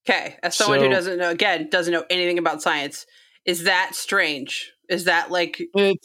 [0.07, 3.05] Okay, as someone so, who doesn't know, again, doesn't know anything about science,
[3.45, 4.71] is that strange?
[4.89, 5.99] Is that like it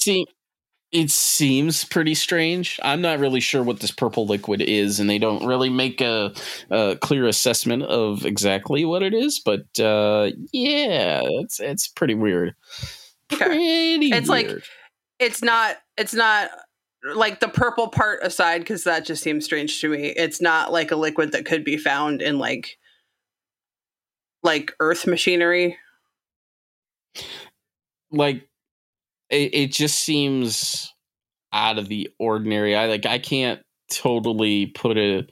[0.96, 2.80] it seems pretty strange.
[2.82, 6.32] I'm not really sure what this purple liquid is, and they don't really make a,
[6.70, 9.38] a clear assessment of exactly what it is.
[9.38, 12.54] But uh, yeah, it's it's pretty weird.
[13.28, 14.48] Pretty it's weird.
[14.48, 14.62] like
[15.18, 16.48] it's not it's not
[17.14, 20.90] like the purple part aside because that just seems strange to me it's not like
[20.90, 22.78] a liquid that could be found in like
[24.42, 25.76] like earth machinery
[28.10, 28.48] like
[29.30, 30.92] it, it just seems
[31.52, 35.30] out of the ordinary i like i can't totally put it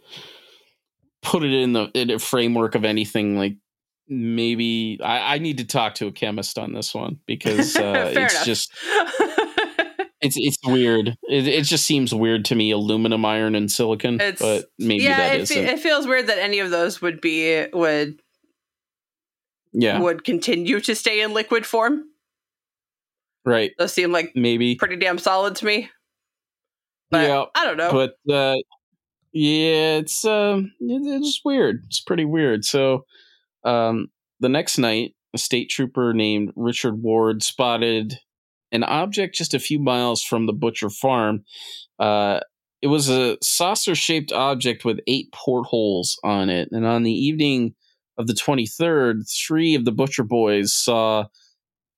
[1.22, 3.56] put it in the in a framework of anything like
[4.06, 8.34] maybe I, I need to talk to a chemist on this one because uh, it's
[8.34, 8.44] enough.
[8.44, 8.72] just
[10.20, 11.16] it's it's weird.
[11.22, 12.70] It, it just seems weird to me.
[12.70, 14.20] Aluminum, iron, and silicon.
[14.20, 15.74] It's- but maybe yeah that it, fe- isn't.
[15.78, 18.20] it feels weird that any of those would be would
[19.72, 22.04] yeah, would continue to stay in liquid form
[23.44, 23.72] right.
[23.78, 24.76] those seem like Maybe.
[24.76, 25.90] pretty damn solid to me
[27.10, 28.56] but yeah, i don't know but uh,
[29.34, 31.82] yeah, it's um, it's just weird.
[31.88, 32.64] It's pretty weird.
[32.64, 33.04] So,
[33.64, 34.06] um,
[34.38, 38.14] the next night, a state trooper named Richard Ward spotted
[38.70, 41.44] an object just a few miles from the butcher farm.
[41.98, 42.40] Uh,
[42.80, 47.74] it was a saucer-shaped object with eight portholes on it, and on the evening
[48.16, 51.24] of the 23rd, three of the butcher boys saw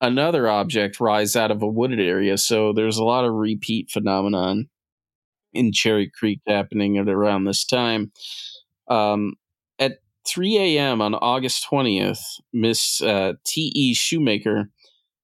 [0.00, 2.38] another object rise out of a wooded area.
[2.38, 4.68] So there's a lot of repeat phenomenon
[5.52, 8.12] in Cherry Creek happening at around this time.
[8.88, 9.34] Um,
[9.78, 11.00] at 3 a.m.
[11.00, 12.20] on August 20th,
[12.52, 13.94] Miss uh, T.E.
[13.94, 14.70] Shoemaker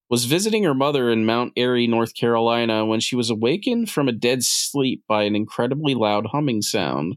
[0.09, 4.13] was visiting her mother in Mount Airy, North Carolina, when she was awakened from a
[4.13, 7.17] dead sleep by an incredibly loud humming sound.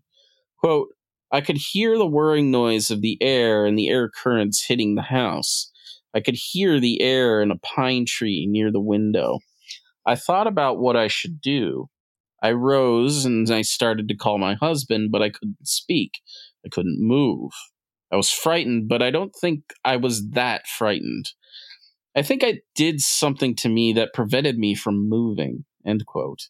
[0.57, 0.90] Quote,
[1.32, 5.02] I could hear the whirring noise of the air and the air currents hitting the
[5.02, 5.72] house.
[6.16, 9.40] I could hear the air in a pine tree near the window.
[10.06, 11.90] I thought about what I should do.
[12.42, 16.12] I rose and I started to call my husband, but I couldn't speak.
[16.66, 17.52] I couldn't move.
[18.12, 21.32] I was frightened, but I don't think I was that frightened.
[22.16, 25.66] I think I did something to me that prevented me from moving.
[25.86, 26.48] End quote.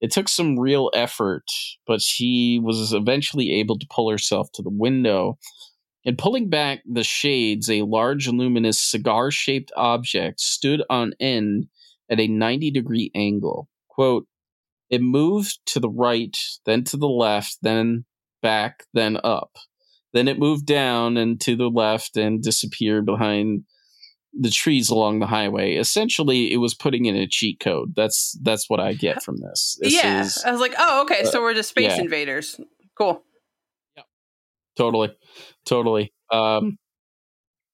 [0.00, 1.44] It took some real effort,
[1.86, 5.38] but she was eventually able to pull herself to the window.
[6.04, 11.66] And pulling back the shades, a large luminous cigar shaped object stood on end
[12.10, 13.68] at a 90 degree angle.
[13.88, 14.26] Quote,
[14.90, 18.04] it moved to the right, then to the left, then
[18.42, 19.56] back, then up.
[20.12, 23.64] Then it moved down and to the left and disappeared behind
[24.38, 25.76] the trees along the highway.
[25.76, 27.94] Essentially, it was putting in a cheat code.
[27.96, 29.78] That's that's what I get from this.
[29.80, 32.02] This yeah is i was like oh okay uh, so we're just space yeah.
[32.02, 32.60] invaders
[32.96, 33.22] cool
[34.76, 35.14] totally,
[35.64, 36.12] totally.
[36.30, 36.78] Um,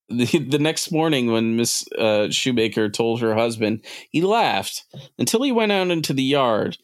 [0.09, 4.85] the the next morning, when Miss uh, Shoemaker told her husband, he laughed
[5.19, 6.79] until he went out into the yard.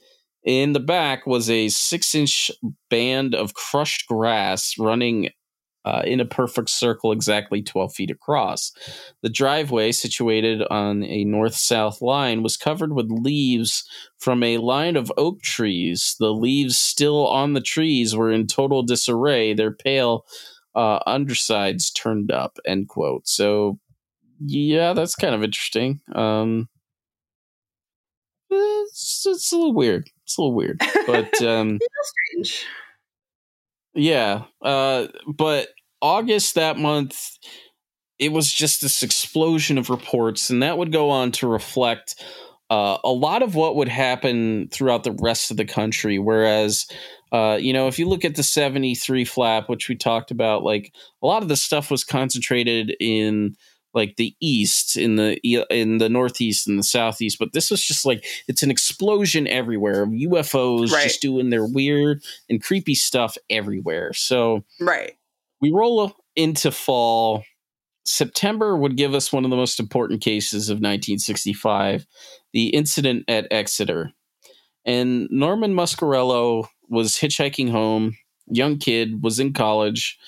[0.45, 2.51] In the back was a six inch
[2.91, 5.31] band of crushed grass running
[5.85, 8.73] uh, in a perfect circle, exactly 12 feet across.
[9.23, 13.85] The driveway, situated on a north south line, was covered with leaves
[14.19, 16.17] from a line of oak trees.
[16.19, 20.25] The leaves still on the trees were in total disarray, their pale
[20.75, 22.59] uh, undersides turned up.
[22.67, 23.29] End quote.
[23.29, 23.79] So,
[24.41, 26.01] yeah, that's kind of interesting.
[26.15, 26.69] Um,
[28.51, 30.09] it's, it's a little weird.
[30.25, 32.67] It's a little weird, but um, strange
[33.95, 34.45] yeah.
[34.63, 35.69] Uh, but
[36.01, 37.39] August that month,
[38.19, 42.23] it was just this explosion of reports, and that would go on to reflect
[42.71, 46.19] uh, a lot of what would happen throughout the rest of the country.
[46.19, 46.87] Whereas,
[47.33, 50.93] uh, you know, if you look at the 73 flap, which we talked about, like
[51.23, 53.57] a lot of the stuff was concentrated in
[53.95, 55.39] like the east in the
[55.71, 60.03] in the northeast and the southeast but this was just like it's an explosion everywhere
[60.03, 61.05] of ufos Right.
[61.05, 65.13] just doing their weird and creepy stuff everywhere so right
[65.61, 67.43] we roll into fall.
[68.05, 72.07] September would give us one of the most important cases of 1965,
[72.53, 74.13] the incident at Exeter.
[74.85, 78.17] And Norman Muscarello was hitchhiking home,
[78.47, 80.19] young kid, was in college.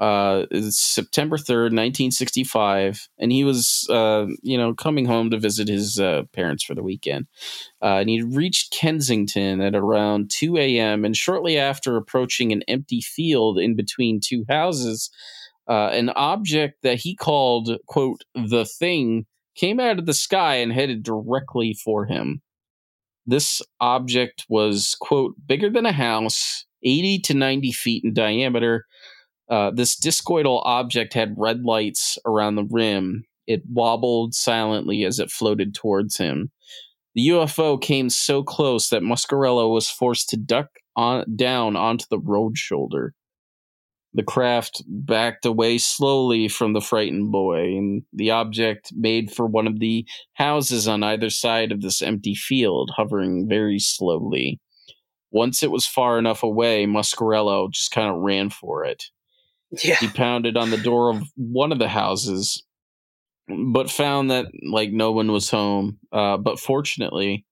[0.00, 6.00] Uh, September 3rd, 1965, and he was, uh, you know, coming home to visit his
[6.00, 7.26] uh, parents for the weekend.
[7.80, 11.04] Uh, and he reached Kensington at around 2 a.m.
[11.04, 15.10] And shortly after approaching an empty field in between two houses,
[15.68, 20.72] uh, an object that he called, quote, the thing came out of the sky and
[20.72, 22.42] headed directly for him.
[23.26, 28.84] This object was, quote, bigger than a house, 80 to 90 feet in diameter.
[29.48, 33.24] Uh, this discoidal object had red lights around the rim.
[33.46, 36.50] It wobbled silently as it floated towards him.
[37.14, 42.18] The UFO came so close that Muscarello was forced to duck on down onto the
[42.18, 43.14] road shoulder.
[44.14, 49.66] The craft backed away slowly from the frightened boy, and the object made for one
[49.66, 54.60] of the houses on either side of this empty field, hovering very slowly.
[55.32, 59.06] Once it was far enough away, Muscarello just kind of ran for it.
[59.70, 59.96] Yeah.
[59.96, 62.62] He pounded on the door of one of the houses,
[63.48, 65.98] but found that like no one was home.
[66.12, 67.44] Uh, but fortunately,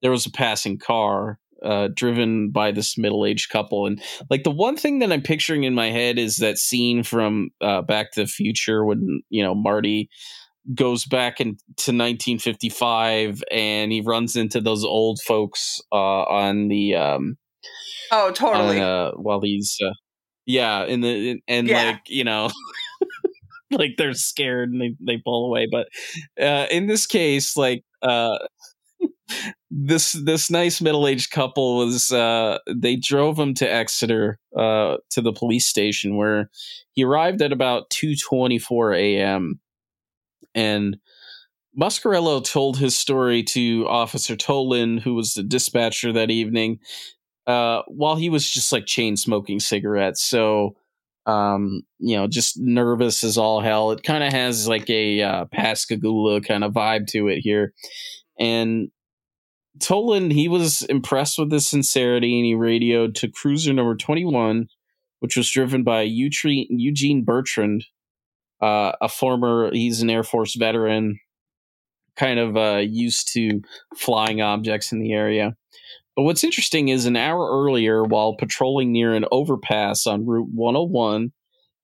[0.00, 4.76] there was a passing car uh, driven by this middle-aged couple and like the one
[4.76, 8.26] thing that i'm picturing in my head is that scene from uh, back to the
[8.26, 10.10] future when you know marty
[10.74, 11.56] goes back into
[11.90, 17.36] 1955 and he runs into those old folks uh, on the um
[18.10, 19.92] oh totally on, uh, while he's uh,
[20.46, 21.84] yeah in the and yeah.
[21.84, 22.50] like you know
[23.70, 25.88] like they're scared and they, they pull away but
[26.40, 28.38] uh in this case like uh
[29.70, 35.32] this this nice middle-aged couple was uh they drove him to Exeter uh to the
[35.32, 36.50] police station where
[36.92, 39.60] he arrived at about 2:24 a.m.
[40.54, 40.98] and
[41.78, 46.80] Muscarello told his story to Officer Toland, who was the dispatcher that evening,
[47.46, 50.22] uh, while he was just like chain smoking cigarettes.
[50.22, 50.76] So,
[51.26, 53.90] um, you know, just nervous as all hell.
[53.92, 57.72] It kind of has like a uh, Pascagoula kind of vibe to it here.
[58.38, 58.90] And
[59.78, 64.68] Toland, he was impressed with his sincerity and he radioed to cruiser number 21,
[65.20, 67.86] which was driven by Eugene Bertrand,
[68.60, 71.18] uh, a former, he's an Air Force veteran,
[72.16, 73.62] kind of uh, used to
[73.96, 75.56] flying objects in the area.
[76.14, 81.32] But what's interesting is an hour earlier, while patrolling near an overpass on Route 101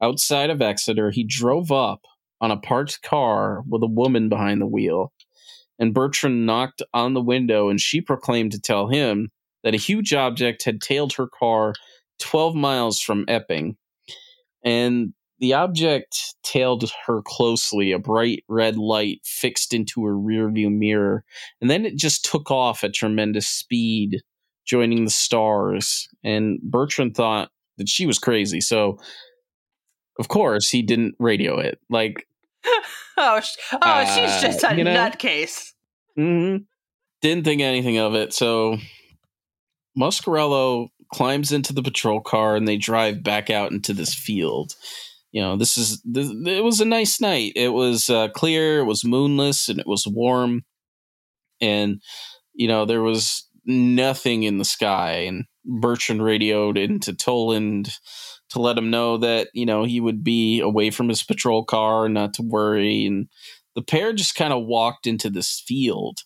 [0.03, 2.03] outside of Exeter, he drove up
[2.41, 5.13] on a parked car with a woman behind the wheel
[5.79, 9.31] and Bertrand knocked on the window, and she proclaimed to tell him
[9.63, 11.75] that a huge object had tailed her car
[12.19, 13.77] 12 miles from Epping.
[14.65, 21.24] And the object tailed her closely, a bright red light fixed into her rearview mirror,
[21.60, 24.23] and then it just took off at tremendous speed,
[24.66, 26.09] joining the stars.
[26.24, 28.98] And Bertrand thought that she was crazy, so
[30.19, 31.78] of course he didn't radio it.
[31.89, 32.27] Like
[33.16, 33.40] oh,
[33.73, 34.94] oh, uh, she's just a you know?
[34.94, 35.73] nutcase.
[36.19, 36.65] Mm-hmm.
[37.23, 38.32] Didn't think anything of it.
[38.32, 38.78] So
[39.98, 44.74] Muscarello climbs into the patrol car and they drive back out into this field.
[45.33, 47.53] You know, this is it was a nice night.
[47.55, 50.65] It was uh, clear, it was moonless, and it was warm.
[51.61, 52.01] And
[52.55, 55.13] you know, there was nothing in the sky.
[55.27, 57.91] And Bertrand radioed into Toland
[58.51, 62.09] to let him know that you know he would be away from his patrol car,
[62.09, 63.05] not to worry.
[63.05, 63.29] And
[63.77, 66.21] the pair just kind of walked into this field,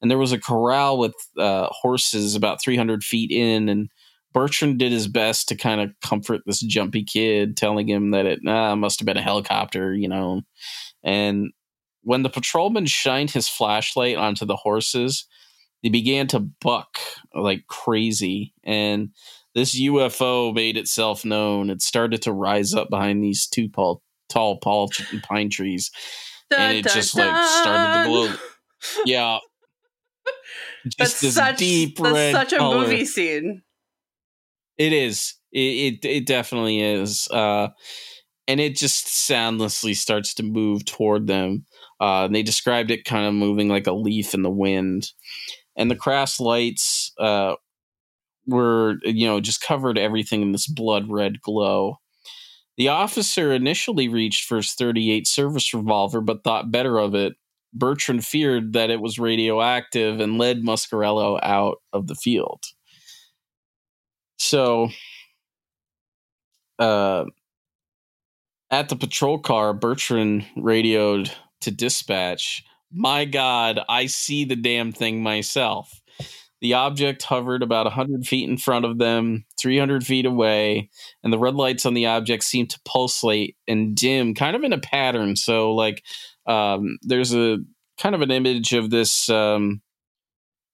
[0.00, 3.88] and there was a corral with uh, horses about 300 feet in, and
[4.32, 8.46] Bertrand did his best to kind of comfort this jumpy kid, telling him that it
[8.46, 10.42] uh, must have been a helicopter, you know.
[11.02, 11.52] And
[12.02, 15.26] when the patrolman shined his flashlight onto the horses,
[15.82, 16.98] they began to buck
[17.34, 18.54] like crazy.
[18.64, 19.10] And
[19.54, 21.70] this UFO made itself known.
[21.70, 25.90] It started to rise up behind these two tall, tall pine trees.
[26.50, 27.32] Dun, and it dun, just dun.
[27.32, 28.34] like started to glow.
[29.04, 29.38] Yeah.
[30.84, 32.80] Just that's this such, deep red such a color.
[32.80, 33.62] movie scene.
[34.78, 35.34] It is.
[35.52, 35.58] It,
[36.02, 37.28] it it definitely is.
[37.28, 37.68] Uh
[38.48, 41.64] and it just soundlessly starts to move toward them.
[42.00, 45.12] Uh, they described it kind of moving like a leaf in the wind.
[45.76, 47.54] And the crass lights uh,
[48.46, 51.98] were, you know, just covered everything in this blood red glow.
[52.76, 57.34] The officer initially reached for his 38 service revolver, but thought better of it.
[57.74, 62.64] Bertrand feared that it was radioactive and led Muscarello out of the field.
[64.42, 64.88] So,
[66.80, 67.26] uh,
[68.72, 75.22] at the patrol car, Bertrand radioed to dispatch, My God, I see the damn thing
[75.22, 76.02] myself.
[76.60, 80.90] The object hovered about 100 feet in front of them, 300 feet away,
[81.22, 84.72] and the red lights on the object seemed to pulsate and dim, kind of in
[84.72, 85.36] a pattern.
[85.36, 86.02] So, like,
[86.46, 87.58] um, there's a
[87.96, 89.82] kind of an image of this um,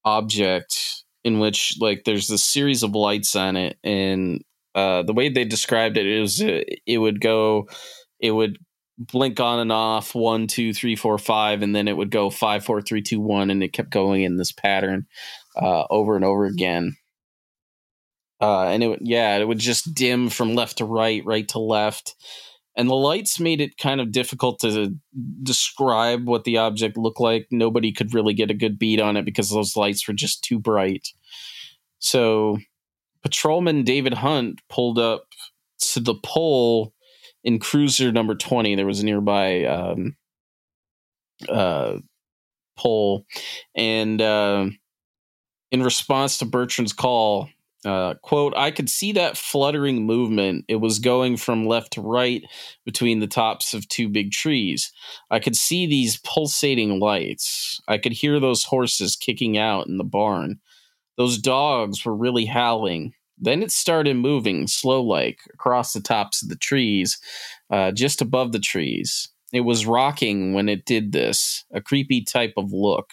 [0.06, 4.42] object in which, like, there's this series of lights on it, and
[4.74, 7.68] uh, the way they described it is uh, it would go,
[8.20, 8.58] it would
[8.98, 12.64] blink on and off one two three four five and then it would go five
[12.64, 15.06] four three two one and it kept going in this pattern
[15.56, 16.96] uh, over and over again.
[18.40, 22.14] Uh, and it yeah, it would just dim from left to right, right to left,
[22.78, 24.94] and the lights made it kind of difficult to
[25.42, 27.48] describe what the object looked like.
[27.50, 30.60] Nobody could really get a good beat on it because those lights were just too
[30.60, 31.08] bright.
[31.98, 32.58] So,
[33.24, 35.24] patrolman David Hunt pulled up
[35.92, 36.94] to the pole
[37.42, 40.16] in cruiser number 20 there was a nearby um,
[41.48, 41.98] uh,
[42.76, 43.24] pole
[43.74, 44.66] and uh,
[45.70, 47.48] in response to bertrand's call
[47.84, 50.64] uh, quote i could see that fluttering movement.
[50.68, 52.42] It was going from left to right
[52.84, 54.92] between the tops of two big trees.
[55.30, 57.80] I could see these pulsating lights.
[57.86, 60.60] I could hear those horses kicking out in the barn.
[61.16, 63.12] Those dogs were really howling.
[63.38, 67.18] Then it started moving slow like across the tops of the trees,
[67.70, 69.28] uh, just above the trees.
[69.52, 73.10] It was rocking when it did this, a creepy type of look.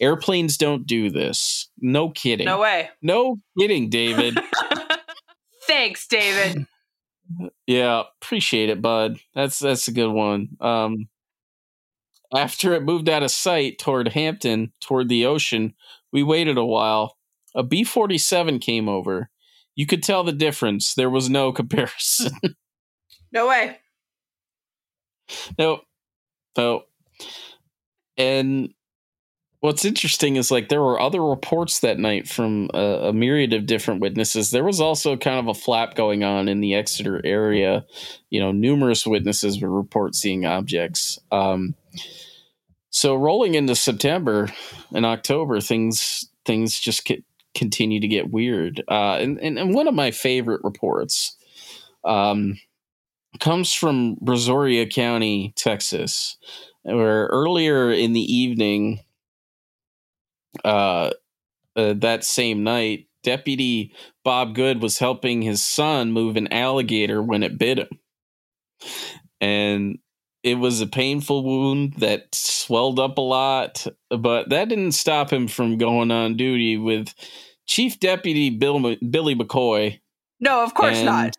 [0.00, 1.68] Airplanes don't do this.
[1.78, 2.46] No kidding.
[2.46, 2.90] No way.
[3.02, 4.38] No kidding, David.
[5.66, 6.66] Thanks, David.
[7.66, 9.18] Yeah, appreciate it, bud.
[9.34, 10.48] That's that's a good one.
[10.60, 11.08] Um,
[12.34, 15.74] after it moved out of sight toward Hampton, toward the ocean,
[16.12, 17.16] we waited a while.
[17.54, 19.30] A B 47 came over
[19.80, 20.92] you could tell the difference.
[20.92, 22.32] There was no comparison.
[23.32, 23.78] no way.
[25.58, 25.80] No.
[26.56, 26.82] No.
[28.18, 28.74] And
[29.60, 33.66] what's interesting is like there were other reports that night from a, a, myriad of
[33.66, 34.50] different witnesses.
[34.50, 37.84] There was also kind of a flap going on in the Exeter area.
[38.30, 41.18] You know, numerous witnesses would report seeing objects.
[41.30, 41.74] Um,
[42.90, 44.50] so rolling into September
[44.92, 47.22] and October, things things just get
[47.54, 48.82] continue to get weird.
[48.88, 51.36] Uh, and, and, and one of my favorite reports
[52.04, 52.58] um,
[53.40, 56.36] comes from Brazoria County, Texas,
[56.82, 59.00] where earlier in the evening,
[60.64, 61.10] uh,
[61.76, 63.92] uh, that same night, Deputy
[64.24, 67.88] Bob Goode was helping his son move an alligator when it bit him.
[69.40, 69.98] And
[70.42, 75.48] it was a painful wound that swelled up a lot, but that didn't stop him
[75.48, 77.14] from going on duty with
[77.66, 80.00] Chief Deputy Bill Billy McCoy.
[80.40, 81.36] No, of course not.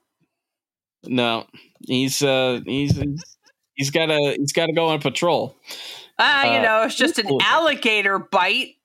[1.04, 1.48] No,
[1.80, 3.00] he's uh he's
[3.74, 5.58] he's got to he's got to go on patrol.
[6.20, 8.76] Ah, uh, you know, it's just an alligator bite.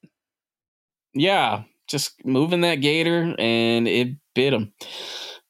[1.17, 4.73] Yeah, just moving that gator and it bit him.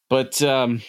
[0.08, 0.82] But um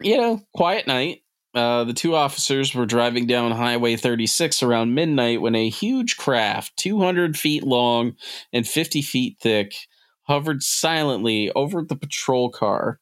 [0.00, 1.22] you know, quiet night.
[1.54, 6.76] Uh, the two officers were driving down Highway 36 around midnight when a huge craft,
[6.76, 8.12] 200 feet long
[8.52, 9.74] and 50 feet thick,
[10.22, 13.00] hovered silently over the patrol car.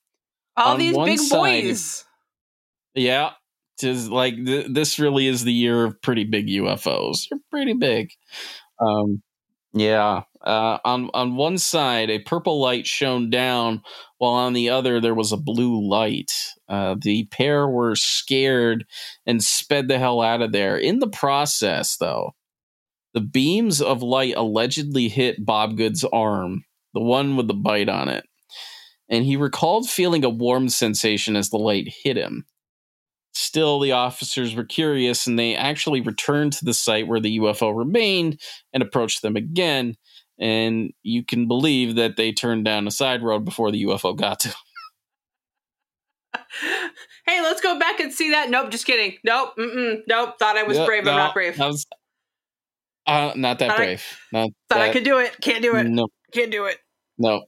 [0.57, 2.05] All On these big side, boys.
[2.95, 3.33] Yeah,
[3.79, 7.29] just like th- this really is the year of pretty big UFOs.
[7.31, 8.11] They're pretty big.
[8.81, 9.23] Um,
[9.73, 10.23] yeah.
[10.41, 13.83] Uh, on on one side, a purple light shone down,
[14.19, 16.33] while on the other there was a blue light.
[16.69, 18.87] Uh, the pair were scared
[19.27, 20.77] and sped the hell out of there.
[20.77, 22.35] In the process, though,
[23.15, 26.65] the beams of light allegedly hit Bob Goode's arm,
[26.95, 28.27] the one with the bite on it,
[29.09, 32.47] and he recalled feeling a warm sensation as the light hit him.
[33.33, 37.77] Still, the officers were curious and they actually returned to the site where the UFO
[37.77, 38.41] remained
[38.73, 39.97] and approached them again.
[40.41, 44.41] And you can believe that they turned down a side road before the UFO got
[44.41, 44.51] to
[47.27, 48.51] hey, let's go back and see that.
[48.51, 49.17] Nope, just kidding.
[49.25, 50.39] Nope, mm-mm, nope.
[50.39, 51.07] Thought I was yep, brave.
[51.07, 51.59] I'm not brave.
[51.59, 51.87] Was,
[53.07, 54.05] uh, not that thought brave.
[54.33, 55.37] I, not thought that, I could do it.
[55.41, 55.87] Can't do it.
[55.87, 56.79] No, can't do it.
[57.19, 57.45] No.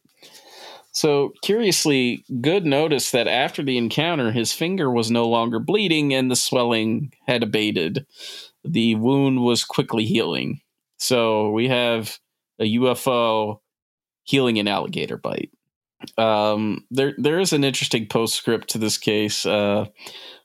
[0.93, 6.31] So, curiously, Goode noticed that after the encounter, his finger was no longer bleeding and
[6.31, 8.07] the swelling had abated.
[8.65, 10.61] The wound was quickly healing.
[10.99, 12.19] So, we have
[12.59, 13.61] a UFO
[14.25, 15.51] healing an alligator bite.
[16.19, 19.47] Um, there, there is an interesting postscript to this case.
[19.47, 19.87] Uh,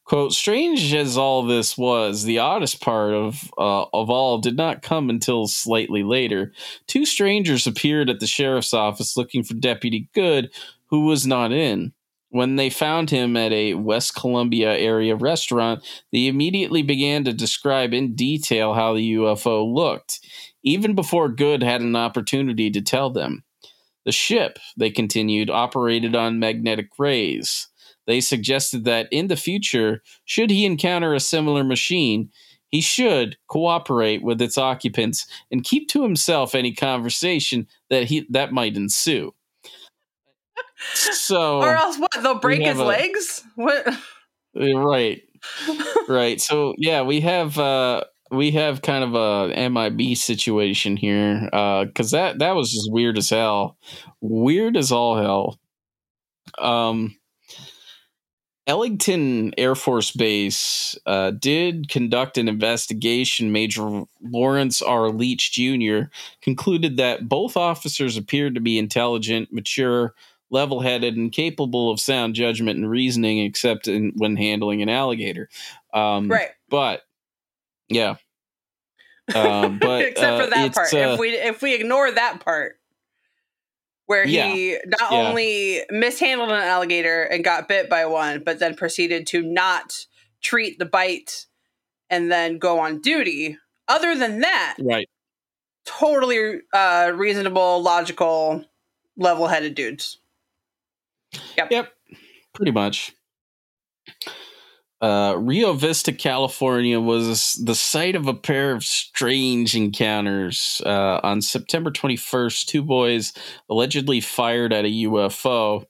[0.06, 4.84] Quote, strange as all this was, the oddest part of uh, of all did not
[4.84, 6.53] come until slightly later.
[6.86, 10.52] Two strangers appeared at the sheriff's office looking for Deputy Goode,
[10.88, 11.91] who was not in.
[12.30, 17.91] When they found him at a West Columbia area restaurant, they immediately began to describe
[17.91, 20.19] in detail how the UFO looked,
[20.61, 23.44] even before Goode had an opportunity to tell them.
[24.06, 27.69] The ship, they continued, operated on magnetic rays.
[28.07, 32.30] They suggested that in the future, should he encounter a similar machine,
[32.69, 38.52] he should cooperate with its occupants and keep to himself any conversation that he that
[38.52, 39.34] might ensue.
[40.94, 42.11] So, or else what?
[42.22, 43.44] They'll break his a, legs.
[43.56, 43.88] What?
[44.56, 45.22] Right,
[46.07, 46.41] right.
[46.41, 51.48] So yeah, we have uh we have kind of a MIB situation here
[51.86, 53.77] because uh, that that was just weird as hell,
[54.22, 55.60] weird as all hell.
[56.57, 57.15] Um,
[58.68, 63.52] Ellington Air Force Base uh, did conduct an investigation.
[63.52, 65.10] Major Lawrence R.
[65.10, 66.10] Leach Jr.
[66.42, 70.16] concluded that both officers appeared to be intelligent, mature,
[70.50, 75.50] level headed and capable of sound judgment and reasoning, except in, when handling an alligator.
[75.94, 76.50] Um, right.
[76.70, 77.02] But
[77.90, 78.16] yeah.
[79.34, 82.80] Uh, but except for uh, that part, uh, if we if we ignore that part,
[84.06, 84.48] where Yeah.
[84.53, 85.18] he not Yeah.
[85.30, 90.06] only mishandled an alligator and got bit by one, but then proceeded to not
[90.41, 91.48] treat the bite
[92.10, 93.57] and then go on duty.
[93.88, 95.10] Other than that, right.
[95.86, 98.65] totally uh, reasonable, logical,
[99.18, 100.19] level-headed dudes.
[101.57, 101.94] Yep, Yep.
[102.53, 103.15] pretty much.
[105.02, 110.82] Uh, Rio Vista, California was the site of a pair of strange encounters.
[110.86, 113.34] Uh, on September 21st, two boys
[113.70, 115.86] allegedly fired at a UFO.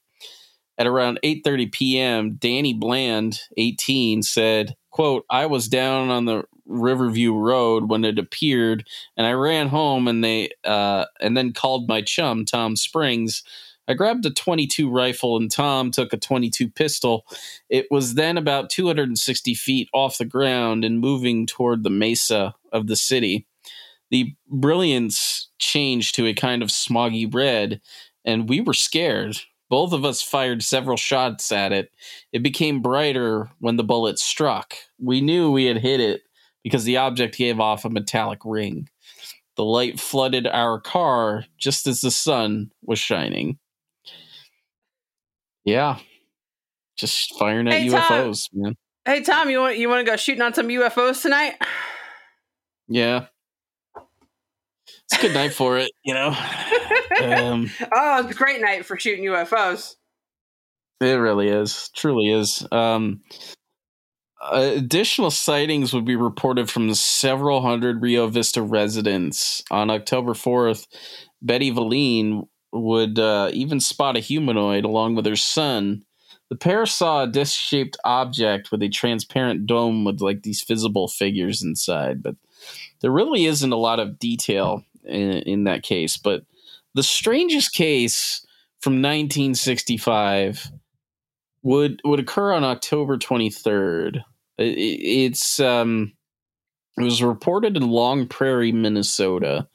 [0.77, 7.34] At around 8:30 p.m., Danny Bland, 18, said, "quote I was down on the Riverview
[7.34, 12.02] Road when it appeared, and I ran home and they uh, and then called my
[12.02, 13.44] chum Tom Springs."
[13.88, 17.26] I grabbed a 22 rifle and Tom took a 22 pistol.
[17.70, 22.88] It was then about 260 feet off the ground and moving toward the mesa of
[22.88, 23.45] the city.
[24.12, 27.82] The brilliance changed to a kind of smoggy red,
[28.24, 29.38] and we were scared.
[29.70, 31.91] Both of us fired several shots at it.
[32.32, 34.76] It became brighter when the bullet struck.
[34.99, 36.22] We knew we had hit it
[36.64, 38.90] because the object gave off a metallic ring.
[39.56, 43.57] The light flooded our car just as the sun was shining.
[45.65, 45.97] Yeah.
[46.97, 48.01] Just firing at Hey, Tom.
[48.01, 48.75] UFOs, man.
[49.03, 51.55] Hey Tom, you want you want to go shooting on some UFOs tonight?
[52.87, 53.27] Yeah.
[53.95, 56.29] It's a good night for it, you know.
[57.23, 59.95] Um, oh, it's a great night for shooting UFOs.
[61.01, 61.89] it really is.
[61.95, 62.65] Truly is.
[62.71, 63.21] Um,
[64.41, 69.63] uh, additional sightings would be reported from several hundred Rio Vista residents.
[69.69, 70.87] On October 4th,
[71.41, 76.03] Betty Valine would uh, even spot a humanoid along with her son.
[76.49, 81.07] The pair saw a disc shaped object with a transparent dome with like these visible
[81.07, 82.35] figures inside, but
[83.02, 86.18] there really isn't a lot of detail in, in that case.
[86.18, 86.43] But
[86.93, 88.45] the strangest case
[88.80, 90.72] from 1965
[91.64, 94.18] would would occur on October 23rd.
[94.57, 96.14] It, it's um,
[96.97, 99.67] it was reported in Long Prairie, Minnesota.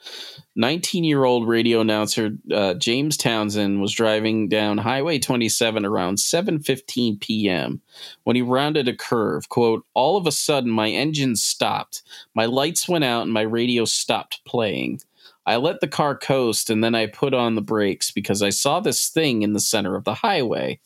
[0.57, 7.21] 19 year old radio announcer uh, James Townsend was driving down Highway 27 around 7:15
[7.21, 7.81] p.m.
[8.25, 9.49] when he rounded a curve.
[9.49, 12.03] "Quote: All of a sudden, my engine stopped,
[12.35, 15.01] my lights went out, and my radio stopped playing.
[15.47, 18.81] I let the car coast, and then I put on the brakes because I saw
[18.81, 20.81] this thing in the center of the highway.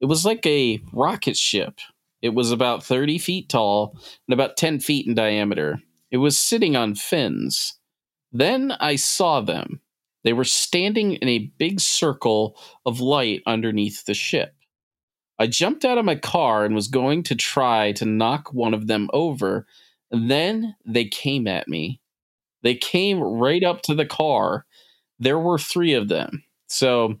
[0.00, 1.78] It was like a rocket ship.
[2.22, 3.96] It was about 30 feet tall
[4.26, 5.82] and about 10 feet in diameter.
[6.10, 7.78] It was sitting on fins."
[8.32, 9.80] Then I saw them.
[10.24, 14.54] They were standing in a big circle of light underneath the ship.
[15.38, 18.88] I jumped out of my car and was going to try to knock one of
[18.88, 19.66] them over.
[20.10, 22.00] Then they came at me.
[22.62, 24.66] They came right up to the car.
[25.18, 26.42] There were three of them.
[26.66, 27.20] So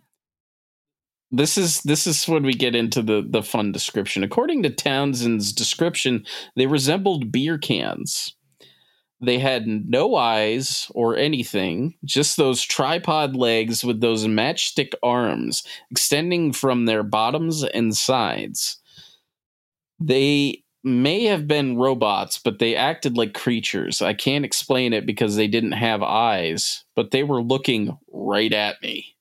[1.30, 4.22] this is this is when we get into the the fun description.
[4.22, 6.24] According to Townsend's description,
[6.56, 8.34] they resembled beer cans.
[9.20, 16.52] They had no eyes or anything, just those tripod legs with those matchstick arms extending
[16.52, 18.78] from their bottoms and sides.
[19.98, 24.00] They may have been robots, but they acted like creatures.
[24.00, 28.80] I can't explain it because they didn't have eyes, but they were looking right at
[28.82, 29.16] me.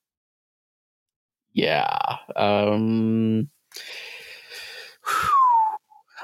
[1.58, 2.18] Yeah.
[2.36, 3.50] Um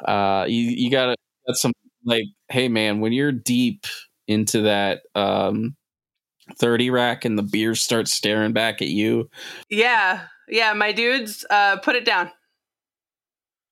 [0.06, 1.16] uh you you got to
[1.48, 1.72] got some
[2.06, 3.86] like hey man, when you're deep
[4.28, 5.76] into that um
[6.58, 9.30] 30 rack and the beer starts staring back at you,
[9.70, 12.30] Yeah, yeah, my dudes, uh, put it down.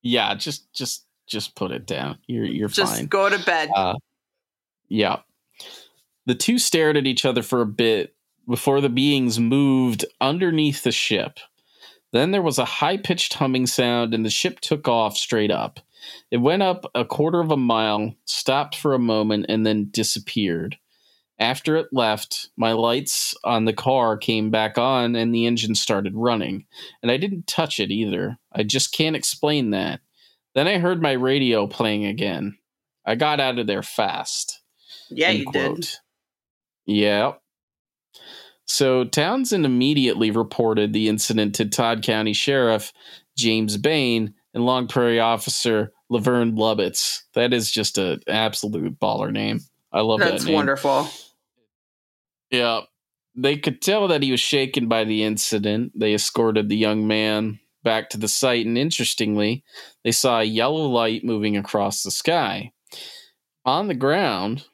[0.02, 2.18] yeah, just just just put it down.
[2.28, 3.06] You're you're Just fine.
[3.08, 3.70] go to bed.
[3.76, 3.96] Uh,
[4.90, 5.18] yeah.
[6.26, 8.16] The two stared at each other for a bit
[8.48, 11.40] before the beings moved underneath the ship.
[12.12, 15.80] Then there was a high pitched humming sound, and the ship took off straight up.
[16.30, 20.78] It went up a quarter of a mile, stopped for a moment, and then disappeared.
[21.40, 26.14] After it left, my lights on the car came back on and the engine started
[26.16, 26.66] running.
[27.02, 28.38] And I didn't touch it either.
[28.54, 30.02] I just can't explain that.
[30.54, 32.60] Then I heard my radio playing again.
[33.08, 34.62] I got out of there fast.
[35.10, 35.76] yeah, you did.
[35.76, 36.00] quote.
[36.86, 37.34] Yeah.
[38.66, 42.94] So Townsend immediately reported the incident to Todd County Sheriff
[43.38, 47.22] James Bain and Long Prairie Officer Laverne Lubitz.
[47.34, 49.60] That is just an absolute baller name.
[49.92, 50.56] I love That's that name.
[50.56, 51.08] wonderful.
[52.50, 52.82] Yeah.
[53.36, 55.94] they could tell that he was shaken by the incident.
[55.96, 59.64] They escorted the young man back to the site, and interestingly,
[60.04, 62.72] they saw a yellow light moving across the sky.
[63.66, 64.66] On the ground,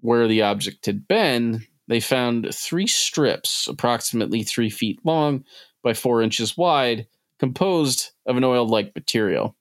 [0.00, 5.44] where the object had been, they found three strips, approximately three feet long
[5.82, 7.06] by four inches wide,
[7.38, 9.54] composed of an oil like material.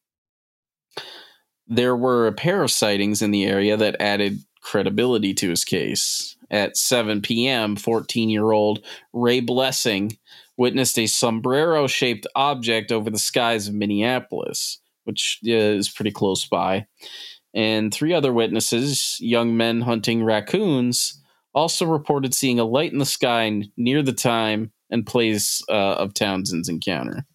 [1.68, 6.36] There were a pair of sightings in the area that added credibility to his case.
[6.50, 10.18] At 7 p.m., 14 year old Ray Blessing
[10.56, 16.46] witnessed a sombrero shaped object over the skies of Minneapolis, which uh, is pretty close
[16.46, 16.86] by.
[17.54, 21.23] And three other witnesses, young men hunting raccoons,
[21.54, 26.14] also reported seeing a light in the sky near the time and place uh, of
[26.14, 27.26] Townsend's encounter.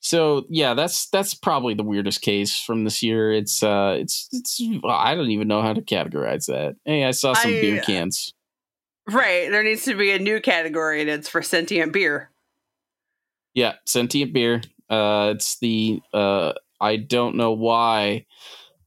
[0.00, 3.32] So yeah, that's that's probably the weirdest case from this year.
[3.32, 6.74] It's uh, it's it's I don't even know how to categorize that.
[6.84, 8.34] Hey, I saw some I, beer cans.
[9.08, 12.30] Right, there needs to be a new category, and it's for sentient beer.
[13.54, 14.62] Yeah, sentient beer.
[14.90, 18.26] Uh, it's the uh, I don't know why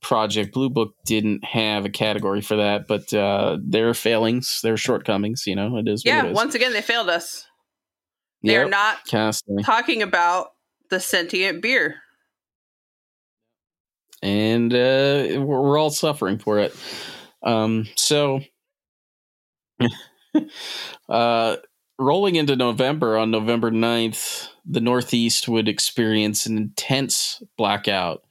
[0.06, 5.48] Project Blue Book didn't have a category for that, but uh, their failings, their shortcomings,
[5.48, 6.04] you know, it is.
[6.06, 6.36] Yeah, it is.
[6.36, 7.48] once again, they failed us.
[8.44, 9.64] They're yep, not constantly.
[9.64, 10.50] talking about
[10.92, 11.96] the sentient beer.
[14.22, 16.76] And uh, we're all suffering for it.
[17.42, 18.42] Um, so,
[21.10, 21.56] uh,
[21.98, 28.22] rolling into November, on November 9th, the Northeast would experience an intense blackout.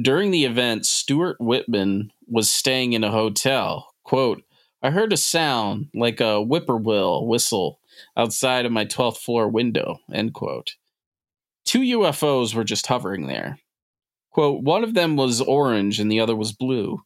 [0.00, 3.94] During the event, Stuart Whitman was staying in a hotel.
[4.04, 4.42] Quote,
[4.82, 7.78] I heard a sound like a whippoorwill whistle
[8.16, 10.76] outside of my 12th floor window, end quote.
[11.64, 13.58] Two UFOs were just hovering there.
[14.30, 17.02] Quote, one of them was orange and the other was blue.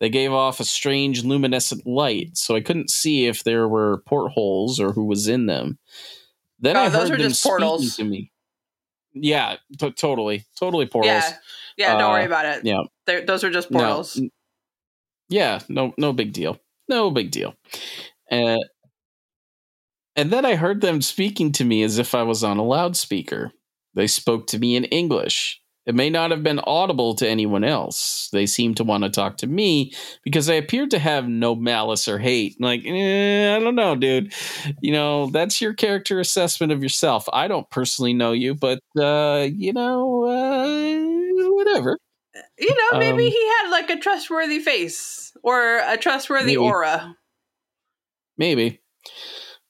[0.00, 4.80] They gave off a strange luminescent light, so I couldn't see if there were portholes
[4.80, 5.78] or who was in them.
[6.58, 7.96] Then oh, I heard them speaking portals.
[7.96, 8.32] to me.
[9.12, 11.12] Yeah, t- totally, totally portals.
[11.12, 11.36] Yeah,
[11.76, 11.98] yeah.
[11.98, 12.64] Don't uh, worry about it.
[12.64, 14.16] Yeah, They're, those are just portals.
[14.16, 14.28] No,
[15.28, 16.58] yeah, no, no big deal.
[16.88, 17.54] No big deal.
[18.30, 18.58] Uh,
[20.16, 23.52] and then I heard them speaking to me as if I was on a loudspeaker.
[23.94, 25.60] They spoke to me in English.
[25.86, 28.30] It may not have been audible to anyone else.
[28.32, 29.92] They seemed to want to talk to me
[30.22, 32.56] because I appeared to have no malice or hate.
[32.58, 34.32] Like, eh, I don't know, dude.
[34.80, 37.28] You know, that's your character assessment of yourself.
[37.34, 41.33] I don't personally know you, but, uh, you know, uh,
[41.74, 41.98] whatever.
[42.58, 46.56] You know, maybe um, he had like a trustworthy face or a trustworthy maybe.
[46.56, 47.16] aura.
[48.36, 48.80] Maybe.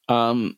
[0.09, 0.57] Um,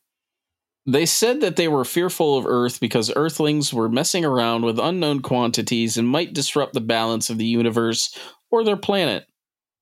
[0.87, 5.21] they said that they were fearful of Earth because Earthlings were messing around with unknown
[5.21, 8.17] quantities and might disrupt the balance of the universe
[8.51, 9.27] or their planet.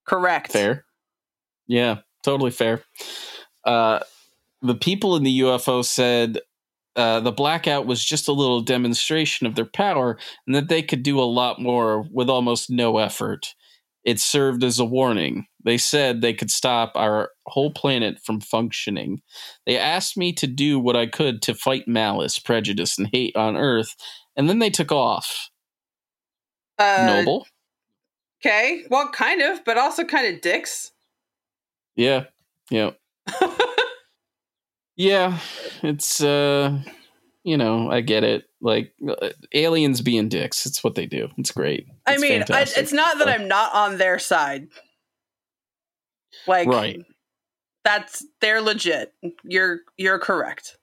[0.06, 0.52] Correct.
[0.52, 0.84] Fair.
[1.66, 2.82] Yeah, totally fair.
[3.64, 4.00] Uh,
[4.62, 6.38] the people in the UFO said
[6.96, 11.02] uh, the blackout was just a little demonstration of their power and that they could
[11.02, 13.54] do a lot more with almost no effort.
[14.04, 15.46] It served as a warning.
[15.64, 19.22] They said they could stop our whole planet from functioning.
[19.66, 23.56] They asked me to do what I could to fight malice, prejudice, and hate on
[23.56, 23.94] Earth,
[24.36, 25.48] and then they took off.
[26.78, 27.46] Uh, Noble?
[28.44, 28.84] Okay.
[28.90, 30.92] Well, kind of, but also kind of dicks.
[31.96, 32.24] Yeah.
[32.70, 32.90] Yeah.
[34.96, 35.38] yeah.
[35.82, 36.80] It's, uh,
[37.42, 38.44] you know, I get it.
[38.60, 41.28] Like uh, aliens being dicks, it's what they do.
[41.36, 41.86] It's great.
[42.06, 44.68] It's I mean, I, it's not that I'm not on their side.
[46.46, 47.04] Like, right?
[47.84, 49.12] That's they're legit.
[49.42, 50.78] You're you're correct.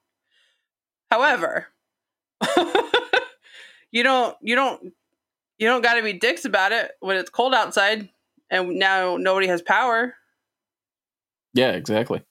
[1.10, 1.68] However,
[3.92, 4.94] you don't you don't
[5.58, 8.10] you don't got to be dicks about it when it's cold outside
[8.52, 10.14] and now nobody has power.
[11.54, 12.24] Yeah, exactly.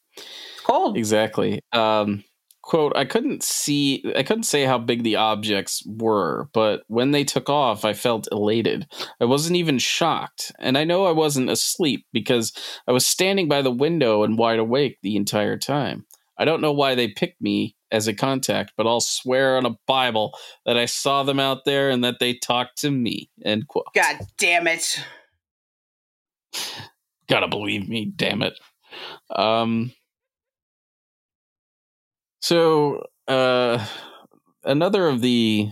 [0.70, 0.96] Cold.
[0.96, 1.60] Exactly.
[1.72, 2.24] Um
[2.62, 7.24] quote i couldn't see i couldn't say how big the objects were but when they
[7.24, 8.86] took off i felt elated.
[9.20, 12.52] I wasn't even shocked and i know i wasn't asleep because
[12.86, 16.06] i was standing by the window and wide awake the entire time.
[16.38, 19.76] I don't know why they picked me as a contact but i'll swear on a
[19.86, 20.32] bible
[20.66, 23.86] that i saw them out there and that they talked to me end quote.
[23.94, 25.02] God damn it.
[27.26, 28.54] Gotta believe me damn it.
[29.34, 29.92] Um
[32.40, 33.84] so, uh,
[34.64, 35.70] another of the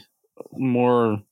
[0.53, 1.23] more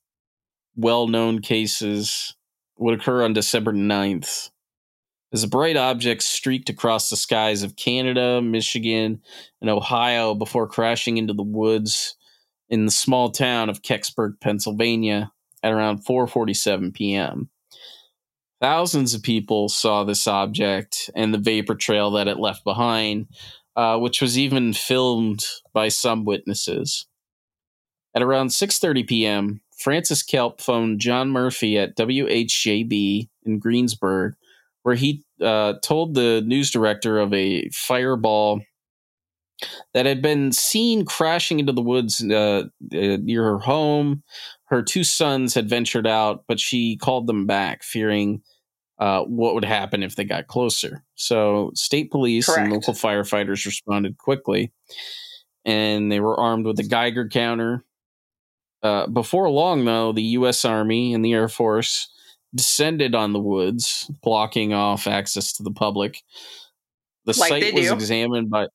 [0.75, 2.35] well known cases
[2.77, 4.49] would occur on December 9th.
[5.33, 9.21] As a bright object streaked across the skies of Canada, Michigan,
[9.59, 12.15] and Ohio before crashing into the woods
[12.69, 15.31] in the small town of Kecksburg, Pennsylvania
[15.63, 17.49] at around 4:47 p.m.
[18.61, 23.27] thousands of people saw this object and the vapor trail that it left behind,
[23.77, 27.05] uh, which was even filmed by some witnesses.
[28.15, 34.33] At around 6:30 p.m., Francis Kalp phoned John Murphy at WHJB in Greensburg,
[34.81, 38.61] where he uh, told the news director of a fireball
[39.93, 44.23] that had been seen crashing into the woods uh, uh, near her home.
[44.65, 48.41] Her two sons had ventured out, but she called them back, fearing
[48.99, 51.03] uh, what would happen if they got closer.
[51.15, 52.63] So, state police Correct.
[52.63, 54.71] and local firefighters responded quickly,
[55.65, 57.83] and they were armed with a Geiger counter.
[58.83, 60.63] Uh, before long, though, the U.S.
[60.63, 62.09] Army and the Air Force
[62.55, 66.23] descended on the woods, blocking off access to the public.
[67.25, 68.67] The like site was examined by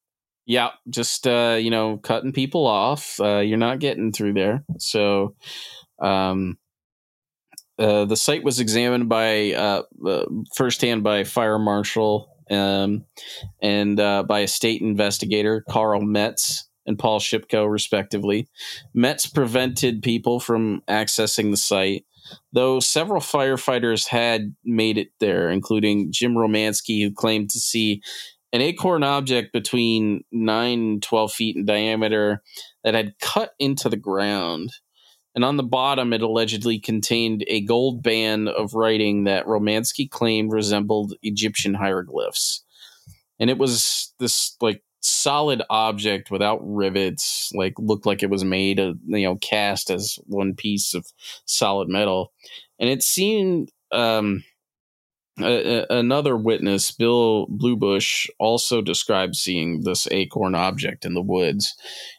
[0.44, 3.18] yeah, just uh, you know, cutting people off.
[3.20, 4.64] Uh, you're not getting through there.
[4.78, 5.34] So,
[6.00, 6.58] um,
[7.82, 13.04] uh, the site was examined by uh, uh, firsthand by fire marshal um,
[13.60, 18.48] and uh, by a state investigator, Carl Metz and Paul Shipko, respectively.
[18.94, 22.04] Metz prevented people from accessing the site,
[22.52, 28.02] though several firefighters had made it there, including Jim Romansky, who claimed to see
[28.52, 32.42] an acorn object between 9 and 12 feet in diameter
[32.84, 34.70] that had cut into the ground.
[35.34, 40.52] And on the bottom, it allegedly contained a gold band of writing that Romansky claimed
[40.52, 42.62] resembled Egyptian hieroglyphs.
[43.40, 48.78] And it was this like solid object without rivets, like looked like it was made
[48.78, 51.06] of, you know, cast as one piece of
[51.46, 52.32] solid metal.
[52.78, 54.44] And it seemed um,
[55.38, 61.74] another witness, Bill Bulebush, also described seeing this acorn object in the woods.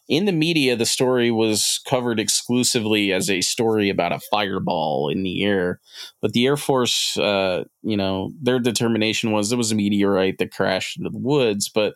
[0.09, 5.23] In the media, the story was covered exclusively as a story about a fireball in
[5.23, 5.79] the air.
[6.21, 10.51] But the Air Force, uh, you know, their determination was it was a meteorite that
[10.51, 11.69] crashed into the woods.
[11.69, 11.93] But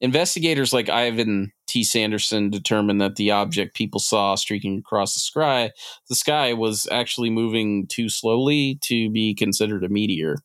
[0.00, 1.84] investigators like Ivan T.
[1.84, 5.70] Sanderson determined that the object people saw streaking across the sky,
[6.08, 10.38] the sky was actually moving too slowly to be considered a meteor.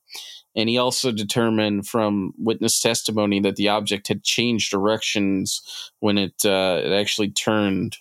[0.55, 5.61] And he also determined from witness testimony that the object had changed directions
[5.99, 7.97] when it uh, it actually turned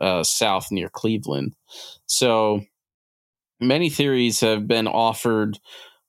[0.00, 1.54] uh, south near Cleveland.
[2.06, 2.62] So
[3.60, 5.58] many theories have been offered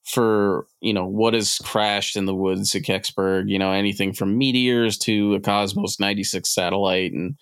[0.04, 3.50] for you know what has crashed in the woods at Kecksburg.
[3.50, 7.36] You know anything from meteors to a Cosmos ninety six satellite and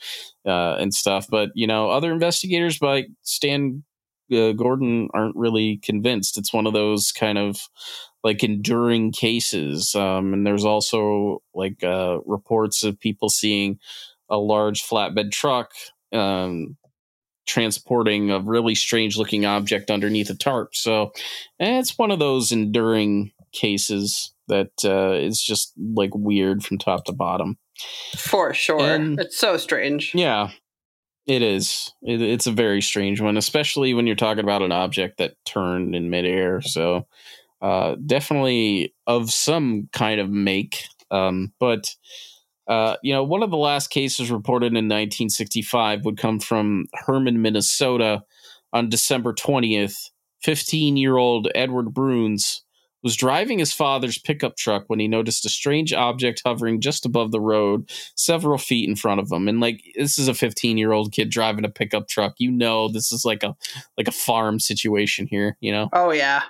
[0.45, 1.27] uh, and stuff.
[1.29, 3.83] But you know other investigators like Stan
[4.31, 6.37] uh, Gordon aren't really convinced.
[6.37, 7.57] It's one of those kind of
[8.23, 9.95] like enduring cases.
[9.95, 13.79] Um, and there's also like uh, reports of people seeing
[14.29, 15.71] a large flatbed truck
[16.13, 16.77] um,
[17.51, 20.73] transporting a really strange looking object underneath a tarp.
[20.73, 21.11] So
[21.59, 27.03] eh, it's one of those enduring cases that uh, is just like weird from top
[27.05, 27.57] to bottom.
[28.15, 28.79] For sure.
[28.79, 30.15] And, it's so strange.
[30.15, 30.51] Yeah.
[31.27, 31.93] It is.
[32.01, 35.93] It, it's a very strange one, especially when you're talking about an object that turned
[35.93, 36.61] in midair.
[36.61, 37.05] So,
[37.61, 40.83] uh, definitely of some kind of make.
[41.11, 41.93] Um, but
[42.67, 47.41] uh, you know, one of the last cases reported in 1965 would come from Hermann,
[47.41, 48.23] Minnesota
[48.73, 50.09] on December 20th.
[50.43, 52.63] 15 year old Edward Bruns
[53.03, 57.31] was driving his father's pickup truck when he noticed a strange object hovering just above
[57.31, 59.47] the road, several feet in front of him.
[59.47, 62.35] And like this is a 15 year old kid driving a pickup truck.
[62.37, 63.55] You know, this is like a
[63.97, 65.57] like a farm situation here.
[65.61, 65.89] You know.
[65.93, 66.43] Oh yeah.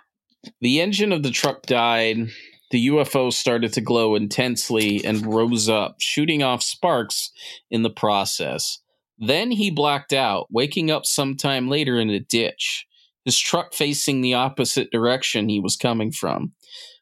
[0.60, 2.30] The engine of the truck died
[2.72, 7.32] the UFO started to glow intensely and rose up, shooting off sparks
[7.70, 8.80] in the process.
[9.20, 12.88] Then he blacked out, waking up sometime later in a ditch,
[13.26, 16.54] his truck facing the opposite direction he was coming from.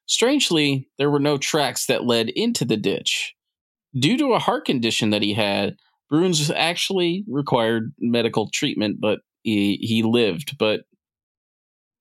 [0.06, 3.36] Strangely, there were no tracks that led into the ditch.
[3.98, 5.78] Due to a heart condition that he had,
[6.10, 10.58] Bruns actually required medical treatment, but he, he lived.
[10.58, 10.82] But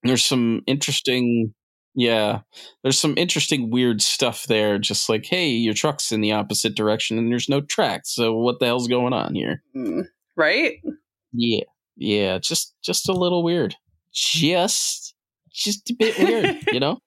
[0.02, 1.54] there's some interesting
[1.98, 2.42] yeah,
[2.84, 4.78] there's some interesting weird stuff there.
[4.78, 8.14] Just like, hey, your truck's in the opposite direction and there's no tracks.
[8.14, 9.64] So what the hell's going on here?
[9.74, 10.06] Mm,
[10.36, 10.80] right?
[11.32, 11.64] Yeah,
[11.96, 12.38] yeah.
[12.38, 13.74] Just just a little weird.
[14.12, 15.16] Just
[15.50, 16.58] just a bit weird.
[16.72, 17.00] you know.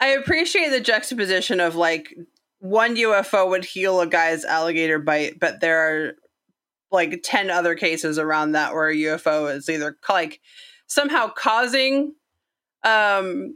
[0.00, 2.12] I appreciate the juxtaposition of like
[2.58, 6.12] one UFO would heal a guy's alligator bite, but there are
[6.90, 10.40] like 10 other cases around that where a UFO is either like
[10.88, 12.14] somehow causing
[12.84, 13.54] um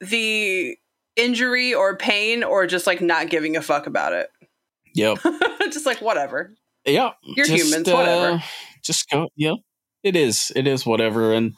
[0.00, 0.76] the
[1.16, 4.30] injury or pain or just like not giving a fuck about it.
[4.94, 5.18] Yep.
[5.70, 6.54] just like whatever.
[6.84, 7.12] Yeah.
[7.22, 8.34] You're just, humans, whatever.
[8.34, 8.40] Uh,
[8.82, 9.28] just go.
[9.36, 9.56] Yep.
[10.02, 10.52] It is.
[10.54, 11.32] It is whatever.
[11.32, 11.54] And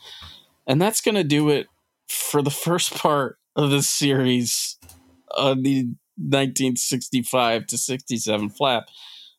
[0.66, 1.66] and that's gonna do it
[2.08, 4.78] for the first part of this series
[5.36, 5.84] on the
[6.16, 8.88] 1965 to 67 flap.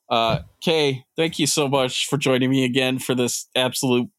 [0.09, 4.09] Uh, Kay, thank you so much for joining me again for this absolute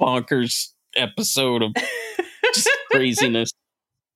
[0.00, 1.72] bonkers episode of
[2.54, 3.52] just craziness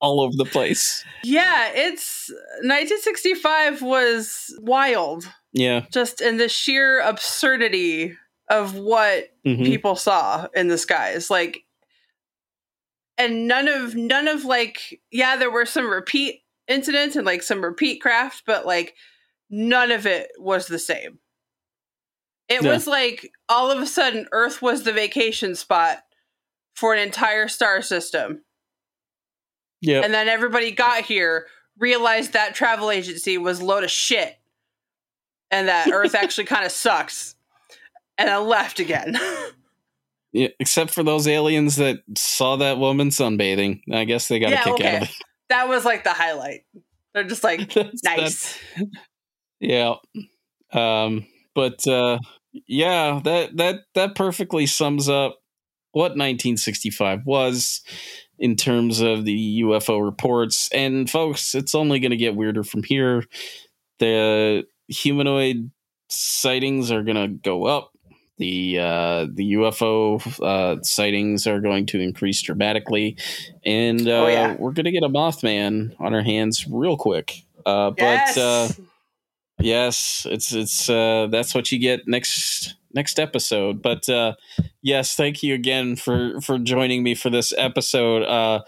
[0.03, 1.05] all over the place.
[1.23, 2.29] Yeah, it's
[2.63, 5.33] 1965 was wild.
[5.53, 5.85] Yeah.
[5.93, 8.17] Just in the sheer absurdity
[8.51, 9.63] of what mm-hmm.
[9.63, 11.31] people saw in the skies.
[11.31, 11.65] Like
[13.17, 17.63] and none of none of like yeah, there were some repeat incidents and like some
[17.63, 18.95] repeat craft, but like
[19.49, 21.21] none of it was the same.
[22.49, 22.73] It yeah.
[22.73, 25.99] was like all of a sudden Earth was the vacation spot
[26.75, 28.43] for an entire star system.
[29.83, 30.01] Yeah.
[30.03, 31.47] And then everybody got here,
[31.79, 34.39] realized that travel agency was a load of shit
[35.53, 37.37] and that Earth actually kind of sucks.
[38.19, 39.17] And then left again.
[40.33, 43.81] yeah, except for those aliens that saw that woman sunbathing.
[43.93, 44.97] I guess they got a kick okay.
[44.97, 45.15] out of it.
[45.49, 46.65] That was like the highlight.
[47.13, 48.59] They're just like nice.
[48.77, 48.89] That,
[49.61, 49.95] yeah.
[50.73, 52.19] Um but uh
[52.67, 55.39] yeah, that that that perfectly sums up
[55.93, 57.83] what 1965 was
[58.43, 60.69] in terms of the UFO reports.
[60.75, 63.23] And folks, it's only going to get weirder from here.
[64.01, 65.71] The humanoid
[66.09, 67.93] sightings are going to go up.
[68.39, 73.17] The uh, the UFO uh, sightings are going to increase dramatically,
[73.65, 74.57] and uh, oh, yeah.
[74.59, 77.45] we're going to get a Mothman on our hands real quick.
[77.65, 78.35] Uh, yes.
[78.35, 78.69] But uh,
[79.61, 83.83] yes, it's it's uh, that's what you get next next episode.
[83.83, 84.35] But uh,
[84.83, 88.23] yes, thank you again for for joining me for this episode.
[88.23, 88.63] Uh,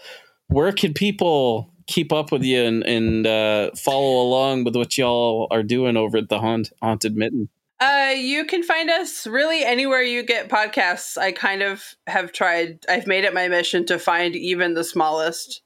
[0.47, 5.47] where can people keep up with you and, and uh, follow along with what y'all
[5.51, 7.49] are doing over at the Haunt, Haunted Mitten?
[7.79, 11.17] Uh, you can find us really anywhere you get podcasts.
[11.17, 12.85] I kind of have tried.
[12.87, 15.61] I've made it my mission to find even the smallest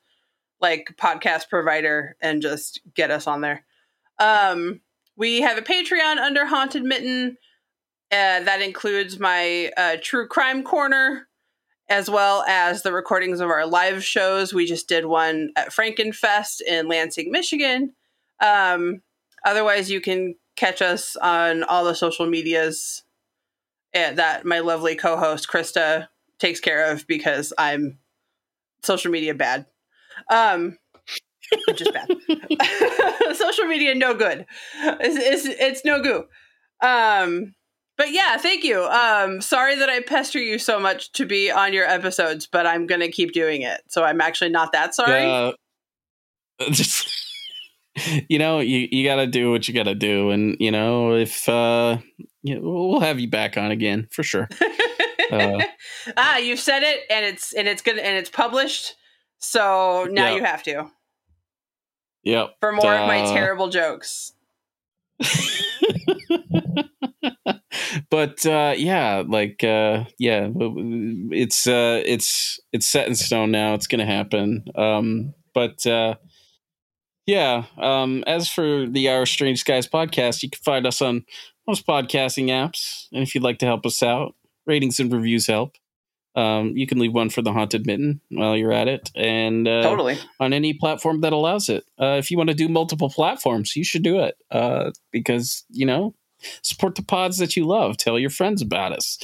[0.59, 3.63] like podcast provider and just get us on there.
[4.17, 4.81] Um,
[5.15, 7.37] we have a Patreon under Haunted Mitten.
[8.11, 11.27] Uh, that includes my uh, True Crime Corner,
[11.89, 14.53] as well as the recordings of our live shows.
[14.53, 17.93] We just did one at Frankenfest in Lansing, Michigan.
[18.39, 19.01] Um,
[19.45, 23.03] otherwise, you can catch us on all the social medias
[23.95, 26.07] uh, that my lovely co host Krista
[26.39, 27.99] takes care of because I'm
[28.83, 29.65] social media bad.
[30.31, 30.77] Um,
[31.67, 32.07] is bad.
[33.35, 34.45] social media, no good.
[34.75, 36.25] It's, it's, it's no goo.
[36.81, 37.55] Um,
[37.99, 38.85] but yeah, thank you.
[38.85, 42.87] Um, sorry that I pester you so much to be on your episodes, but I'm
[42.87, 43.81] gonna keep doing it.
[43.89, 45.25] So I'm actually not that sorry.
[45.25, 45.51] Uh,
[46.71, 47.09] just
[48.29, 51.13] you know, you you got to do what you got to do, and you know,
[51.13, 51.97] if uh,
[52.41, 54.47] you know, we'll have you back on again for sure.
[55.31, 55.61] uh,
[56.15, 58.95] ah, you said it, and it's and it's good, and it's published.
[59.39, 60.37] So now yep.
[60.37, 60.89] you have to.
[62.23, 62.51] Yep.
[62.61, 64.31] For more of my uh, terrible jokes.
[68.09, 70.49] but uh, yeah, like uh, yeah,
[71.31, 73.73] it's uh, it's it's set in stone now.
[73.73, 74.65] It's gonna happen.
[74.75, 76.15] Um, but uh,
[77.25, 81.25] yeah, um, as for the Our Strange Skies podcast, you can find us on
[81.67, 83.05] most podcasting apps.
[83.11, 84.35] And if you'd like to help us out,
[84.65, 85.75] ratings and reviews help.
[86.35, 89.81] Um, you can leave one for the Haunted Mitten while you're at it, and uh,
[89.81, 91.83] totally on any platform that allows it.
[91.99, 95.85] Uh, if you want to do multiple platforms, you should do it uh, because you
[95.85, 96.13] know
[96.61, 97.97] support the pods that you love.
[97.97, 99.17] Tell your friends about us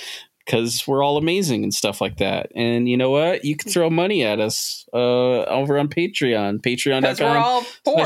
[0.45, 2.51] because we're all amazing and stuff like that.
[2.55, 3.43] And you know what?
[3.43, 6.61] You can throw money at us uh, over on Patreon.
[6.61, 7.27] Patreon.com.
[7.27, 8.05] we're all poor.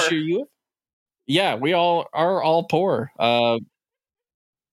[1.28, 3.12] Yeah, we all are all poor.
[3.20, 3.60] Uh,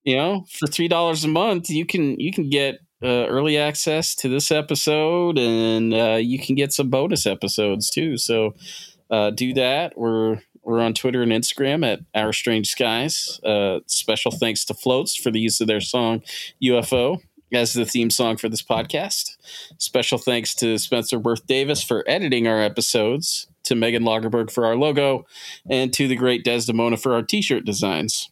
[0.05, 4.15] you know, for three dollars a month, you can you can get uh, early access
[4.17, 8.17] to this episode, and uh, you can get some bonus episodes too.
[8.17, 8.55] So
[9.11, 9.99] uh, do that.
[9.99, 13.41] We're we're on Twitter and Instagram at Our Strange Skies.
[13.45, 16.23] Uh, special thanks to Floats for the use of their song
[16.63, 17.21] UFO
[17.53, 19.37] as the theme song for this podcast.
[19.79, 24.75] Special thanks to Spencer Worth Davis for editing our episodes, to Megan Lagerberg for our
[24.75, 25.25] logo,
[25.71, 28.31] and to the great Desdemona for our t shirt designs.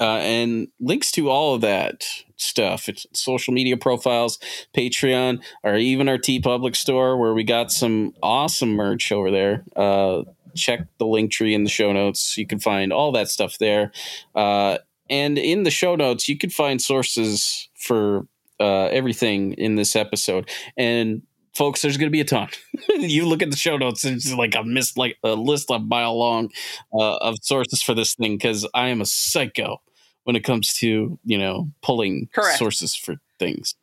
[0.00, 2.04] Uh, and links to all of that
[2.36, 4.38] stuff it's social media profiles
[4.74, 9.62] patreon or even our t TeePublic store where we got some awesome merch over there
[9.76, 10.22] uh,
[10.54, 12.36] check the link tree in the show notes.
[12.36, 13.92] You can find all that stuff there.
[14.34, 14.78] Uh,
[15.10, 18.26] and in the show notes, you can find sources for
[18.60, 20.48] uh, everything in this episode.
[20.76, 21.22] And
[21.54, 22.48] folks, there's going to be a ton.
[22.88, 25.78] you look at the show notes, and it's like a missed like a list a
[25.78, 26.50] mile long
[26.92, 29.80] uh, of sources for this thing because I am a psycho
[30.24, 32.58] when it comes to you know pulling Correct.
[32.58, 33.74] sources for things.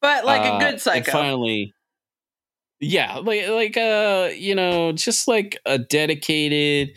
[0.00, 1.10] But like a uh, good psycho.
[1.10, 1.74] finally,
[2.80, 6.90] Yeah, like like uh, you know, just like a dedicated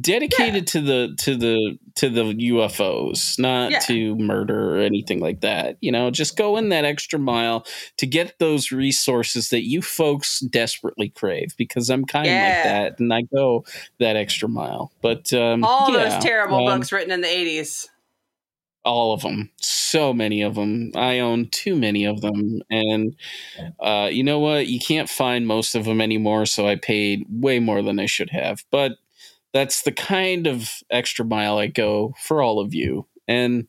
[0.00, 0.60] dedicated yeah.
[0.60, 3.78] to the to the to the UFOs, not yeah.
[3.80, 5.78] to murder or anything like that.
[5.80, 7.66] You know, just go in that extra mile
[7.96, 12.54] to get those resources that you folks desperately crave because I'm kind of yeah.
[12.54, 13.64] like that and I go
[13.98, 14.92] that extra mile.
[15.00, 17.88] But um, all those terrible um, books written in the 80s.
[18.86, 19.50] All of them.
[19.60, 20.92] So many of them.
[20.94, 22.62] I own too many of them.
[22.70, 23.16] And
[23.80, 24.68] uh, you know what?
[24.68, 26.46] You can't find most of them anymore.
[26.46, 28.64] So I paid way more than I should have.
[28.70, 28.92] But
[29.52, 33.06] that's the kind of extra mile I go for all of you.
[33.26, 33.66] And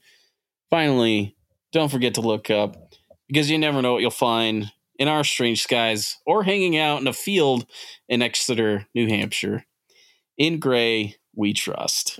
[0.69, 1.35] finally,
[1.72, 2.94] don't forget to look up
[3.27, 7.07] because you never know what you'll find in our strange skies or hanging out in
[7.07, 7.65] a field
[8.07, 9.65] in Exeter, New Hampshire.
[10.38, 12.19] In gray, we trust.